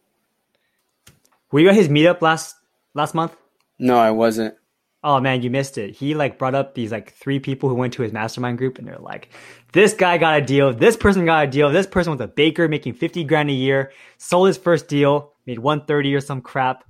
Were 1.51 1.61
you 1.61 1.69
at 1.69 1.75
his 1.75 1.89
meetup 1.89 2.21
last 2.23 2.57
last 2.95 3.15
month? 3.15 3.37
No, 3.79 3.97
I 3.97 4.11
wasn't. 4.11 4.55
Oh 5.03 5.19
man, 5.19 5.43
you 5.43 5.49
missed 5.49 5.79
it. 5.79 5.97
He 5.97 6.15
like 6.15 6.39
brought 6.39 6.55
up 6.55 6.75
these 6.75 6.93
like 6.93 7.15
three 7.15 7.39
people 7.39 7.69
who 7.71 7.75
went 7.75 7.95
to 7.95 8.03
his 8.03 8.13
mastermind 8.13 8.59
group 8.59 8.79
and 8.79 8.87
they're 8.87 8.99
like, 8.99 9.31
this 9.73 9.95
guy 9.95 10.19
got 10.19 10.43
a 10.43 10.45
deal, 10.45 10.75
this 10.75 10.97
person 10.97 11.25
got 11.25 11.45
a 11.45 11.51
deal, 11.51 11.71
this 11.71 11.87
person 11.87 12.13
was 12.13 12.21
a 12.21 12.29
baker 12.29 12.69
making 12.69 12.95
50 12.95 13.25
grand 13.25 13.49
a 13.49 13.55
year, 13.55 13.93
sold 14.19 14.49
his 14.49 14.59
first 14.59 14.89
deal, 14.89 15.33
made 15.47 15.59
130 15.59 16.15
or 16.15 16.21
some 16.21 16.43
crap. 16.43 16.85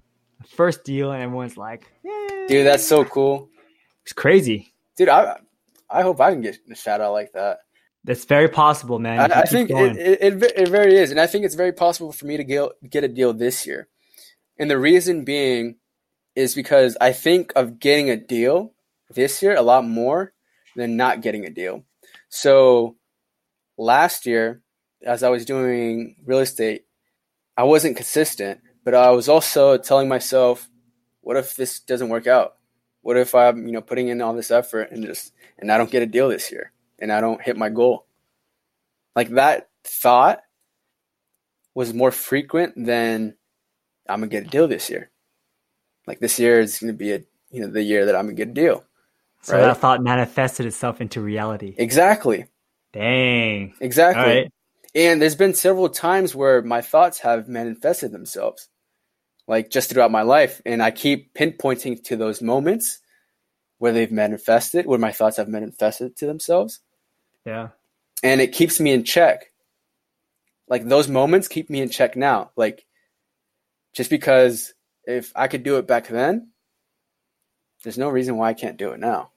First 0.49 0.85
deal, 0.85 1.13
and 1.13 1.23
everyone's 1.23 1.59
like, 1.59 1.93
Yay. 2.03 2.47
Dude, 2.49 2.67
that's 2.67 2.87
so 2.87 3.05
cool. 3.05 3.51
It's 4.05 4.15
crazy. 4.15 4.73
Dude, 4.97 5.11
I 5.11 5.37
I 5.91 6.03
hope 6.03 6.21
I 6.21 6.31
can 6.31 6.41
get 6.41 6.59
a 6.71 6.75
shout 6.75 7.01
out 7.01 7.13
like 7.13 7.33
that. 7.33 7.59
That's 8.05 8.25
very 8.25 8.49
possible, 8.49 8.99
man. 8.99 9.31
I, 9.33 9.41
I 9.41 9.45
think 9.45 9.71
it, 9.71 9.97
it, 9.97 10.19
it, 10.23 10.53
it, 10.57 10.69
very 10.69 10.97
is. 10.97 11.11
And 11.11 11.21
I 11.21 11.27
think 11.27 11.45
it's 11.45 11.55
very 11.55 11.73
possible 11.73 12.13
for 12.13 12.25
me 12.25 12.39
to 12.39 12.45
get, 12.45 12.71
get 12.89 13.05
a 13.05 13.09
deal 13.09 13.35
this 13.35 13.67
year. 13.67 13.89
And 14.59 14.71
the 14.71 14.79
reason 14.79 15.25
being 15.25 15.77
is 16.35 16.55
because 16.55 16.97
I 17.01 17.13
think 17.13 17.53
of 17.57 17.79
getting 17.79 18.09
a 18.09 18.17
deal 18.17 18.73
this 19.11 19.43
year 19.43 19.55
a 19.55 19.63
lot 19.63 19.85
more 19.87 20.33
than 20.77 20.97
not 20.97 21.21
getting 21.21 21.45
a 21.45 21.51
deal. 21.51 21.85
So 22.29 22.97
last 23.77 24.25
year, 24.25 24.63
as 25.03 25.23
I 25.23 25.29
was 25.29 25.45
doing 25.45 26.17
real 26.25 26.39
estate, 26.39 26.85
I 27.57 27.65
wasn't 27.65 27.97
consistent, 27.97 28.61
but 28.85 28.95
I 28.95 29.11
was 29.11 29.29
also 29.29 29.77
telling 29.77 30.09
myself, 30.09 30.69
what 31.21 31.37
if 31.37 31.57
this 31.57 31.81
doesn't 31.81 32.09
work 32.09 32.27
out? 32.27 32.55
What 33.03 33.17
if 33.17 33.35
I'm, 33.35 33.67
you 33.67 33.73
know, 33.73 33.81
putting 33.81 34.09
in 34.09 34.21
all 34.21 34.35
this 34.35 34.51
effort 34.51 34.91
and 34.91 35.05
just 35.05 35.33
and 35.59 35.71
I 35.73 35.79
don't 35.79 35.91
get 35.91 36.03
a 36.03 36.07
deal 36.07 36.29
this 36.29 36.51
year 36.51 36.73
and 36.99 37.13
I 37.13 37.21
don't 37.21 37.43
hit 37.43 37.57
my 37.57 37.69
goal? 37.69 38.07
Like 39.17 39.31
that 39.31 39.69
thought 39.85 40.41
was 41.75 41.95
more 41.95 42.11
frequent 42.11 42.75
than 42.77 43.35
I'm 44.09 44.21
gonna 44.21 44.29
get 44.29 44.47
a 44.47 44.51
deal 44.51 44.69
this 44.69 44.91
year. 44.91 45.11
Like 46.07 46.21
this 46.21 46.39
year 46.39 46.61
is 46.61 46.79
gonna 46.79 46.93
be 46.93 47.13
a 47.13 47.23
you 47.51 47.61
know 47.61 47.69
the 47.69 47.83
year 47.83 48.07
that 48.07 48.17
I'm 48.17 48.27
gonna 48.27 48.35
get 48.35 48.49
a 48.49 48.53
deal. 48.53 48.85
So 49.43 49.55
right? 49.55 49.63
that 49.63 49.79
thought 49.79 50.03
manifested 50.03 50.67
itself 50.67 51.01
into 51.01 51.21
reality. 51.21 51.75
Exactly. 51.79 52.47
Dang. 52.93 53.75
Exactly. 53.81 54.51
And 54.95 55.23
there's 55.23 55.37
been 55.37 55.55
several 55.55 55.89
times 55.89 56.35
where 56.35 56.63
my 56.63 56.81
thoughts 56.81 57.19
have 57.21 57.49
manifested 57.49 58.11
themselves 58.11 58.69
like 59.51 59.69
just 59.69 59.91
throughout 59.91 60.13
my 60.13 60.23
life. 60.23 60.63
And 60.65 60.81
I 60.81 60.93
keep 60.93 61.35
pinpointing 61.35 62.05
to 62.05 62.17
those 62.17 62.41
moments 62.41 63.01
where 63.79 63.91
they've 63.93 64.13
manifested, 64.13 64.87
where 64.87 64.99
my 64.99 65.11
thoughts 65.11 65.39
have 65.39 65.49
manifested 65.49 66.17
to 66.19 66.27
themselves. 66.27 66.79
Yeah. 67.45 67.71
And 68.23 68.41
it 68.41 68.53
keeps 68.53 68.79
me 68.79 68.93
in 68.93 69.03
check. 69.03 69.51
Like 70.69 70.85
those 70.87 71.09
moments 71.09 71.49
keep 71.49 71.69
me 71.69 71.81
in 71.81 71.91
check 71.91 72.15
now. 72.15 72.53
Like 72.55 72.87
just 73.93 74.09
because 74.09 74.73
if 75.05 75.33
I 75.35 75.49
could 75.49 75.65
do 75.65 75.79
it 75.79 75.89
back 75.89 76.07
then, 76.07 76.53
there's 77.83 77.99
no 77.99 78.09
reason 78.09 78.37
why 78.37 78.51
I 78.51 78.55
can't 78.55 78.77
do 78.77 78.93
it 78.93 79.01
now. 79.01 79.33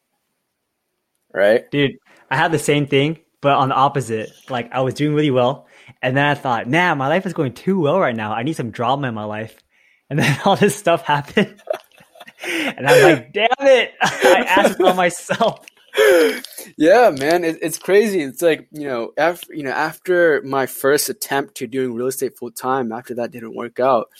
Right? 1.33 1.71
Dude, 1.71 1.97
I 2.29 2.35
had 2.35 2.51
the 2.51 2.59
same 2.59 2.85
thing, 2.85 3.17
but 3.41 3.57
on 3.57 3.69
the 3.69 3.75
opposite. 3.75 4.29
Like 4.47 4.71
I 4.73 4.81
was 4.81 4.93
doing 4.93 5.15
really 5.15 5.31
well. 5.31 5.65
And 6.03 6.15
then 6.15 6.25
I 6.25 6.35
thought, 6.35 6.69
man, 6.69 6.99
my 6.99 7.07
life 7.07 7.25
is 7.25 7.33
going 7.33 7.53
too 7.53 7.79
well 7.79 7.99
right 7.99 8.15
now. 8.15 8.31
I 8.31 8.43
need 8.43 8.55
some 8.55 8.69
drama 8.69 9.07
in 9.07 9.15
my 9.15 9.23
life. 9.23 9.62
And 10.13 10.19
then 10.19 10.37
all 10.45 10.55
this 10.55 10.75
stuff 10.75 11.01
happened. 11.01 11.59
and 12.45 12.85
I'm 12.85 13.01
like, 13.01 13.33
damn 13.33 13.47
it. 13.61 13.93
I 14.01 14.45
asked 14.47 14.79
on 14.79 14.95
myself. 14.95 15.65
Yeah, 16.77 17.09
man, 17.09 17.43
it, 17.43 17.57
it's 17.63 17.79
crazy. 17.79 18.21
It's 18.21 18.43
like 18.43 18.67
you 18.71 18.87
know, 18.87 19.11
after 19.17 19.51
you 19.55 19.63
know, 19.63 19.71
after 19.71 20.43
my 20.43 20.67
first 20.67 21.09
attempt 21.09 21.55
to 21.55 21.67
doing 21.67 21.95
real 21.95 22.05
estate 22.05 22.37
full 22.37 22.51
time, 22.51 22.91
after 22.91 23.15
that 23.15 23.31
didn't 23.31 23.55
work 23.55 23.79
out. 23.79 24.11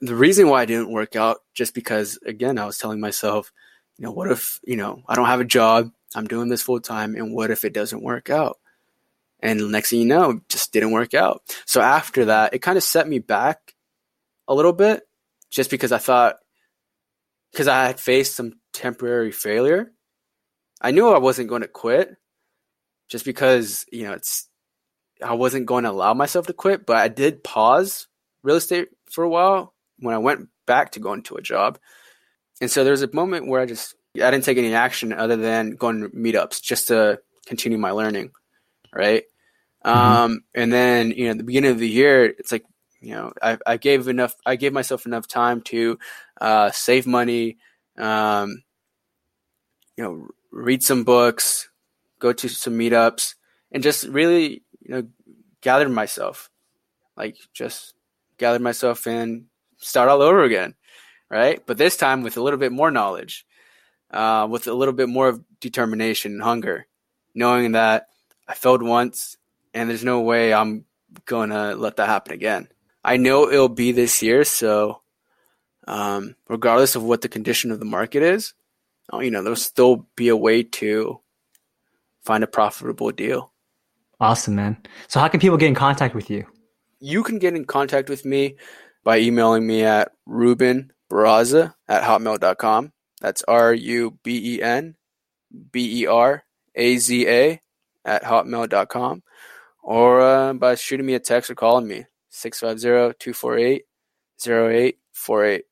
The 0.00 0.16
reason 0.16 0.48
why 0.48 0.64
it 0.64 0.66
didn't 0.66 0.90
work 0.90 1.14
out, 1.14 1.38
just 1.54 1.72
because 1.72 2.18
again, 2.26 2.58
I 2.58 2.66
was 2.66 2.76
telling 2.76 2.98
myself, 2.98 3.52
you 3.96 4.04
know, 4.04 4.10
what 4.10 4.28
if 4.28 4.58
you 4.64 4.74
know 4.74 5.04
I 5.06 5.14
don't 5.14 5.26
have 5.26 5.40
a 5.40 5.44
job, 5.44 5.92
I'm 6.16 6.26
doing 6.26 6.48
this 6.48 6.62
full 6.62 6.80
time, 6.80 7.14
and 7.14 7.32
what 7.32 7.52
if 7.52 7.64
it 7.64 7.74
doesn't 7.74 8.02
work 8.02 8.28
out? 8.28 8.58
And 9.38 9.70
next 9.70 9.90
thing 9.90 10.00
you 10.00 10.06
know, 10.06 10.40
just 10.48 10.72
didn't 10.72 10.90
work 10.90 11.14
out. 11.14 11.42
So 11.64 11.80
after 11.80 12.24
that, 12.24 12.54
it 12.54 12.58
kind 12.58 12.76
of 12.76 12.82
set 12.82 13.06
me 13.08 13.20
back 13.20 13.73
a 14.48 14.54
little 14.54 14.72
bit 14.72 15.02
just 15.50 15.70
because 15.70 15.92
I 15.92 15.98
thought, 15.98 16.36
because 17.52 17.68
I 17.68 17.86
had 17.86 18.00
faced 18.00 18.34
some 18.34 18.54
temporary 18.72 19.32
failure. 19.32 19.92
I 20.80 20.90
knew 20.90 21.08
I 21.08 21.18
wasn't 21.18 21.48
going 21.48 21.62
to 21.62 21.68
quit 21.68 22.10
just 23.08 23.24
because, 23.24 23.86
you 23.92 24.04
know, 24.04 24.12
it's, 24.12 24.48
I 25.22 25.34
wasn't 25.34 25.66
going 25.66 25.84
to 25.84 25.90
allow 25.90 26.14
myself 26.14 26.48
to 26.48 26.52
quit, 26.52 26.84
but 26.84 26.96
I 26.96 27.08
did 27.08 27.44
pause 27.44 28.08
real 28.42 28.56
estate 28.56 28.88
for 29.10 29.24
a 29.24 29.28
while 29.28 29.74
when 29.98 30.14
I 30.14 30.18
went 30.18 30.48
back 30.66 30.92
to 30.92 31.00
going 31.00 31.22
to 31.24 31.36
a 31.36 31.42
job. 31.42 31.78
And 32.60 32.70
so 32.70 32.84
there's 32.84 33.02
a 33.02 33.14
moment 33.14 33.46
where 33.46 33.60
I 33.60 33.66
just, 33.66 33.94
I 34.16 34.30
didn't 34.30 34.44
take 34.44 34.58
any 34.58 34.74
action 34.74 35.12
other 35.12 35.36
than 35.36 35.76
going 35.76 36.02
to 36.02 36.08
meetups 36.08 36.60
just 36.62 36.88
to 36.88 37.20
continue 37.46 37.78
my 37.78 37.92
learning. 37.92 38.32
Right. 38.92 39.24
Mm-hmm. 39.84 39.98
Um, 39.98 40.44
and 40.54 40.72
then, 40.72 41.10
you 41.10 41.24
know, 41.24 41.32
at 41.32 41.38
the 41.38 41.44
beginning 41.44 41.70
of 41.70 41.78
the 41.78 41.88
year, 41.88 42.24
it's 42.24 42.52
like 42.52 42.64
you 43.04 43.14
know, 43.14 43.32
I, 43.42 43.58
I 43.66 43.76
gave 43.76 44.08
enough, 44.08 44.34
I 44.46 44.56
gave 44.56 44.72
myself 44.72 45.04
enough 45.04 45.26
time 45.26 45.60
to 45.62 45.98
uh, 46.40 46.70
save 46.70 47.06
money, 47.06 47.58
um, 47.98 48.62
you 49.96 50.04
know, 50.04 50.28
read 50.50 50.82
some 50.82 51.04
books, 51.04 51.68
go 52.18 52.32
to 52.32 52.48
some 52.48 52.78
meetups, 52.78 53.34
and 53.70 53.82
just 53.82 54.04
really, 54.06 54.62
you 54.80 54.94
know, 54.94 55.06
gather 55.60 55.88
myself, 55.88 56.50
like 57.16 57.36
just 57.52 57.94
gather 58.38 58.58
myself 58.58 59.06
and 59.06 59.46
start 59.76 60.08
all 60.08 60.22
over 60.22 60.42
again, 60.42 60.74
right? 61.30 61.64
But 61.66 61.76
this 61.76 61.96
time 61.96 62.22
with 62.22 62.36
a 62.36 62.42
little 62.42 62.58
bit 62.58 62.72
more 62.72 62.90
knowledge, 62.90 63.46
uh, 64.10 64.48
with 64.50 64.66
a 64.66 64.74
little 64.74 64.94
bit 64.94 65.08
more 65.08 65.28
of 65.28 65.44
determination 65.60 66.32
and 66.32 66.42
hunger, 66.42 66.86
knowing 67.34 67.72
that 67.72 68.08
I 68.48 68.54
failed 68.54 68.82
once 68.82 69.36
and 69.74 69.90
there's 69.90 70.04
no 70.04 70.20
way 70.20 70.54
I'm 70.54 70.86
gonna 71.26 71.74
let 71.74 71.96
that 71.96 72.08
happen 72.08 72.32
again. 72.32 72.68
I 73.04 73.16
know 73.16 73.50
it'll 73.50 73.68
be 73.68 73.92
this 73.92 74.22
year, 74.22 74.44
so 74.44 75.02
um, 75.86 76.36
regardless 76.48 76.96
of 76.96 77.02
what 77.02 77.20
the 77.20 77.28
condition 77.28 77.70
of 77.70 77.78
the 77.78 77.84
market 77.84 78.22
is, 78.22 78.54
oh, 79.12 79.20
you 79.20 79.30
know, 79.30 79.42
there'll 79.42 79.56
still 79.56 80.06
be 80.16 80.28
a 80.28 80.36
way 80.36 80.62
to 80.62 81.20
find 82.22 82.42
a 82.42 82.48
profitable 82.48 83.10
deal. 83.10 83.52
Awesome, 84.20 84.54
man. 84.54 84.78
So, 85.08 85.20
how 85.20 85.28
can 85.28 85.40
people 85.40 85.58
get 85.58 85.66
in 85.66 85.74
contact 85.74 86.14
with 86.14 86.30
you? 86.30 86.46
you 87.04 87.22
can 87.22 87.38
get 87.38 87.54
in 87.54 87.66
contact 87.66 88.08
with 88.08 88.24
me 88.24 88.56
by 89.04 89.18
emailing 89.18 89.66
me 89.66 89.84
at 89.84 90.12
Ruben 90.24 90.90
Beraza 91.10 91.74
at 91.86 92.02
hotmail.com. 92.02 92.92
That's 93.20 93.42
R 93.46 93.74
U 93.74 94.18
B 94.22 94.56
E 94.56 94.62
N 94.62 94.96
B 95.70 96.02
E 96.02 96.06
R 96.06 96.44
A 96.74 96.96
Z 96.96 97.28
A 97.28 97.60
at 98.06 98.22
hotmail.com 98.22 99.22
or 99.82 100.20
uh, 100.22 100.52
by 100.54 100.74
shooting 100.76 101.04
me 101.04 101.12
a 101.12 101.20
text 101.20 101.50
or 101.50 101.54
calling 101.54 101.86
me 101.86 102.06
650 102.34 103.16
248 103.20 103.84
0848. 104.44 105.64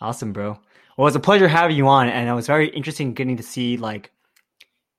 Awesome, 0.00 0.32
bro. 0.32 0.58
Well, 0.96 1.06
it's 1.06 1.16
a 1.16 1.20
pleasure 1.20 1.46
having 1.48 1.76
you 1.76 1.86
on, 1.86 2.08
and 2.08 2.28
it 2.28 2.32
was 2.32 2.46
very 2.46 2.68
interesting 2.68 3.12
getting 3.14 3.36
to 3.36 3.42
see 3.42 3.76
like 3.76 4.10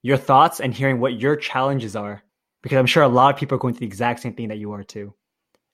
your 0.02 0.18
thoughts 0.18 0.60
and 0.60 0.74
hearing 0.74 1.00
what 1.00 1.20
your 1.20 1.36
challenges 1.36 1.96
are, 1.96 2.22
because 2.62 2.78
I'm 2.78 2.86
sure 2.86 3.04
a 3.04 3.08
lot 3.08 3.34
of 3.34 3.40
people 3.40 3.56
are 3.56 3.60
going 3.60 3.74
through 3.74 3.82
the 3.82 3.88
exact 3.88 4.22
same 4.22 4.34
thing 4.34 4.50
that 4.50 4.60
you 4.60 4.72
are 4.74 4.84
too. 4.84 5.14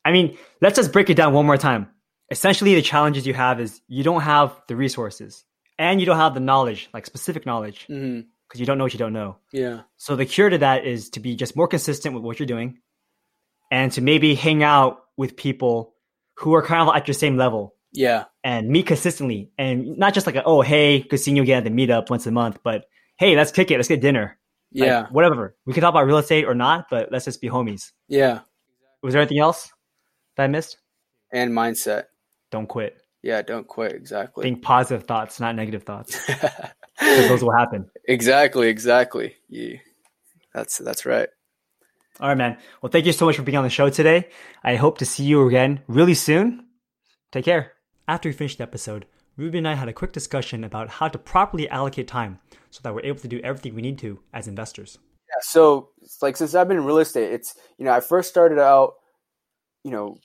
I 0.05 0.11
mean, 0.11 0.37
let's 0.61 0.77
just 0.77 0.93
break 0.93 1.09
it 1.09 1.15
down 1.15 1.33
one 1.33 1.45
more 1.45 1.57
time. 1.57 1.89
Essentially, 2.31 2.75
the 2.75 2.81
challenges 2.81 3.27
you 3.27 3.33
have 3.33 3.59
is 3.59 3.81
you 3.87 4.03
don't 4.03 4.21
have 4.21 4.59
the 4.67 4.75
resources 4.75 5.43
and 5.77 5.99
you 5.99 6.05
don't 6.05 6.17
have 6.17 6.33
the 6.33 6.39
knowledge, 6.39 6.89
like 6.93 7.05
specific 7.05 7.45
knowledge, 7.45 7.85
because 7.87 7.99
Mm-hmm. 8.01 8.59
you 8.59 8.65
don't 8.65 8.77
know 8.77 8.85
what 8.85 8.93
you 8.93 8.99
don't 8.99 9.13
know. 9.13 9.37
Yeah. 9.51 9.81
So 9.97 10.15
the 10.15 10.25
cure 10.25 10.49
to 10.49 10.57
that 10.59 10.85
is 10.85 11.09
to 11.11 11.19
be 11.19 11.35
just 11.35 11.55
more 11.57 11.67
consistent 11.67 12.15
with 12.15 12.23
what 12.23 12.39
you're 12.39 12.47
doing 12.47 12.79
and 13.71 13.91
to 13.93 14.01
maybe 14.01 14.35
hang 14.35 14.63
out 14.63 14.99
with 15.17 15.35
people 15.35 15.93
who 16.35 16.53
are 16.53 16.61
kind 16.63 16.87
of 16.87 16.95
at 16.95 17.07
your 17.07 17.13
same 17.15 17.37
level 17.37 17.75
Yeah. 17.93 18.25
and 18.43 18.67
meet 18.69 18.87
consistently 18.87 19.51
and 19.57 19.97
not 19.97 20.13
just 20.13 20.25
like 20.27 20.35
a, 20.35 20.43
oh 20.43 20.61
hey 20.61 20.99
good 21.01 21.17
seeing 21.19 21.37
you 21.37 21.43
again 21.43 21.59
at 21.59 21.63
the 21.63 21.69
meetup 21.69 22.09
once 22.09 22.25
a 22.27 22.31
month 22.31 22.59
but 22.63 22.85
hey 23.17 23.35
let's 23.35 23.51
kick 23.51 23.71
it 23.71 23.77
let's 23.77 23.87
get 23.87 24.01
dinner 24.01 24.37
Like, 24.73 24.87
Yeah. 24.87 25.07
whatever 25.11 25.55
we 25.65 25.73
can 25.73 25.81
talk 25.81 25.91
about 25.93 26.05
real 26.05 26.17
estate 26.17 26.45
or 26.45 26.53
not 26.55 26.87
but 26.89 27.11
let's 27.11 27.25
just 27.25 27.39
be 27.41 27.47
homies 27.49 27.91
Yeah. 28.07 28.41
was 29.01 29.13
there 29.13 29.21
anything 29.21 29.39
else 29.39 29.71
that 30.35 30.43
i 30.43 30.47
missed 30.47 30.77
And 31.31 31.51
mindset. 31.53 32.03
don't 32.51 32.67
quit 32.67 32.97
Yeah. 33.23 33.41
Don't 33.41 33.67
quit. 33.67 33.93
Exactly. 33.93 34.43
think 34.43 34.61
positive 34.61 35.07
thoughts 35.07 35.39
not 35.39 35.55
negative 35.55 35.83
thoughts 35.83 36.19
those 37.01 37.41
will 37.41 37.51
happen 37.55 37.89
exactly. 38.05 38.67
Exactly. 38.69 39.35
Yeah. 39.49 39.77
That's 40.53 40.77
that's 40.77 41.05
right. 41.05 41.29
All 42.19 42.29
right 42.29 42.37
man. 42.37 42.57
Well 42.81 42.91
thank 42.91 43.05
you 43.05 43.11
so 43.11 43.25
much 43.25 43.35
for 43.35 43.43
being 43.43 43.57
on 43.57 43.63
the 43.63 43.69
show 43.69 43.89
today. 43.89 44.29
I 44.63 44.75
hope 44.75 44.97
to 44.99 45.05
see 45.05 45.23
you 45.23 45.47
again 45.47 45.81
really 45.87 46.13
soon. 46.13 46.65
Take 47.31 47.45
care. 47.45 47.73
After 48.07 48.29
we 48.29 48.33
finished 48.33 48.59
the 48.59 48.63
episode 48.63 49.05
Ruben 49.37 49.59
and 49.59 49.67
i 49.67 49.73
had 49.73 49.89
a 49.89 49.93
quick 49.93 50.13
discussion 50.13 50.63
about 50.63 50.89
how 50.89 51.09
to 51.09 51.17
properly 51.17 51.67
allocate 51.69 52.07
time 52.07 52.39
so 52.69 52.79
that 52.83 52.93
we're 52.93 53.01
able 53.01 53.19
to 53.19 53.27
do 53.27 53.41
everything 53.43 53.75
we 53.75 53.81
need 53.81 53.97
to 53.99 54.19
as 54.33 54.47
investors. 54.47 54.97
Yeah, 55.27 55.41
so 55.41 55.89
like 56.21 56.37
since 56.37 56.55
I've 56.55 56.67
been 56.67 56.77
in 56.77 56.85
real 56.85 56.99
estate, 56.99 57.33
it's 57.33 57.55
you 57.77 57.85
know 57.85 57.91
I 57.91 57.99
first 57.99 58.29
started 58.29 58.59
out, 58.59 58.93
you 59.83 59.91
know, 59.91 60.17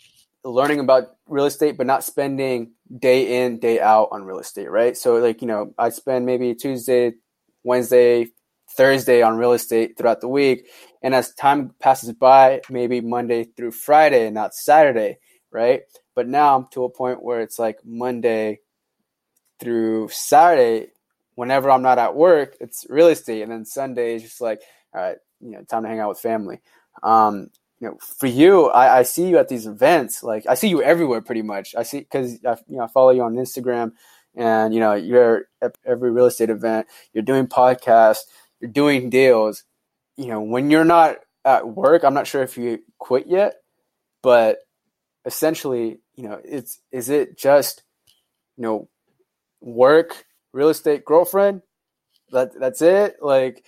learning 0.45 0.78
about 0.78 1.09
real 1.26 1.47
estate, 1.47 1.76
but 1.76 1.86
not 1.86 2.05
spending 2.05 2.72
day 2.97 3.45
in 3.45 3.59
day 3.59 3.80
out 3.80 4.09
on 4.12 4.24
real 4.24 4.38
estate, 4.38 4.70
right? 4.70 4.97
So 4.97 5.16
like 5.16 5.43
you 5.43 5.49
know 5.49 5.74
I 5.76 5.88
spend 5.88 6.26
maybe 6.26 6.55
Tuesday, 6.55 7.14
Wednesday, 7.64 8.28
Thursday 8.76 9.22
on 9.22 9.38
real 9.38 9.53
estate 9.53 9.99
throughout 9.99 10.20
the 10.20 10.28
week, 10.28 10.68
and 11.03 11.14
as 11.14 11.34
time 11.34 11.74
passes 11.80 12.12
by, 12.12 12.61
maybe 12.70 13.01
Monday 13.01 13.44
through 13.44 13.72
Friday 13.72 14.26
and 14.26 14.34
not 14.34 14.55
Saturday, 14.55 15.18
right? 15.51 15.82
But 16.14 16.28
now 16.28 16.57
I'm 16.57 16.66
to 16.72 16.84
a 16.84 16.90
point 16.90 17.22
where 17.22 17.40
it's 17.40 17.59
like 17.59 17.78
Monday 17.84 18.61
through 19.59 20.09
Saturday. 20.09 20.88
Whenever 21.36 21.70
I'm 21.70 21.82
not 21.82 21.98
at 21.98 22.14
work, 22.16 22.57
it's 22.61 22.84
real 22.90 23.09
estate, 23.09 23.42
and 23.42 23.51
then 23.51 23.64
Sunday 23.64 24.16
is 24.16 24.22
just 24.22 24.40
like 24.40 24.61
all 24.92 25.01
right, 25.01 25.16
you 25.40 25.53
know, 25.53 25.62
time 25.62 25.84
to 25.84 25.88
hang 25.88 26.01
out 26.01 26.11
with 26.11 26.20
family. 26.20 26.61
Um, 27.03 27.51
you 27.80 27.88
know, 27.88 27.96
for 28.18 28.26
you, 28.26 28.66
I, 28.66 28.98
I 28.98 29.03
see 29.05 29.28
you 29.28 29.38
at 29.38 29.48
these 29.48 29.66
events. 29.66 30.22
Like 30.22 30.44
I 30.46 30.55
see 30.55 30.68
you 30.68 30.82
everywhere, 30.82 31.22
pretty 31.22 31.42
much. 31.42 31.74
I 31.76 31.82
see 31.82 32.01
because 32.01 32.38
I, 32.44 32.57
you 32.68 32.76
know 32.76 32.84
I 32.84 32.88
follow 32.88 33.11
you 33.11 33.22
on 33.22 33.36
Instagram, 33.36 33.92
and 34.34 34.74
you 34.74 34.80
know 34.80 34.94
you're 34.94 35.46
at 35.62 35.78
every 35.86 36.11
real 36.11 36.26
estate 36.26 36.51
event. 36.51 36.86
You're 37.14 37.24
doing 37.24 37.46
podcasts. 37.46 38.20
You're 38.61 38.70
doing 38.70 39.09
deals. 39.09 39.64
You 40.20 40.26
know, 40.26 40.42
when 40.42 40.68
you're 40.68 40.84
not 40.84 41.16
at 41.46 41.66
work, 41.66 42.04
I'm 42.04 42.12
not 42.12 42.26
sure 42.26 42.42
if 42.42 42.58
you 42.58 42.80
quit 42.98 43.26
yet, 43.26 43.54
but 44.22 44.58
essentially, 45.24 46.00
you 46.14 46.28
know, 46.28 46.38
it's 46.44 46.78
is 46.92 47.08
it 47.08 47.38
just 47.38 47.82
you 48.58 48.64
know 48.64 48.88
work, 49.62 50.26
real 50.52 50.68
estate, 50.68 51.06
girlfriend? 51.06 51.62
That 52.32 52.50
that's 52.60 52.82
it. 52.82 53.16
Like 53.22 53.64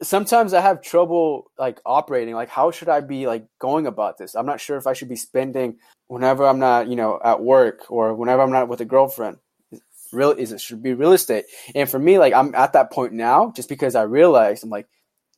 sometimes 0.00 0.54
I 0.54 0.62
have 0.62 0.80
trouble 0.80 1.50
like 1.58 1.82
operating. 1.84 2.34
Like, 2.34 2.48
how 2.48 2.70
should 2.70 2.88
I 2.88 3.02
be 3.02 3.26
like 3.26 3.44
going 3.58 3.86
about 3.86 4.16
this? 4.16 4.34
I'm 4.34 4.46
not 4.46 4.58
sure 4.58 4.78
if 4.78 4.86
I 4.86 4.94
should 4.94 5.10
be 5.10 5.16
spending 5.16 5.80
whenever 6.06 6.46
I'm 6.46 6.60
not, 6.60 6.88
you 6.88 6.96
know, 6.96 7.20
at 7.22 7.42
work 7.42 7.90
or 7.90 8.14
whenever 8.14 8.40
I'm 8.40 8.52
not 8.52 8.68
with 8.68 8.80
a 8.80 8.86
girlfriend. 8.86 9.36
Real 10.14 10.30
is 10.30 10.50
it 10.50 10.62
should 10.62 10.82
be 10.82 10.94
real 10.94 11.12
estate. 11.12 11.44
And 11.74 11.90
for 11.90 11.98
me, 11.98 12.18
like 12.18 12.32
I'm 12.32 12.54
at 12.54 12.72
that 12.72 12.90
point 12.90 13.12
now, 13.12 13.52
just 13.54 13.68
because 13.68 13.94
I 13.94 14.04
realized 14.04 14.64
I'm 14.64 14.70
like, 14.70 14.88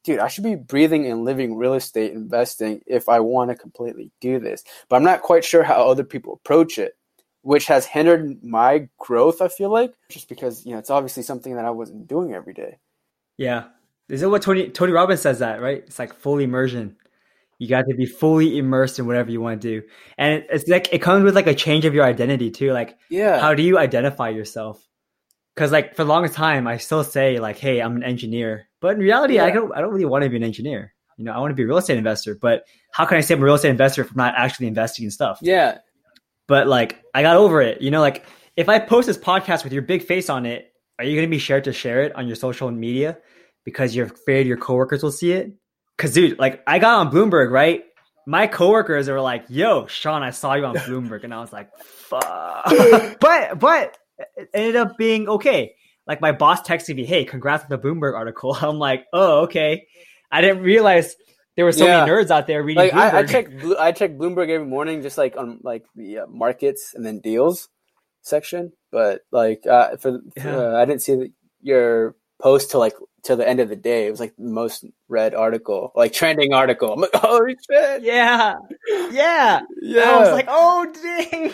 dude, 0.04 0.20
I 0.20 0.28
should 0.28 0.44
be 0.44 0.54
breathing 0.54 1.06
and 1.06 1.24
living 1.24 1.56
real 1.56 1.74
estate 1.74 2.12
investing 2.12 2.82
if 2.86 3.08
I 3.08 3.20
want 3.20 3.50
to 3.50 3.56
completely 3.56 4.12
do 4.20 4.38
this. 4.38 4.62
But 4.88 4.96
I'm 4.96 5.04
not 5.04 5.22
quite 5.22 5.44
sure 5.44 5.62
how 5.62 5.88
other 5.88 6.04
people 6.04 6.34
approach 6.34 6.78
it, 6.78 6.96
which 7.42 7.66
has 7.66 7.86
hindered 7.86 8.44
my 8.44 8.88
growth, 8.98 9.42
I 9.42 9.48
feel 9.48 9.70
like, 9.70 9.92
just 10.10 10.28
because, 10.28 10.64
you 10.64 10.72
know, 10.72 10.78
it's 10.78 10.90
obviously 10.90 11.22
something 11.22 11.56
that 11.56 11.64
I 11.64 11.70
wasn't 11.70 12.06
doing 12.06 12.32
every 12.34 12.52
day. 12.54 12.78
Yeah. 13.36 13.64
Is 14.08 14.22
it 14.22 14.28
what 14.28 14.42
Tony 14.42 14.68
Tony 14.68 14.92
Robbins 14.92 15.22
says 15.22 15.38
that, 15.38 15.62
right? 15.62 15.78
It's 15.86 15.98
like 15.98 16.14
full 16.14 16.38
immersion. 16.38 16.96
You 17.58 17.68
got 17.68 17.86
to 17.88 17.94
be 17.94 18.04
fully 18.04 18.58
immersed 18.58 18.98
in 18.98 19.06
whatever 19.06 19.30
you 19.30 19.40
want 19.40 19.62
to 19.62 19.80
do. 19.80 19.86
And 20.18 20.44
it's 20.50 20.68
like 20.68 20.92
it 20.92 21.00
comes 21.00 21.24
with 21.24 21.34
like 21.34 21.46
a 21.46 21.54
change 21.54 21.86
of 21.86 21.94
your 21.94 22.04
identity 22.04 22.50
too. 22.50 22.72
Like 22.72 22.98
Yeah. 23.08 23.40
how 23.40 23.54
do 23.54 23.62
you 23.62 23.78
identify 23.78 24.28
yourself? 24.28 24.86
Cuz 25.56 25.70
like 25.70 25.94
for 25.94 26.04
the 26.04 26.08
longest 26.08 26.34
time 26.34 26.66
I 26.66 26.78
still 26.78 27.04
say 27.04 27.38
like, 27.38 27.58
"Hey, 27.58 27.80
I'm 27.80 27.96
an 27.96 28.02
engineer." 28.02 28.68
But 28.80 28.96
in 28.96 29.00
reality, 29.00 29.38
I 29.38 29.50
don't 29.50 29.74
I 29.76 29.80
don't 29.80 29.92
really 29.92 30.04
want 30.04 30.24
to 30.24 30.30
be 30.30 30.36
an 30.36 30.42
engineer. 30.42 30.92
You 31.16 31.24
know, 31.24 31.32
I 31.32 31.38
want 31.38 31.52
to 31.52 31.54
be 31.54 31.62
a 31.62 31.66
real 31.66 31.76
estate 31.76 31.96
investor, 31.96 32.36
but 32.40 32.64
how 32.90 33.04
can 33.04 33.18
I 33.18 33.20
say 33.20 33.34
I'm 33.34 33.42
a 33.42 33.44
real 33.44 33.54
estate 33.54 33.70
investor 33.70 34.02
if 34.02 34.10
I'm 34.10 34.16
not 34.16 34.34
actually 34.36 34.66
investing 34.66 35.04
in 35.04 35.10
stuff? 35.10 35.38
yeah. 35.42 35.78
But 36.46 36.66
like 36.66 37.02
I 37.14 37.22
got 37.22 37.36
over 37.36 37.62
it. 37.62 37.80
You 37.80 37.90
know, 37.90 38.00
like 38.00 38.24
if 38.56 38.68
I 38.68 38.78
post 38.78 39.06
this 39.06 39.16
podcast 39.16 39.64
with 39.64 39.72
your 39.72 39.82
big 39.82 40.02
face 40.02 40.28
on 40.28 40.44
it, 40.44 40.72
are 40.98 41.04
you 41.04 41.16
gonna 41.16 41.28
be 41.28 41.38
sure 41.38 41.60
to 41.60 41.72
share 41.72 42.02
it 42.02 42.14
on 42.14 42.26
your 42.26 42.36
social 42.36 42.70
media 42.70 43.18
because 43.64 43.96
you're 43.96 44.06
afraid 44.06 44.46
your 44.46 44.56
coworkers 44.56 45.02
will 45.02 45.12
see 45.12 45.32
it? 45.32 45.52
Cause 45.96 46.12
dude, 46.12 46.38
like 46.38 46.62
I 46.66 46.78
got 46.78 46.98
on 46.98 47.10
Bloomberg, 47.12 47.50
right? 47.50 47.84
My 48.26 48.46
coworkers 48.46 49.08
are 49.08 49.20
like, 49.20 49.44
"Yo, 49.48 49.86
Sean, 49.86 50.22
I 50.22 50.30
saw 50.30 50.54
you 50.54 50.64
on 50.64 50.74
Bloomberg," 50.74 51.24
and 51.24 51.32
I 51.32 51.40
was 51.40 51.52
like, 51.52 51.70
"Fuck." 51.78 52.64
but 53.20 53.58
but 53.58 53.96
it 54.36 54.48
ended 54.54 54.76
up 54.76 54.96
being 54.96 55.28
okay. 55.28 55.74
Like 56.06 56.20
my 56.20 56.32
boss 56.32 56.60
texted 56.62 56.96
me, 56.96 57.04
"Hey, 57.04 57.24
congrats 57.24 57.64
on 57.64 57.70
the 57.70 57.78
Bloomberg 57.78 58.14
article." 58.14 58.54
I'm 58.60 58.78
like, 58.78 59.06
"Oh, 59.12 59.42
okay." 59.42 59.86
I 60.30 60.40
didn't 60.40 60.62
realize 60.62 61.14
there 61.56 61.64
were 61.64 61.72
so 61.72 61.86
Yeah. 61.86 62.00
many 62.04 62.10
nerds 62.10 62.30
out 62.30 62.46
there 62.46 62.62
reading 62.62 62.82
Like 62.82 62.94
I, 62.94 63.18
I 63.20 63.22
Bloomberg. 63.22 63.30
check 63.30 63.78
I 63.78 63.92
check 63.92 64.10
Bloomberg 64.12 64.50
every 64.50 64.66
morning, 64.66 65.02
just 65.02 65.16
like 65.16 65.36
on 65.36 65.60
like 65.62 65.84
the 65.94 66.18
uh, 66.20 66.26
markets 66.26 66.92
and 66.94 67.04
then 67.06 67.20
deals 67.20 67.68
section. 68.22 68.72
But 68.90 69.22
like 69.30 69.66
uh, 69.66 69.96
for, 69.96 70.20
Yeah. 70.36 70.56
uh, 70.56 70.76
I 70.76 70.84
didn't 70.84 71.02
see 71.02 71.14
the, 71.14 71.32
your 71.62 72.16
post 72.42 72.70
till 72.70 72.80
like 72.80 72.94
till 73.22 73.36
the 73.36 73.48
end 73.48 73.60
of 73.60 73.68
the 73.70 73.76
day. 73.76 74.06
It 74.06 74.10
was 74.10 74.20
like 74.20 74.34
the 74.36 74.50
most 74.50 74.84
read 75.08 75.34
article, 75.34 75.92
like 75.94 76.12
trending 76.12 76.52
article. 76.52 76.92
I'm 76.92 77.00
like, 77.00 77.10
holy 77.14 77.56
shit! 77.70 78.02
yeah, 78.02 78.56
yeah. 79.10 79.60
yeah. 79.80 80.02
I 80.10 80.18
was 80.20 80.32
like, 80.32 80.46
oh 80.48 80.92
dang. 81.02 81.52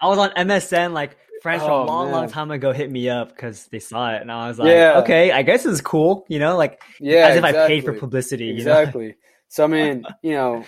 I 0.00 0.08
was 0.08 0.18
on 0.18 0.30
MSN, 0.30 0.92
like 0.92 1.16
friends 1.42 1.62
from 1.62 1.72
Oh, 1.72 1.82
a 1.82 1.86
long, 1.86 2.10
long 2.12 2.28
time 2.28 2.50
ago 2.50 2.72
hit 2.72 2.90
me 2.90 3.08
up 3.08 3.30
because 3.30 3.66
they 3.66 3.80
saw 3.80 4.12
it, 4.14 4.22
and 4.22 4.30
I 4.30 4.48
was 4.48 4.58
like, 4.58 4.68
Yeah. 4.68 5.00
okay, 5.00 5.32
I 5.32 5.42
guess 5.42 5.66
it's 5.66 5.80
cool, 5.80 6.24
you 6.28 6.38
know, 6.38 6.56
like 6.56 6.80
yeah, 7.00 7.28
as 7.28 7.36
if 7.36 7.44
I 7.44 7.52
paid 7.52 7.84
for 7.84 7.90
exactly. 7.90 8.00
publicity, 8.00 8.44
you 8.46 8.64
know. 8.64 8.78
Exactly. 8.78 9.16
So 9.48 9.64
I 9.64 9.66
mean, 9.66 10.04
you 10.22 10.32
know, 10.32 10.64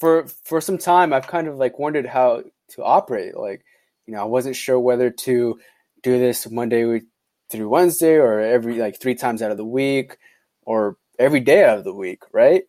for 0.00 0.26
for 0.44 0.60
some 0.60 0.78
time, 0.78 1.12
I've 1.12 1.26
kind 1.26 1.46
of 1.46 1.56
like 1.56 1.78
wondered 1.78 2.06
how 2.06 2.44
to 2.70 2.82
operate. 2.82 3.36
Like, 3.36 3.64
you 4.06 4.14
know, 4.14 4.20
I 4.20 4.24
wasn't 4.24 4.56
sure 4.56 4.78
whether 4.78 5.10
to 5.10 5.60
do 6.02 6.18
this 6.18 6.50
Monday 6.50 7.02
through 7.50 7.68
Wednesday 7.68 8.14
or 8.14 8.40
every 8.40 8.78
like 8.78 9.00
three 9.00 9.14
times 9.14 9.42
out 9.42 9.50
of 9.50 9.56
the 9.56 9.64
week 9.64 10.16
or 10.62 10.96
every 11.18 11.40
day 11.40 11.64
of 11.64 11.84
the 11.84 11.94
week, 11.94 12.22
right? 12.32 12.64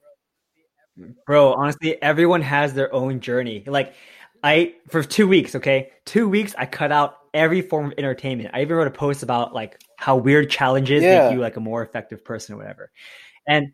Bro, 1.26 1.54
honestly, 1.54 2.02
everyone 2.02 2.42
has 2.42 2.74
their 2.74 2.94
own 2.94 3.22
journey. 3.22 3.64
Like, 3.66 3.94
I 4.44 4.76
for 4.90 5.04
two 5.04 5.28
weeks, 5.28 5.56
okay, 5.56 5.92
two 6.06 6.28
weeks, 6.30 6.56
I 6.58 6.66
cut 6.66 6.92
out 6.92 7.16
every 7.34 7.62
form 7.62 7.88
of 7.88 7.94
entertainment. 7.98 8.50
I 8.54 8.62
even 8.62 8.78
wrote 8.78 8.88
a 8.88 8.92
post 8.92 9.24
about 9.24 9.54
like 9.54 9.80
how 9.98 10.16
weird 10.16 10.50
challenges 10.50 11.04
Yeah. 11.04 11.24
make 11.28 11.34
you 11.34 11.40
like 11.40 11.58
a 11.58 11.60
more 11.60 11.82
effective 11.84 12.24
person 12.24 12.56
or 12.56 12.58
whatever. 12.58 12.92
And 13.48 13.74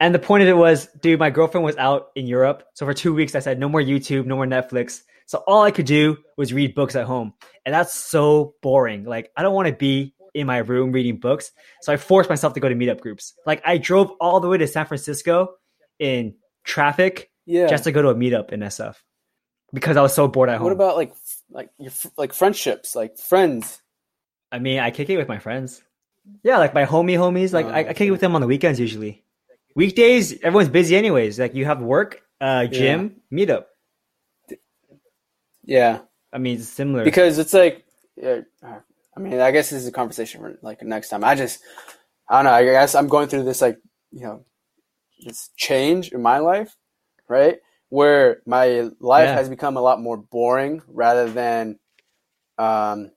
and 0.00 0.14
the 0.14 0.18
point 0.18 0.42
of 0.42 0.48
it 0.48 0.56
was, 0.56 0.88
dude, 1.00 1.20
my 1.20 1.30
girlfriend 1.30 1.64
was 1.64 1.76
out 1.76 2.08
in 2.16 2.26
Europe, 2.26 2.64
so 2.74 2.84
for 2.86 2.94
two 2.94 3.14
weeks, 3.14 3.34
I 3.34 3.38
said 3.40 3.58
no 3.60 3.68
more 3.68 3.80
YouTube, 3.80 4.26
no 4.26 4.34
more 4.36 4.46
Netflix. 4.46 5.02
So 5.26 5.42
all 5.46 5.62
I 5.62 5.70
could 5.70 5.86
do 5.86 6.18
was 6.36 6.52
read 6.52 6.74
books 6.74 6.96
at 6.96 7.04
home, 7.06 7.32
and 7.64 7.72
that's 7.74 7.94
so 7.94 8.54
boring. 8.62 9.04
Like, 9.04 9.30
I 9.36 9.42
don't 9.42 9.54
want 9.54 9.68
to 9.68 9.74
be 9.74 10.14
in 10.34 10.46
my 10.48 10.58
room 10.58 10.90
reading 10.90 11.18
books, 11.18 11.52
so 11.82 11.92
I 11.92 11.96
forced 11.96 12.28
myself 12.28 12.52
to 12.54 12.60
go 12.60 12.68
to 12.68 12.74
meetup 12.74 13.00
groups. 13.00 13.34
Like, 13.46 13.62
I 13.64 13.78
drove 13.78 14.10
all 14.20 14.40
the 14.40 14.48
way 14.48 14.58
to 14.58 14.66
San 14.66 14.86
Francisco 14.86 15.54
in 16.00 16.34
traffic 16.64 17.30
Yeah. 17.46 17.68
just 17.68 17.84
to 17.84 17.92
go 17.92 18.02
to 18.02 18.08
a 18.08 18.14
meetup 18.14 18.52
in 18.52 18.60
SF 18.60 18.96
because 19.72 19.96
I 19.96 20.02
was 20.02 20.14
so 20.14 20.28
bored 20.28 20.48
at 20.48 20.58
home. 20.58 20.64
what 20.64 20.72
about 20.72 20.96
like 20.96 21.12
like 21.50 21.70
your 21.78 21.92
like 22.16 22.32
friendships, 22.32 22.94
like 22.96 23.18
friends? 23.18 23.80
I 24.50 24.58
mean, 24.58 24.78
I 24.80 24.90
kick 24.90 25.08
it 25.10 25.16
with 25.16 25.28
my 25.28 25.38
friends. 25.38 25.82
Yeah, 26.42 26.58
like 26.58 26.74
my 26.74 26.84
homie 26.84 27.16
homies. 27.18 27.52
Like 27.52 27.66
Oh, 27.66 27.70
I, 27.70 27.78
I 27.88 27.92
kick 27.94 28.08
it 28.08 28.10
with 28.10 28.20
them 28.20 28.34
on 28.34 28.40
the 28.40 28.46
weekends 28.46 28.78
usually. 28.78 29.24
Weekdays, 29.74 30.32
everyone's 30.42 30.68
busy 30.68 30.94
anyways. 30.96 31.38
Like 31.40 31.54
you 31.54 31.64
have 31.64 31.80
work, 31.80 32.20
uh, 32.40 32.66
gym, 32.66 33.22
meetup. 33.32 33.64
Yeah. 35.64 36.00
I 36.32 36.38
mean, 36.38 36.58
it's 36.58 36.68
similar. 36.68 37.04
because 37.04 37.38
it's 37.38 37.52
like 37.52 37.84
yeah, 38.16 38.40
i 39.16 39.20
mean 39.20 39.40
i 39.40 39.50
guess 39.50 39.70
this 39.70 39.80
is 39.82 39.88
a 39.88 39.92
conversation 39.92 40.40
for 40.40 40.58
like 40.60 40.82
next 40.82 41.08
time 41.08 41.24
i 41.24 41.34
just 41.34 41.60
i 42.28 42.36
don't 42.36 42.44
know 42.44 42.52
i 42.52 42.62
guess 42.62 42.94
i'm 42.94 43.08
going 43.08 43.26
through 43.26 43.42
this 43.42 43.62
like 43.62 43.78
you 44.10 44.20
know 44.20 44.44
this 45.24 45.48
change 45.56 46.12
in 46.12 46.20
my 46.20 46.38
life 46.38 46.76
right 47.26 47.56
where 47.92 48.40
my 48.46 48.88
life 49.00 49.28
Yeah. 49.28 49.34
has 49.34 49.50
become 49.50 49.76
a 49.76 49.82
lot 49.82 50.00
more 50.00 50.16
boring 50.16 50.80
rather 50.88 51.28
than 51.30 51.78
um 52.58 53.10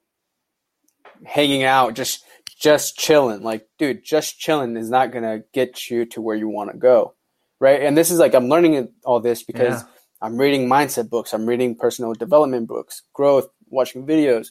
hanging 1.26 1.64
out 1.64 1.96
just 1.96 2.26
just 2.60 2.98
chilling 2.98 3.42
like 3.44 3.68
dude 3.80 4.04
just 4.04 4.40
chilling 4.40 4.76
is 4.78 4.90
not 4.90 5.12
gonna 5.14 5.42
get 5.54 5.90
you 5.90 6.06
to 6.06 6.22
where 6.22 6.36
you 6.36 6.50
want 6.50 6.72
to 6.72 6.78
go 6.78 7.16
right 7.62 7.82
and 7.84 7.98
this 7.98 8.12
is 8.12 8.20
like 8.20 8.36
i'm 8.36 8.50
learning 8.50 8.90
all 9.06 9.20
this 9.22 9.44
because 9.44 9.84
Yeah. 9.84 9.88
I'm 10.22 10.38
reading 10.38 10.68
mindset 10.68 11.10
books. 11.10 11.34
I'm 11.34 11.46
reading 11.46 11.76
personal 11.76 12.14
development 12.14 12.68
books, 12.68 13.04
growth, 13.14 13.50
watching 13.70 14.08
videos, 14.08 14.48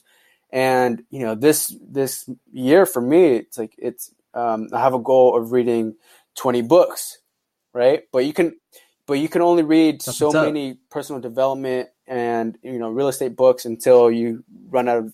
and 0.51 1.03
you 1.09 1.19
know 1.25 1.35
this 1.35 1.75
this 1.81 2.29
year 2.53 2.85
for 2.85 3.01
me, 3.01 3.37
it's 3.37 3.57
like 3.57 3.73
it's 3.77 4.13
um, 4.33 4.69
I 4.73 4.79
have 4.79 4.93
a 4.93 4.99
goal 4.99 5.35
of 5.37 5.51
reading 5.51 5.95
20 6.37 6.61
books, 6.63 7.17
right? 7.73 8.03
But 8.13 8.25
you 8.25 8.33
can 8.33 8.55
but 9.07 9.13
you 9.15 9.29
can 9.29 9.41
only 9.41 9.63
read 9.63 10.01
That's 10.01 10.17
so 10.17 10.31
many 10.31 10.79
personal 10.89 11.21
development 11.21 11.89
and 12.07 12.57
you 12.63 12.79
know 12.79 12.89
real 12.89 13.07
estate 13.07 13.35
books 13.35 13.65
until 13.65 14.11
you 14.11 14.43
run 14.69 14.87
out 14.87 14.97
of 14.97 15.13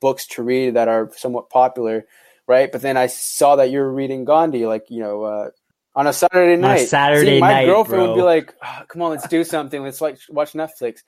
books 0.00 0.26
to 0.26 0.42
read 0.42 0.74
that 0.74 0.88
are 0.88 1.10
somewhat 1.16 1.50
popular, 1.50 2.06
right? 2.46 2.70
But 2.70 2.82
then 2.82 2.96
I 2.96 3.06
saw 3.06 3.56
that 3.56 3.70
you're 3.70 3.90
reading 3.90 4.24
Gandhi, 4.24 4.66
like 4.66 4.86
you 4.90 5.00
know. 5.00 5.22
Uh, 5.24 5.50
on 5.94 6.06
a 6.06 6.12
Saturday 6.12 6.54
On 6.54 6.58
a 6.64 6.68
night, 6.68 6.88
Saturday 6.88 7.34
See, 7.34 7.40
my 7.40 7.52
night, 7.52 7.66
girlfriend 7.66 8.02
would 8.08 8.14
be 8.16 8.22
like, 8.22 8.54
"Ah, 8.62 8.84
"Come 8.88 9.02
on, 9.02 9.10
let's 9.10 9.28
do 9.28 9.44
something. 9.44 9.82
Let's 9.82 10.00
like 10.00 10.18
watch 10.30 10.54
Netflix." 10.54 11.00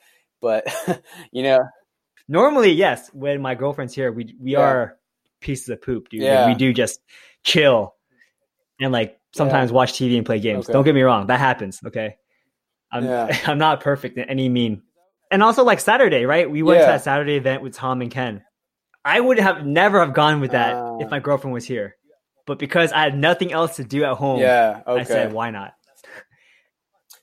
But 0.43 0.67
you 1.33 1.43
know, 1.43 1.61
Normally, 2.29 2.73
yes, 2.73 3.11
when 3.13 3.41
my 3.43 3.55
girlfriend's 3.55 3.95
here, 3.95 4.13
we 4.13 4.35
we 4.41 4.53
Yeah. 4.53 4.61
are 4.61 4.99
pieces 5.41 5.69
of 5.69 5.83
poop, 5.83 6.09
dude. 6.09 6.23
Like, 6.23 6.47
we 6.47 6.55
do 6.55 6.73
just 6.73 7.01
chill 7.45 7.95
and 8.81 8.93
like 8.93 9.19
sometimes 9.35 9.73
watch 9.73 9.93
TV 9.93 10.17
and 10.17 10.25
play 10.27 10.41
games. 10.41 10.67
Okay. 10.67 10.73
Don't 10.73 10.85
get 10.85 10.95
me 10.95 11.03
wrong, 11.03 11.27
that 11.29 11.41
happens. 11.41 11.81
Okay, 11.87 12.17
I'm 12.93 13.05
Yeah. 13.05 13.37
I'm 13.47 13.59
not 13.59 13.81
perfect 13.81 14.17
in 14.19 14.25
any 14.25 14.49
mean. 14.49 14.83
And 15.31 15.43
also 15.43 15.65
like 15.65 15.81
Saturday, 15.81 16.25
right? 16.27 16.49
We 16.51 16.63
went 16.63 16.81
to 16.81 16.87
that 16.87 17.03
Saturday 17.03 17.37
event 17.37 17.63
with 17.63 17.75
Tom 17.75 18.03
and 18.03 18.11
Ken. 18.11 18.43
I 19.05 19.21
would 19.21 19.39
have 19.39 19.67
never 19.67 20.01
have 20.01 20.15
gone 20.15 20.41
with 20.41 20.53
that 20.53 20.75
Ah. 20.75 20.99
if 21.01 21.11
my 21.11 21.19
girlfriend 21.19 21.53
was 21.53 21.65
here, 21.67 21.97
but 22.47 22.59
because 22.59 22.93
I 22.93 23.03
had 23.03 23.17
nothing 23.19 23.53
else 23.53 23.77
to 23.77 23.85
do 23.85 24.05
at 24.05 24.17
home, 24.17 24.41
yeah, 24.41 24.83
okay. 24.87 25.01
I 25.01 25.05
said, 25.05 25.33
why 25.33 25.51
not? 25.51 25.75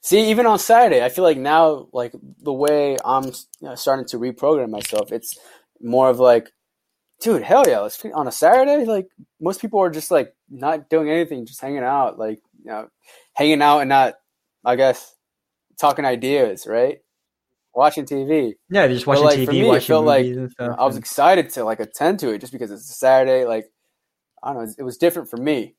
See, 0.01 0.31
even 0.31 0.45
on 0.47 0.57
Saturday, 0.59 1.03
I 1.03 1.09
feel 1.09 1.23
like 1.23 1.37
now, 1.37 1.87
like 1.93 2.11
the 2.41 2.53
way 2.53 2.97
I'm 3.05 3.25
you 3.25 3.33
know, 3.61 3.75
starting 3.75 4.05
to 4.07 4.17
reprogram 4.17 4.69
myself, 4.69 5.11
it's 5.11 5.37
more 5.79 6.09
of 6.09 6.19
like, 6.19 6.51
dude, 7.21 7.43
hell 7.43 7.63
yeah, 7.67 7.79
let's 7.79 8.03
on 8.13 8.27
a 8.27 8.31
Saturday. 8.31 8.85
Like 8.85 9.07
most 9.39 9.61
people 9.61 9.79
are 9.79 9.89
just 9.89 10.11
like 10.11 10.35
not 10.49 10.89
doing 10.89 11.09
anything, 11.09 11.45
just 11.45 11.61
hanging 11.61 11.83
out, 11.83 12.19
like 12.19 12.39
you 12.63 12.71
know, 12.71 12.89
hanging 13.33 13.61
out 13.61 13.79
and 13.79 13.89
not, 13.89 14.15
I 14.65 14.75
guess, 14.75 15.15
talking 15.79 16.05
ideas, 16.05 16.67
right? 16.67 16.99
Watching 17.73 18.05
TV. 18.05 18.55
Yeah, 18.69 18.87
just 18.87 19.05
But, 19.05 19.21
watching 19.21 19.39
like, 19.39 19.47
for 19.47 19.53
TV, 19.53 19.61
me, 19.61 19.75
it 19.75 19.83
felt 19.83 20.05
like, 20.05 20.25
and 20.25 20.51
stuff. 20.51 20.75
I 20.77 20.85
was 20.85 20.97
excited 20.97 21.49
to 21.51 21.63
like 21.63 21.79
attend 21.79 22.19
to 22.19 22.29
it 22.31 22.39
just 22.39 22.51
because 22.51 22.71
it's 22.71 22.89
a 22.89 22.93
Saturday. 22.93 23.45
Like, 23.45 23.71
I 24.43 24.53
don't 24.53 24.65
know, 24.65 24.73
it 24.77 24.83
was 24.83 24.97
different 24.97 25.29
for 25.29 25.37
me. 25.37 25.75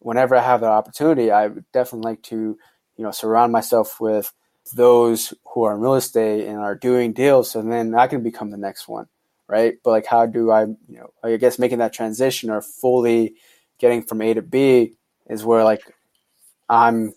Whenever 0.00 0.34
I 0.34 0.42
have 0.42 0.60
that 0.60 0.70
opportunity, 0.70 1.30
I 1.30 1.46
would 1.46 1.64
definitely 1.72 2.10
like 2.10 2.22
to, 2.24 2.58
you 2.96 3.04
know, 3.04 3.10
surround 3.12 3.52
myself 3.52 4.00
with 4.00 4.32
those 4.74 5.32
who 5.54 5.62
are 5.62 5.74
in 5.74 5.80
real 5.80 5.94
estate 5.94 6.46
and 6.46 6.58
are 6.58 6.74
doing 6.74 7.12
deals, 7.12 7.50
so 7.50 7.62
then 7.62 7.94
I 7.94 8.08
can 8.08 8.22
become 8.22 8.50
the 8.50 8.56
next 8.56 8.88
one, 8.88 9.06
right? 9.48 9.74
But 9.84 9.90
like, 9.90 10.06
how 10.06 10.26
do 10.26 10.50
I, 10.50 10.62
you 10.64 10.76
know, 10.98 11.10
I 11.22 11.36
guess 11.36 11.58
making 11.58 11.78
that 11.78 11.92
transition 11.92 12.50
or 12.50 12.60
fully 12.62 13.34
getting 13.78 14.02
from 14.02 14.22
A 14.22 14.34
to 14.34 14.42
B 14.42 14.94
is 15.28 15.44
where 15.44 15.64
like 15.64 15.82
I'm, 16.68 17.14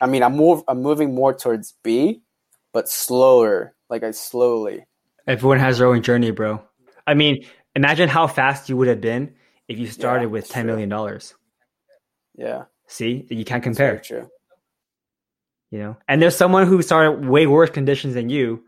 I 0.00 0.06
mean, 0.06 0.22
I'm 0.22 0.36
more, 0.36 0.62
I'm 0.68 0.80
moving 0.82 1.14
more 1.14 1.34
towards 1.34 1.74
B, 1.82 2.22
but 2.72 2.88
slower, 2.88 3.74
like 3.90 4.02
I 4.02 4.12
slowly. 4.12 4.86
Everyone 5.26 5.58
has 5.58 5.78
their 5.78 5.88
own 5.88 6.02
journey, 6.02 6.30
bro. 6.30 6.62
I 7.06 7.14
mean, 7.14 7.44
imagine 7.74 8.08
how 8.08 8.26
fast 8.26 8.68
you 8.68 8.76
would 8.76 8.88
have 8.88 9.00
been 9.00 9.34
if 9.68 9.78
you 9.78 9.86
started 9.86 10.24
Yeah, 10.24 10.30
with 10.30 10.48
ten 10.48 10.64
true. 10.64 10.72
million 10.72 10.88
dollars. 10.88 11.34
Yeah, 12.36 12.64
See, 12.86 13.26
you 13.28 13.44
can't 13.44 13.62
compare. 13.62 13.98
true. 13.98 14.30
You 15.70 15.78
know, 15.80 15.96
and 16.08 16.22
there's 16.22 16.36
someone 16.36 16.66
who 16.66 16.80
started 16.80 17.26
way 17.28 17.46
worse 17.46 17.68
conditions 17.68 18.14
than 18.14 18.30
you, 18.30 18.64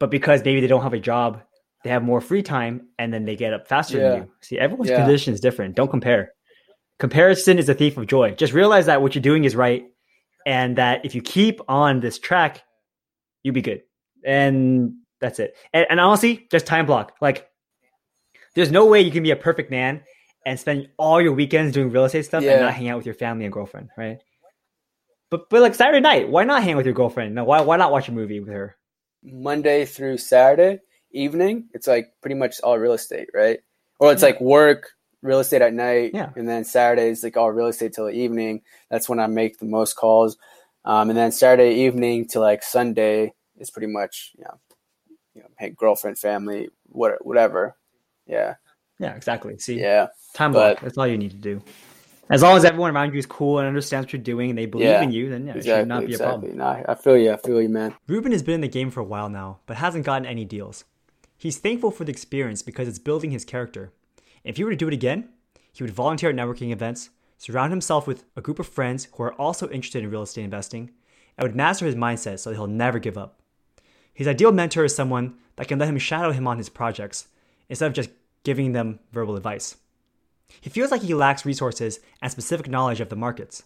but 0.00 0.10
because 0.10 0.44
maybe 0.44 0.60
they 0.60 0.66
don't 0.66 0.82
have 0.82 0.94
a 0.94 0.98
job, 0.98 1.42
they 1.84 1.90
have 1.90 2.02
more 2.02 2.20
free 2.20 2.42
time, 2.42 2.88
and 2.98 3.12
then 3.12 3.24
they 3.24 3.36
get 3.36 3.52
up 3.52 3.68
faster 3.68 3.98
Yeah. 3.98 4.08
than 4.10 4.22
you. 4.22 4.32
See, 4.40 4.58
everyone's 4.58 4.90
Yeah. 4.90 4.96
condition 5.04 5.34
is 5.34 5.40
different. 5.40 5.74
Don't 5.76 5.90
compare. 5.90 6.32
Comparison 6.98 7.58
is 7.58 7.68
a 7.68 7.74
thief 7.74 7.96
of 7.96 8.06
joy. 8.06 8.32
Just 8.32 8.52
realize 8.52 8.86
that 8.86 9.02
what 9.02 9.14
you're 9.14 9.22
doing 9.22 9.44
is 9.44 9.54
right, 9.54 9.84
and 10.46 10.76
that 10.76 11.04
if 11.04 11.14
you 11.14 11.22
keep 11.22 11.60
on 11.68 12.00
this 12.00 12.18
track, 12.18 12.62
you'll 13.42 13.54
be 13.54 13.62
good. 13.62 13.82
And 14.24 14.94
that's 15.20 15.38
it. 15.38 15.56
And, 15.72 15.86
and 15.90 16.00
honestly, 16.00 16.46
just 16.50 16.66
time 16.66 16.86
block. 16.86 17.14
Like, 17.20 17.48
there's 18.54 18.70
no 18.72 18.86
way 18.86 19.00
you 19.02 19.10
can 19.10 19.22
be 19.22 19.30
a 19.30 19.36
perfect 19.36 19.70
man 19.70 20.02
and 20.44 20.58
spend 20.58 20.88
all 20.96 21.20
your 21.20 21.32
weekends 21.32 21.74
doing 21.74 21.90
real 21.90 22.04
estate 22.06 22.24
stuff 22.24 22.42
Yeah. 22.42 22.52
and 22.52 22.60
not 22.62 22.74
hang 22.74 22.88
out 22.88 22.96
with 22.96 23.06
your 23.06 23.14
family 23.14 23.44
and 23.44 23.52
girlfriend, 23.52 23.90
right? 23.96 24.18
But 25.30 25.50
but 25.50 25.60
like 25.60 25.74
Saturday 25.74 26.00
night, 26.00 26.28
why 26.28 26.44
not 26.44 26.62
hang 26.62 26.72
out 26.74 26.76
with 26.78 26.86
your 26.86 26.94
girlfriend? 26.94 27.34
No, 27.34 27.44
why 27.44 27.60
why 27.60 27.76
not 27.76 27.90
watch 27.92 28.08
a 28.08 28.12
movie 28.12 28.40
with 28.40 28.48
her? 28.52 28.76
Monday 29.22 29.84
through 29.84 30.18
Saturday 30.18 30.80
evening, 31.16 31.68
it's 31.74 31.86
like 31.86 32.12
pretty 32.20 32.34
much 32.36 32.60
all 32.62 32.78
real 32.78 32.92
estate, 32.92 33.28
right? 33.34 33.60
Or 33.98 34.12
it's 34.12 34.22
like 34.22 34.40
work, 34.40 34.90
real 35.22 35.40
estate 35.40 35.62
at 35.62 35.72
night, 35.72 36.10
Yeah. 36.14 36.30
and 36.36 36.48
then 36.48 36.64
Saturday 36.64 37.08
is 37.08 37.22
like 37.24 37.36
all 37.36 37.50
real 37.50 37.66
estate 37.68 37.92
till 37.94 38.06
the 38.06 38.12
evening. 38.12 38.62
That's 38.90 39.08
when 39.08 39.18
I 39.18 39.26
make 39.26 39.58
the 39.58 39.64
most 39.66 39.94
calls. 39.94 40.36
Um, 40.84 41.10
and 41.10 41.18
then 41.18 41.32
Saturday 41.32 41.74
evening 41.86 42.28
to 42.28 42.40
like 42.40 42.62
Sunday 42.62 43.32
is 43.58 43.70
pretty 43.70 43.88
much 43.88 44.32
you 44.38 44.44
know, 44.44 44.60
you 45.34 45.42
know, 45.42 45.48
hey, 45.58 45.70
girlfriend, 45.70 46.18
family, 46.18 46.68
what, 46.88 47.24
whatever. 47.24 47.76
Yeah, 48.26 48.54
Yeah, 48.98 49.14
exactly. 49.14 49.58
See, 49.58 49.80
yeah, 49.80 50.08
time 50.34 50.52
block. 50.52 50.80
That's 50.80 50.98
all 50.98 51.06
you 51.06 51.18
need 51.18 51.30
to 51.30 51.36
do. 51.36 51.62
As 52.28 52.42
long 52.42 52.56
as 52.56 52.64
everyone 52.64 52.94
around 52.94 53.12
you 53.12 53.20
is 53.20 53.26
cool 53.26 53.60
and 53.60 53.68
understands 53.68 54.06
what 54.06 54.12
you're 54.12 54.20
doing 54.22 54.50
and 54.50 54.58
they 54.58 54.66
believe 54.66 54.88
Yeah, 54.88 55.02
in 55.02 55.12
you, 55.12 55.30
then 55.30 55.46
yeah, 55.46 55.54
it 55.54 55.64
should 55.64 55.86
not 55.86 56.04
be 56.06 56.14
a 56.14 56.18
problem. 56.18 56.50
exactly. 56.50 56.58
Nah, 56.58 56.92
I 56.92 56.94
feel 56.96 57.16
you. 57.16 57.32
I 57.32 57.36
feel 57.36 57.62
you, 57.62 57.68
man. 57.68 57.94
Ruben 58.08 58.32
has 58.32 58.42
been 58.42 58.56
in 58.56 58.60
the 58.62 58.68
game 58.68 58.90
for 58.90 58.98
a 58.98 59.04
while 59.04 59.28
now, 59.28 59.60
but 59.66 59.76
hasn't 59.76 60.04
gotten 60.04 60.26
any 60.26 60.44
deals. 60.44 60.84
He's 61.38 61.58
thankful 61.58 61.90
for 61.90 62.04
the 62.04 62.12
experience 62.12 62.62
because 62.62 62.88
it's 62.88 62.98
building 62.98 63.30
his 63.30 63.44
character. 63.44 63.92
If 64.44 64.56
he 64.56 64.64
were 64.64 64.70
to 64.70 64.76
do 64.76 64.88
it 64.88 64.94
again, 64.94 65.28
he 65.72 65.82
would 65.82 65.92
volunteer 65.92 66.30
at 66.30 66.36
networking 66.36 66.72
events, 66.72 67.10
surround 67.36 67.72
himself 67.72 68.06
with 68.06 68.24
a 68.36 68.40
group 68.40 68.58
of 68.58 68.66
friends 68.66 69.08
who 69.12 69.22
are 69.22 69.34
also 69.34 69.68
interested 69.68 70.02
in 70.02 70.10
real 70.10 70.22
estate 70.22 70.44
investing, 70.44 70.90
and 71.36 71.46
would 71.46 71.56
master 71.56 71.84
his 71.84 71.94
mindset 71.94 72.38
so 72.38 72.50
that 72.50 72.56
he'll 72.56 72.66
never 72.66 72.98
give 72.98 73.18
up. 73.18 73.40
His 74.14 74.26
ideal 74.26 74.52
mentor 74.52 74.84
is 74.84 74.94
someone 74.94 75.36
that 75.56 75.68
can 75.68 75.78
let 75.78 75.88
him 75.88 75.98
shadow 75.98 76.32
him 76.32 76.46
on 76.46 76.56
his 76.56 76.70
projects 76.70 77.28
instead 77.68 77.86
of 77.86 77.92
just 77.92 78.10
giving 78.44 78.72
them 78.72 79.00
verbal 79.12 79.36
advice. 79.36 79.76
He 80.60 80.70
feels 80.70 80.90
like 80.90 81.02
he 81.02 81.12
lacks 81.12 81.44
resources 81.44 82.00
and 82.22 82.30
specific 82.30 82.68
knowledge 82.68 83.00
of 83.00 83.08
the 83.08 83.16
markets. 83.16 83.64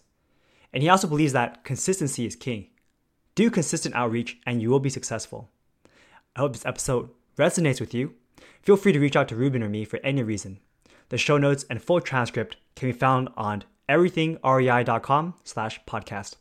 And 0.73 0.83
he 0.83 0.89
also 0.89 1.07
believes 1.07 1.33
that 1.33 1.63
consistency 1.63 2.25
is 2.25 2.35
key. 2.35 2.71
Do 3.35 3.49
consistent 3.49 3.95
outreach 3.95 4.39
and 4.45 4.61
you 4.61 4.69
will 4.69 4.79
be 4.79 4.89
successful. 4.89 5.49
I 6.35 6.39
hope 6.39 6.53
this 6.53 6.65
episode 6.65 7.09
resonates 7.41 7.81
with 7.81 7.93
you. 7.93 8.13
Feel 8.61 8.77
free 8.77 8.93
to 8.93 8.99
reach 8.99 9.15
out 9.15 9.27
to 9.29 9.35
Ruben 9.35 9.63
or 9.63 9.69
me 9.69 9.85
for 9.85 9.99
any 10.03 10.21
reason. 10.21 10.59
The 11.09 11.17
show 11.17 11.37
notes 11.37 11.65
and 11.69 11.81
full 11.81 11.99
transcript 11.99 12.57
can 12.75 12.89
be 12.89 12.93
found 12.93 13.29
on 13.35 13.63
everythingrei.com 13.89 15.33
slash 15.43 15.81
podcast. 15.85 16.35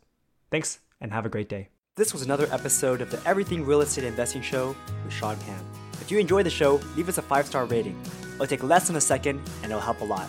Thanks 0.51 0.81
and 1.01 1.13
have 1.13 1.27
a 1.27 1.31
great 1.31 1.49
day. 1.49 1.69
This 1.97 2.13
was 2.13 2.23
another 2.23 2.47
episode 2.53 3.01
of 3.01 3.11
the 3.11 3.21
Everything 3.27 3.67
Real 3.67 3.81
Estate 3.81 4.05
Investing 4.05 4.43
Show 4.43 4.77
with 5.05 5.13
Sean 5.13 5.37
Pan. 5.39 5.61
If 6.01 6.11
you 6.11 6.19
enjoyed 6.19 6.47
the 6.47 6.51
show, 6.51 6.81
leave 6.97 7.09
us 7.09 7.19
a 7.19 7.23
five-star 7.23 7.65
rating. 7.65 8.01
It'll 8.35 8.47
take 8.47 8.63
less 8.63 8.87
than 8.87 8.97
a 8.97 9.01
second 9.01 9.41
and 9.63 9.73
it'll 9.73 9.81
help 9.81 10.01
a 10.01 10.05
lot. 10.05 10.29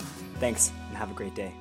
Thanks 0.40 0.72
and 0.88 0.96
have 0.96 1.10
a 1.10 1.14
great 1.14 1.34
day. 1.34 1.52